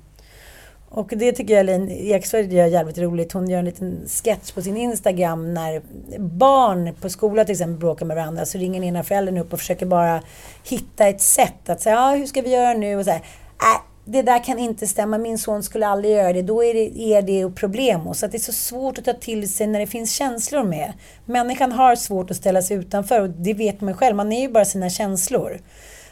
Och 0.94 1.14
det 1.16 1.32
tycker 1.32 1.54
jag 1.54 1.66
Lin 1.66 1.90
Eksvärd 1.90 2.54
gör 2.54 2.66
jävligt 2.66 2.98
roligt. 2.98 3.32
Hon 3.32 3.50
gör 3.50 3.60
en 3.60 3.66
liten 3.66 4.02
sketch 4.08 4.52
på 4.52 4.62
sin 4.62 4.78
Instagram 4.78 5.54
när 5.54 5.82
barn 6.20 6.96
på 7.02 7.10
skolan 7.10 7.46
till 7.46 7.54
exempel 7.54 7.80
bråkar 7.80 8.06
med 8.06 8.18
varandra. 8.18 8.46
Så 8.46 8.58
ringer 8.58 8.80
den 8.80 8.90
ena 8.90 9.04
föräldern 9.04 9.38
upp 9.38 9.54
och 9.54 9.60
försöker 9.60 9.86
bara 9.86 10.24
hitta 10.64 11.08
ett 11.08 11.22
sätt 11.22 11.70
att 11.70 11.82
säga, 11.82 11.96
ja 11.96 12.16
hur 12.16 12.26
ska 12.26 12.42
vi 12.42 12.50
göra 12.50 12.74
nu? 12.74 12.96
Och 12.96 13.06
så 13.06 13.12
här, 13.12 13.20
äh, 13.20 13.82
det 14.06 14.22
där 14.22 14.44
kan 14.44 14.60
inte 14.60 14.88
stämma, 14.88 15.18
min 15.18 15.38
son 15.38 15.64
skulle 15.64 15.88
aldrig 15.88 16.14
göra 16.14 16.34
det. 16.34 16.42
Då 16.42 16.64
är 16.64 16.74
det, 16.74 17.00
är 17.00 17.22
det 17.22 17.56
problem. 17.56 18.08
Och 18.08 18.18
Så 18.18 18.26
att 18.26 18.32
det 18.32 18.38
är 18.38 18.40
så 18.40 18.52
svårt 18.52 18.98
att 18.98 19.06
ta 19.06 19.14
till 19.14 19.54
sig 19.54 19.68
när 19.68 19.80
det 19.80 19.88
finns 19.88 20.12
känslor 20.12 20.64
med. 20.64 20.94
Människan 21.26 21.72
har 21.72 21.96
svårt 21.96 22.32
att 22.32 22.38
ställa 22.38 22.62
sig 22.62 22.78
utanför 22.78 23.22
och 23.22 23.30
det 23.30 23.54
vet 23.54 23.82
man 23.82 23.94
själv. 23.94 24.16
Man 24.16 24.32
är 24.32 24.42
ju 24.42 24.50
bara 24.50 24.66
sina 24.66 24.90
känslor. 24.90 25.60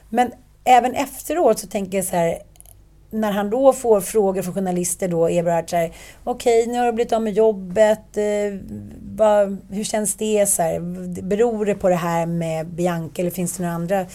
Men 0.10 0.32
även 0.64 0.96
efteråt 0.96 1.60
så 1.60 1.68
tänker 1.68 1.98
jag 1.98 2.06
så 2.06 2.16
här, 2.16 2.38
när 3.12 3.32
han 3.32 3.50
då 3.50 3.74
får 3.74 4.02
frågor 4.02 4.42
från 4.42 4.54
journalister 4.54 5.08
då, 5.08 5.28
Eberhard, 5.28 5.70
så 5.70 5.76
här, 5.76 5.92
okej, 6.24 6.68
nu 6.68 6.78
har 6.78 6.86
du 6.86 6.92
blivit 6.92 7.14
av 7.14 7.22
med 7.22 7.34
jobbet, 7.34 8.18
eh, 8.18 8.24
vad, 9.16 9.58
hur 9.70 9.84
känns 9.84 10.16
det? 10.16 10.50
Så 10.50 10.62
här, 10.62 10.80
beror 11.22 11.66
det 11.66 11.76
på 11.76 11.90
det 11.90 11.96
här 11.96 12.26
med 12.26 12.68
Bianca 12.68 13.22
eller 13.22 13.32
finns 13.32 13.58
det 13.58 13.64
några 13.64 13.76
andra 13.76 14.06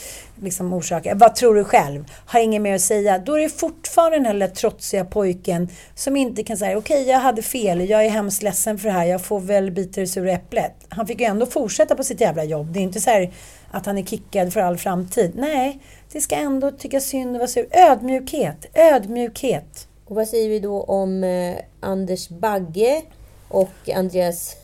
liksom, 0.42 0.72
orsaker? 0.72 1.14
Vad 1.14 1.34
tror 1.34 1.54
du 1.54 1.64
själv? 1.64 2.04
Har 2.26 2.40
inget 2.40 2.62
mer 2.62 2.74
att 2.74 2.80
säga. 2.80 3.18
Då 3.18 3.34
är 3.34 3.40
det 3.40 3.48
fortfarande 3.48 4.16
den 4.16 4.26
här 4.26 4.32
lilla 4.32 4.48
trotsiga 4.48 5.04
pojken 5.04 5.68
som 5.94 6.16
inte 6.16 6.42
kan 6.42 6.56
säga, 6.56 6.78
okej, 6.78 7.08
jag 7.08 7.18
hade 7.18 7.42
fel, 7.42 7.88
jag 7.88 8.04
är 8.04 8.10
hemskt 8.10 8.42
ledsen 8.42 8.78
för 8.78 8.88
det 8.88 8.94
här, 8.94 9.04
jag 9.04 9.22
får 9.22 9.40
väl 9.40 9.70
bita 9.70 10.00
det 10.00 10.06
sura 10.06 10.32
äpplet. 10.32 10.74
Han 10.88 11.06
fick 11.06 11.20
ju 11.20 11.26
ändå 11.26 11.46
fortsätta 11.46 11.94
på 11.94 12.04
sitt 12.04 12.20
jävla 12.20 12.44
jobb. 12.44 12.72
Det 12.72 12.78
är 12.78 12.82
inte 12.82 13.00
så 13.00 13.10
här 13.10 13.32
att 13.70 13.86
han 13.86 13.98
är 13.98 14.02
kickad 14.02 14.52
för 14.52 14.60
all 14.60 14.76
framtid. 14.76 15.32
Nej, 15.34 15.80
det 16.14 16.20
ska 16.20 16.34
ändå 16.36 16.70
tycka 16.70 17.00
synd 17.00 17.30
och 17.30 17.38
vara 17.38 17.48
sur. 17.48 17.66
Ödmjukhet, 17.70 18.66
ödmjukhet. 18.74 19.88
Och 20.04 20.16
vad 20.16 20.28
säger 20.28 20.48
vi 20.48 20.60
då 20.60 20.82
om 20.82 21.24
eh, 21.24 21.56
Anders 21.80 22.28
Bagge 22.28 23.02
och 23.48 23.90
Andreas... 23.94 24.56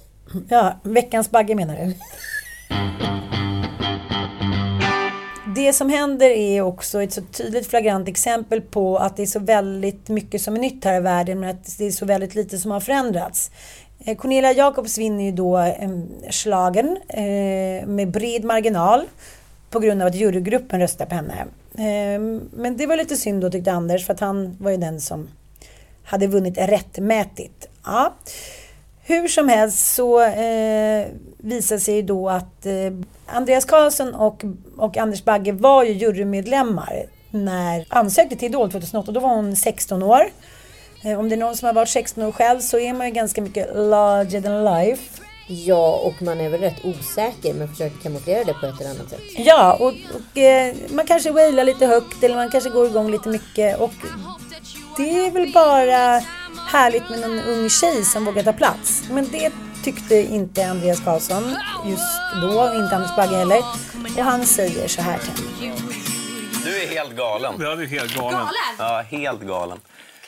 Ja, 0.49 0.81
veckans 0.83 1.31
Bagge 1.31 1.55
menar 1.55 1.77
du? 1.77 1.95
Det 5.55 5.73
som 5.73 5.91
händer 5.91 6.31
är 6.31 6.63
också 6.63 7.03
ett 7.03 7.13
så 7.13 7.21
tydligt 7.21 7.67
flagrant 7.67 8.09
exempel 8.09 8.61
på 8.61 8.97
att 8.97 9.17
det 9.17 9.23
är 9.23 9.27
så 9.27 9.41
väldigt 9.41 10.09
mycket 10.09 10.43
som 10.43 10.55
är 10.55 10.61
nytt 10.61 10.85
här 10.85 10.97
i 10.97 11.01
världen 11.01 11.41
men 11.41 11.51
att 11.51 11.79
det 11.79 11.87
är 11.87 11.91
så 11.91 12.07
väldigt 12.07 12.35
lite 12.35 12.59
som 12.59 12.71
har 12.71 12.81
förändrats. 12.81 13.51
Eh, 14.05 14.17
Cornelia 14.17 14.53
Jacobs 14.53 14.99
vinner 14.99 15.25
ju 15.25 15.33
då 15.33 15.59
eh, 15.59 15.91
slagen 16.31 16.99
eh, 17.09 17.87
med 17.87 18.11
bred 18.11 18.45
marginal 18.45 19.07
på 19.71 19.79
grund 19.79 20.03
av 20.03 20.09
att 20.09 20.15
jurygruppen 20.15 20.81
röstade 20.81 21.11
på 21.11 21.17
henne. 21.17 21.47
Ehm, 21.79 22.41
men 22.53 22.77
det 22.77 22.87
var 22.87 22.97
lite 22.97 23.17
synd 23.17 23.43
då 23.43 23.51
tyckte 23.51 23.73
Anders 23.73 24.07
för 24.07 24.15
att 24.15 24.21
han 24.21 24.57
var 24.61 24.71
ju 24.71 24.77
den 24.77 25.01
som 25.01 25.29
hade 26.05 26.27
vunnit 26.27 26.59
rättmätigt. 26.59 27.69
Ja. 27.85 28.15
Hur 29.03 29.29
som 29.29 29.49
helst 29.49 29.95
så 29.95 30.23
eh, 30.23 31.07
visade 31.39 31.81
sig 31.81 32.03
då 32.03 32.31
att 32.31 32.67
eh, 32.67 32.93
Andreas 33.27 33.65
Karlsson 33.65 34.15
och, 34.15 34.45
och 34.77 34.97
Anders 34.97 35.25
Bagge 35.25 35.53
var 35.53 35.85
ju 35.85 35.93
jurymedlemmar 35.93 37.07
när 37.31 37.87
ansökte 37.89 38.37
till 38.37 38.49
Idol 38.49 38.71
2008. 38.71 39.13
Då 39.13 39.21
var 39.21 39.35
hon 39.35 39.57
16 39.57 40.03
år. 40.03 40.23
Eh, 41.05 41.21
om 41.21 41.29
det 41.29 41.35
är 41.35 41.39
någon 41.39 41.57
som 41.57 41.67
har 41.67 41.73
varit 41.73 41.89
16 41.89 42.23
år 42.23 42.33
själv 42.33 42.61
så 42.61 42.79
är 42.79 42.93
man 42.93 43.07
ju 43.07 43.13
ganska 43.13 43.43
mycket 43.43 43.77
larger 43.77 44.41
than 44.41 44.65
life. 44.65 45.23
Ja, 45.53 45.97
och 45.97 46.23
man 46.23 46.41
är 46.41 46.49
väl 46.49 46.61
rätt 46.61 46.85
osäker 46.85 47.55
men 47.55 47.69
försöker 47.69 47.99
kamouflera 48.03 48.45
det 48.45 48.55
på 48.55 48.67
ett 48.67 48.81
eller 48.81 48.91
annat 48.91 49.11
sätt. 49.11 49.21
Ja, 49.37 49.73
och, 49.73 49.89
och 49.89 50.39
eh, 50.39 50.75
man 50.91 51.07
kanske 51.07 51.31
wailar 51.31 51.65
lite 51.65 51.87
högt 51.87 52.23
eller 52.23 52.37
man 52.37 52.51
kanske 52.51 52.71
går 52.71 52.87
igång 52.87 53.11
lite 53.11 53.29
mycket. 53.29 53.81
Och 53.81 53.93
det 54.97 55.27
är 55.27 55.31
väl 55.31 55.53
bara 55.53 56.23
härligt 56.69 57.09
med 57.11 57.21
någon 57.21 57.41
ung 57.41 57.71
tjej 57.71 58.05
som 58.05 58.25
vågar 58.25 58.43
ta 58.43 58.53
plats. 58.53 59.03
Men 59.11 59.29
det 59.33 59.53
tyckte 59.85 60.15
inte 60.15 60.67
Andreas 60.67 61.01
Karlsson 61.01 61.57
just 61.87 62.21
då, 62.43 62.73
inte 62.75 62.97
Anders 62.97 63.17
Bagge 63.17 63.37
heller. 63.37 63.59
Och 64.19 64.25
han 64.25 64.47
säger 64.47 64.89
så 64.89 65.03
här 65.03 65.19
till 65.19 65.69
henne. 65.69 65.83
Du 66.65 66.83
är 66.83 66.87
helt 66.87 67.17
galen. 67.17 67.55
Ja, 67.61 67.75
du 67.77 67.83
är 67.83 67.87
helt 67.87 68.15
galen. 68.17 68.33
Galen? 68.33 68.53
Ja, 68.79 69.05
helt 69.11 69.41
galen. 69.43 69.79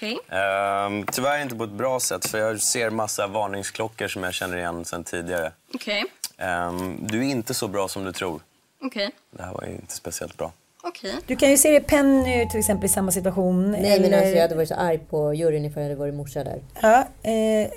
Okej. 0.02 0.18
Ehm, 0.28 1.06
tyvärr 1.12 1.42
inte 1.42 1.54
på 1.56 1.64
ett 1.64 1.70
bra 1.70 2.00
sätt, 2.00 2.26
för 2.26 2.38
jag 2.38 2.60
ser 2.60 2.90
massa 2.90 3.26
varningsklockor 3.26 4.08
som 4.08 4.22
jag 4.22 4.34
känner 4.34 4.56
igen 4.56 4.84
sedan 4.84 5.04
tidigare. 5.04 5.52
Okej. 5.74 6.04
Ehm, 6.38 6.98
du 7.06 7.18
är 7.18 7.22
inte 7.22 7.54
så 7.54 7.68
bra 7.68 7.88
som 7.88 8.04
du 8.04 8.12
tror. 8.12 8.40
Okej. 8.84 9.10
Det 9.30 9.42
här 9.42 9.52
var 9.52 9.64
inte 9.66 9.94
speciellt 9.94 10.36
bra. 10.36 10.52
Okej. 10.84 11.14
Du 11.26 11.36
kan 11.36 11.50
ju 11.50 11.56
se 11.56 11.70
det 11.70 11.80
Penny 11.80 12.48
till 12.50 12.58
exempel 12.60 12.84
i 12.86 12.88
samma 12.88 13.12
situation. 13.12 13.70
Nej, 13.72 13.80
men 13.80 13.90
eller- 14.04 14.18
alltså, 14.18 14.34
jag 14.34 14.42
hade 14.42 14.54
varit 14.54 14.68
så 14.68 14.74
arg 14.74 14.98
på 14.98 15.34
juryn 15.34 15.64
ifall 15.64 15.82
jag 15.82 15.88
hade 15.90 16.00
varit 16.00 16.14
morsa 16.14 16.44
där. 16.44 16.60
Ja, 16.82 16.98
eh, 17.30 17.70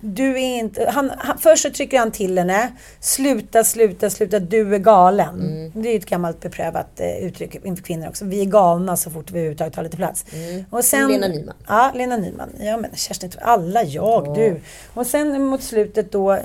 du 0.00 0.30
är 0.30 0.58
inte... 0.58 0.90
Han, 0.90 1.10
han, 1.18 1.38
först 1.38 1.62
så 1.62 1.70
trycker 1.70 1.98
han 1.98 2.10
till 2.10 2.38
henne. 2.38 2.72
Sluta, 3.00 3.64
sluta, 3.64 4.10
sluta. 4.10 4.38
Du 4.38 4.74
är 4.74 4.78
galen. 4.78 5.40
Mm. 5.40 5.72
Det 5.74 5.88
är 5.88 5.92
ju 5.92 5.98
ett 5.98 6.06
gammalt 6.06 6.40
beprövat 6.40 7.00
eh, 7.00 7.24
uttryck 7.24 7.54
inför 7.64 7.82
kvinnor 7.84 8.08
också. 8.08 8.24
Vi 8.24 8.40
är 8.40 8.44
galna 8.44 8.96
så 8.96 9.10
fort 9.10 9.30
vi 9.30 9.38
överhuvudtaget 9.38 9.74
tar 9.74 9.82
lite 9.82 9.96
plats. 9.96 10.24
Och 10.70 10.84
Som 10.84 11.08
Lena 11.08 11.28
Nyman. 11.28 11.54
Ja, 11.68 11.92
Lena 11.94 12.16
Nyman. 12.16 12.48
Ja, 12.60 12.76
men 12.76 12.90
Kerstin, 12.94 13.30
alla 13.40 13.82
jag, 13.82 14.26
Ja. 14.26 14.34
du. 14.34 14.60
Och 14.94 15.06
sen 15.06 15.42
mot 15.44 15.62
slutet 15.62 16.12
då, 16.12 16.32
eh, 16.32 16.42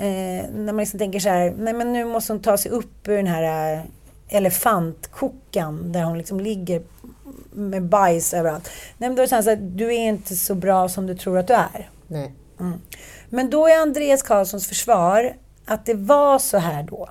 när 0.54 0.72
man 0.72 0.76
liksom 0.76 0.98
tänker 0.98 1.20
så 1.20 1.28
här, 1.28 1.54
nej 1.58 1.72
men 1.72 1.92
nu 1.92 2.04
måste 2.04 2.32
hon 2.32 2.42
ta 2.42 2.56
sig 2.56 2.70
upp 2.70 3.08
ur 3.08 3.16
den 3.16 3.26
här 3.26 3.74
eh, 3.74 3.80
elefantkokan 4.28 5.92
där 5.92 6.02
hon 6.02 6.18
liksom 6.18 6.40
ligger 6.40 6.82
med 7.52 7.82
bajs 7.82 8.34
överallt. 8.34 8.70
Nej, 8.98 9.08
men 9.10 9.16
då 9.16 9.22
är 9.22 9.24
det 9.24 9.28
så 9.28 9.34
här, 9.34 9.42
så 9.42 9.50
här, 9.50 9.56
du 9.56 9.86
är 9.94 10.08
inte 10.08 10.36
så 10.36 10.54
bra 10.54 10.88
som 10.88 11.06
du 11.06 11.14
tror 11.14 11.38
att 11.38 11.46
du 11.46 11.54
är. 11.54 11.90
Nej. 12.06 12.32
Mm. 12.60 12.80
Men 13.28 13.50
då 13.50 13.66
är 13.66 13.78
Andreas 13.78 14.22
Karlssons 14.22 14.68
försvar 14.68 15.36
att 15.64 15.86
det 15.86 15.94
var 15.94 16.38
så 16.38 16.58
här 16.58 16.82
då. 16.82 17.08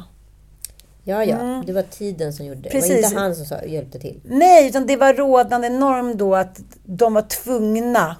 Ja, 1.03 1.23
ja. 1.23 1.39
Mm. 1.39 1.65
Det 1.65 1.73
var 1.73 1.81
tiden 1.81 2.33
som 2.33 2.45
gjorde 2.45 2.61
det. 2.61 2.69
Det 2.69 2.69
Precis. 2.69 2.89
var 2.89 2.97
inte 2.97 3.19
han 3.19 3.35
som 3.35 3.45
sa, 3.45 3.63
hjälpte 3.63 3.99
till. 3.99 4.21
Nej, 4.23 4.67
utan 4.67 4.87
det 4.87 4.95
var 4.95 5.13
rådande 5.13 5.69
norm 5.69 6.17
då 6.17 6.35
att 6.35 6.59
de 6.85 7.13
var 7.13 7.21
tvungna 7.21 8.15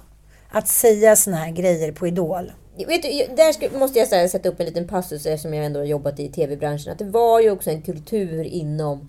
att 0.50 0.68
säga 0.68 1.16
såna 1.16 1.36
här 1.36 1.52
grejer 1.52 1.92
på 1.92 2.06
Idol. 2.06 2.52
Vet 2.86 3.02
du, 3.02 3.08
där 3.36 3.78
måste 3.78 3.98
jag 3.98 4.06
här, 4.06 4.28
sätta 4.28 4.48
upp 4.48 4.60
en 4.60 4.66
liten 4.66 4.88
passus 4.88 5.26
eftersom 5.26 5.54
jag 5.54 5.66
ändå 5.66 5.80
har 5.80 5.84
jobbat 5.84 6.20
i 6.20 6.28
tv-branschen. 6.28 6.92
Att 6.92 6.98
det 6.98 7.04
var 7.04 7.40
ju 7.40 7.50
också 7.50 7.70
en 7.70 7.82
kultur 7.82 8.44
inom 8.44 9.08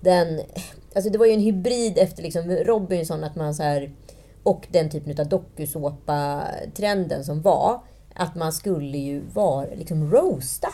den... 0.00 0.40
Alltså 0.94 1.10
det 1.10 1.18
var 1.18 1.26
ju 1.26 1.32
en 1.32 1.40
hybrid 1.40 1.98
efter 1.98 2.22
liksom 2.22 2.50
Robinson 2.50 3.24
att 3.24 3.36
man 3.36 3.54
så 3.54 3.62
här, 3.62 3.92
och 4.42 4.66
den 4.70 4.90
typen 4.90 5.20
av 5.20 5.28
dokusåpa-trenden 5.28 7.24
som 7.24 7.42
var. 7.42 7.80
Att 8.18 8.34
man 8.34 8.52
skulle 8.52 8.98
ju 8.98 9.20
vara, 9.34 9.66
liksom 9.74 10.10
roasta 10.12 10.68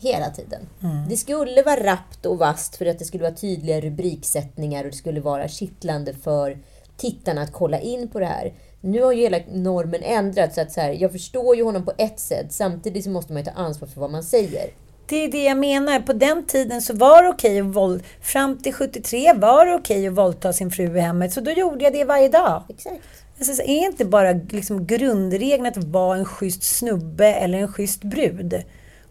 hela 0.00 0.30
tiden. 0.30 0.68
Det 1.08 1.16
skulle 1.16 1.62
vara 1.62 1.84
rappt 1.84 2.26
och 2.26 2.38
vast 2.38 2.76
för 2.76 2.86
att 2.86 2.98
det 2.98 3.04
skulle 3.04 3.22
vara 3.22 3.34
tydliga 3.34 3.80
rubriksättningar 3.80 4.84
och 4.84 4.90
det 4.90 4.96
skulle 4.96 5.20
vara 5.20 5.48
kittlande 5.48 6.14
för 6.14 6.58
tittarna 6.96 7.42
att 7.42 7.52
kolla 7.52 7.80
in 7.80 8.08
på 8.08 8.20
det 8.20 8.26
här. 8.26 8.52
Nu 8.80 9.02
har 9.02 9.12
ju 9.12 9.22
hela 9.22 9.38
normen 9.52 10.02
ändrats 10.02 10.54
så 10.54 10.60
att 10.60 10.72
så 10.72 10.80
här, 10.80 10.90
jag 10.90 11.12
förstår 11.12 11.56
ju 11.56 11.64
honom 11.64 11.84
på 11.84 11.92
ett 11.98 12.20
sätt 12.20 12.52
samtidigt 12.52 13.04
så 13.04 13.10
måste 13.10 13.32
man 13.32 13.42
ju 13.42 13.44
ta 13.44 13.60
ansvar 13.60 13.88
för 13.88 14.00
vad 14.00 14.10
man 14.10 14.22
säger. 14.22 14.70
Det 15.06 15.24
är 15.24 15.32
det 15.32 15.44
jag 15.44 15.58
menar. 15.58 16.00
På 16.00 16.12
den 16.12 16.46
tiden 16.46 16.82
så 16.82 16.94
var 16.94 17.22
det 17.22 17.28
okej 17.28 17.60
att 17.60 17.66
våld... 17.66 18.02
Fram 18.20 18.58
till 18.58 18.72
73 18.72 19.32
var 19.32 19.66
det 19.66 19.74
okej 19.74 20.08
att 20.08 20.14
våldta 20.14 20.52
sin 20.52 20.70
fru 20.70 20.96
i 20.96 21.00
hemmet. 21.00 21.32
Så 21.32 21.40
då 21.40 21.50
gjorde 21.50 21.84
jag 21.84 21.92
det 21.92 22.04
varje 22.04 22.28
dag. 22.28 22.62
Exakt. 22.68 23.04
Alltså, 23.38 23.54
så 23.54 23.62
är 23.62 23.84
inte 23.86 24.04
bara 24.04 24.32
liksom 24.32 24.86
grundregeln 24.86 25.66
att 25.66 25.76
vara 25.76 26.18
en 26.18 26.24
schysst 26.24 26.62
snubbe 26.62 27.26
eller 27.26 27.58
en 27.58 27.72
schysst 27.72 28.04
brud. 28.04 28.64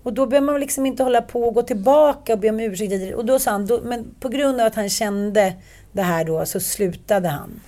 Och 0.04 0.14
då 0.14 0.26
behöver 0.26 0.46
man 0.46 0.60
liksom 0.60 0.86
inte 0.86 1.04
hålla 1.04 1.22
på 1.22 1.44
och 1.44 1.54
gå 1.54 1.62
tillbaka 1.62 2.34
och 2.34 2.40
be 2.40 2.50
om 2.50 2.60
ursäkt. 2.60 3.16
Och 3.16 3.26
då 3.26 3.40
sa 3.40 3.52
han, 3.52 3.66
då, 3.66 3.82
men 3.84 4.16
på 4.20 4.30
grund 4.30 4.62
av 4.62 4.68
att 4.68 4.76
han 4.76 4.90
kände 4.90 5.54
det 5.92 6.02
här 6.02 6.26
då 6.26 6.46
så 6.46 6.60
slutade 6.60 7.28
han. 7.28 7.62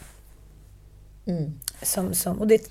Mm. 1.28 1.60
Som, 1.82 2.14
som, 2.14 2.40
och 2.40 2.48
det, 2.48 2.62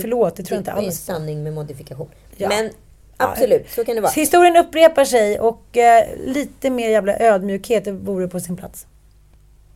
förlåt, 0.00 0.36
det 0.36 0.42
tror 0.42 0.56
jag 0.56 0.60
inte 0.60 0.70
Det 0.70 0.74
är 0.74 0.78
en 0.80 0.86
alls. 0.86 0.98
sanning 0.98 1.42
med 1.42 1.52
modifikation. 1.52 2.08
Ja. 2.36 2.48
Men 2.48 2.70
absolut, 3.16 3.70
så 3.70 3.84
kan 3.84 3.94
det 3.94 4.00
vara. 4.00 4.12
Historien 4.12 4.56
upprepar 4.56 5.04
sig 5.04 5.40
och 5.40 5.76
eh, 5.76 6.04
lite 6.26 6.70
mer 6.70 6.88
jävla 6.88 7.18
ödmjukhet 7.18 7.86
vore 7.86 8.28
på 8.28 8.40
sin 8.40 8.56
plats. 8.56 8.86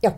Ja, 0.01 0.11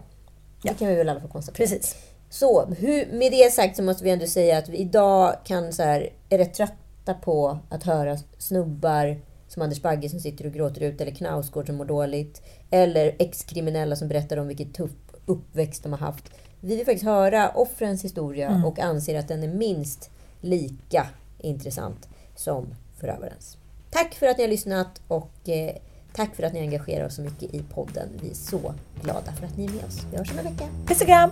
det 0.62 0.74
kan 0.80 0.88
vi 0.88 0.96
väl 0.96 1.10
alla 1.10 1.20
fall 1.20 1.30
konstatera. 1.30 1.68
Precis. 1.68 1.96
Så, 2.30 2.66
hur, 2.66 3.14
med 3.14 3.32
det 3.32 3.54
sagt 3.54 3.76
så 3.78 3.84
måste 3.84 4.04
vi 4.04 4.10
ändå 4.10 4.28
säga 4.28 4.58
att 4.58 4.70
vi 4.70 4.78
idag 4.78 5.36
kan 5.44 5.74
så 5.74 5.84
här, 5.84 6.10
är 6.30 6.38
rätt 6.38 6.54
trötta 6.54 7.14
på 7.14 7.60
att 7.70 7.84
höra 7.84 8.18
snubbar 8.38 9.20
som 9.48 9.62
Anders 9.62 9.82
Bagge 9.82 10.10
som 10.10 10.20
sitter 10.20 10.46
och 10.46 10.54
gråter 10.54 10.82
ut, 10.82 11.02
eller 11.02 11.12
Knausgård 11.12 11.66
som 11.66 11.76
mår 11.76 11.86
dåligt, 11.86 12.42
eller 12.72 13.16
ex-kriminella 13.20 13.96
som 13.96 14.08
berättar 14.08 14.38
om 14.38 14.48
vilket 14.48 14.74
tuff 14.74 14.92
uppväxt 15.26 15.84
de 15.84 15.92
har 15.92 16.00
haft. 16.00 16.24
Vi 16.60 16.76
vill 16.76 16.86
faktiskt 16.86 17.06
höra 17.06 17.50
offrens 17.50 18.04
historia 18.04 18.48
Mm. 18.50 18.66
och 18.66 18.80
anser 18.80 19.20
att 19.20 19.28
den 19.28 19.44
är 19.44 19.48
minst 19.48 20.10
lika 20.42 21.08
intressant 21.40 22.08
som 22.36 22.66
förövarens. 23.00 23.58
Tack 23.92 24.14
för 24.14 24.28
att 24.28 24.38
ni 24.38 24.44
har 24.44 24.50
lyssnat 24.50 25.02
och 25.08 25.50
eh, 25.50 25.76
tack 26.16 26.36
för 26.36 26.44
att 26.44 26.54
ni 26.54 26.60
engagerar 26.60 27.06
oss 27.06 27.16
så 27.16 27.22
mycket 27.22 27.54
i 27.54 27.64
podden. 27.74 28.10
Vi 28.22 28.30
är 28.30 28.34
så 28.34 28.74
glada 29.02 29.32
för 29.40 29.46
att 29.46 29.58
ni 29.58 29.66
är 29.66 29.70
med 29.70 29.86
oss. 29.86 30.06
Vi 30.12 30.18
hörs 30.18 30.32
om 30.32 30.40
en 30.40 30.46
vecka. 30.46 30.68
Puss 30.88 31.02
och 31.02 31.08
kram! 31.08 31.32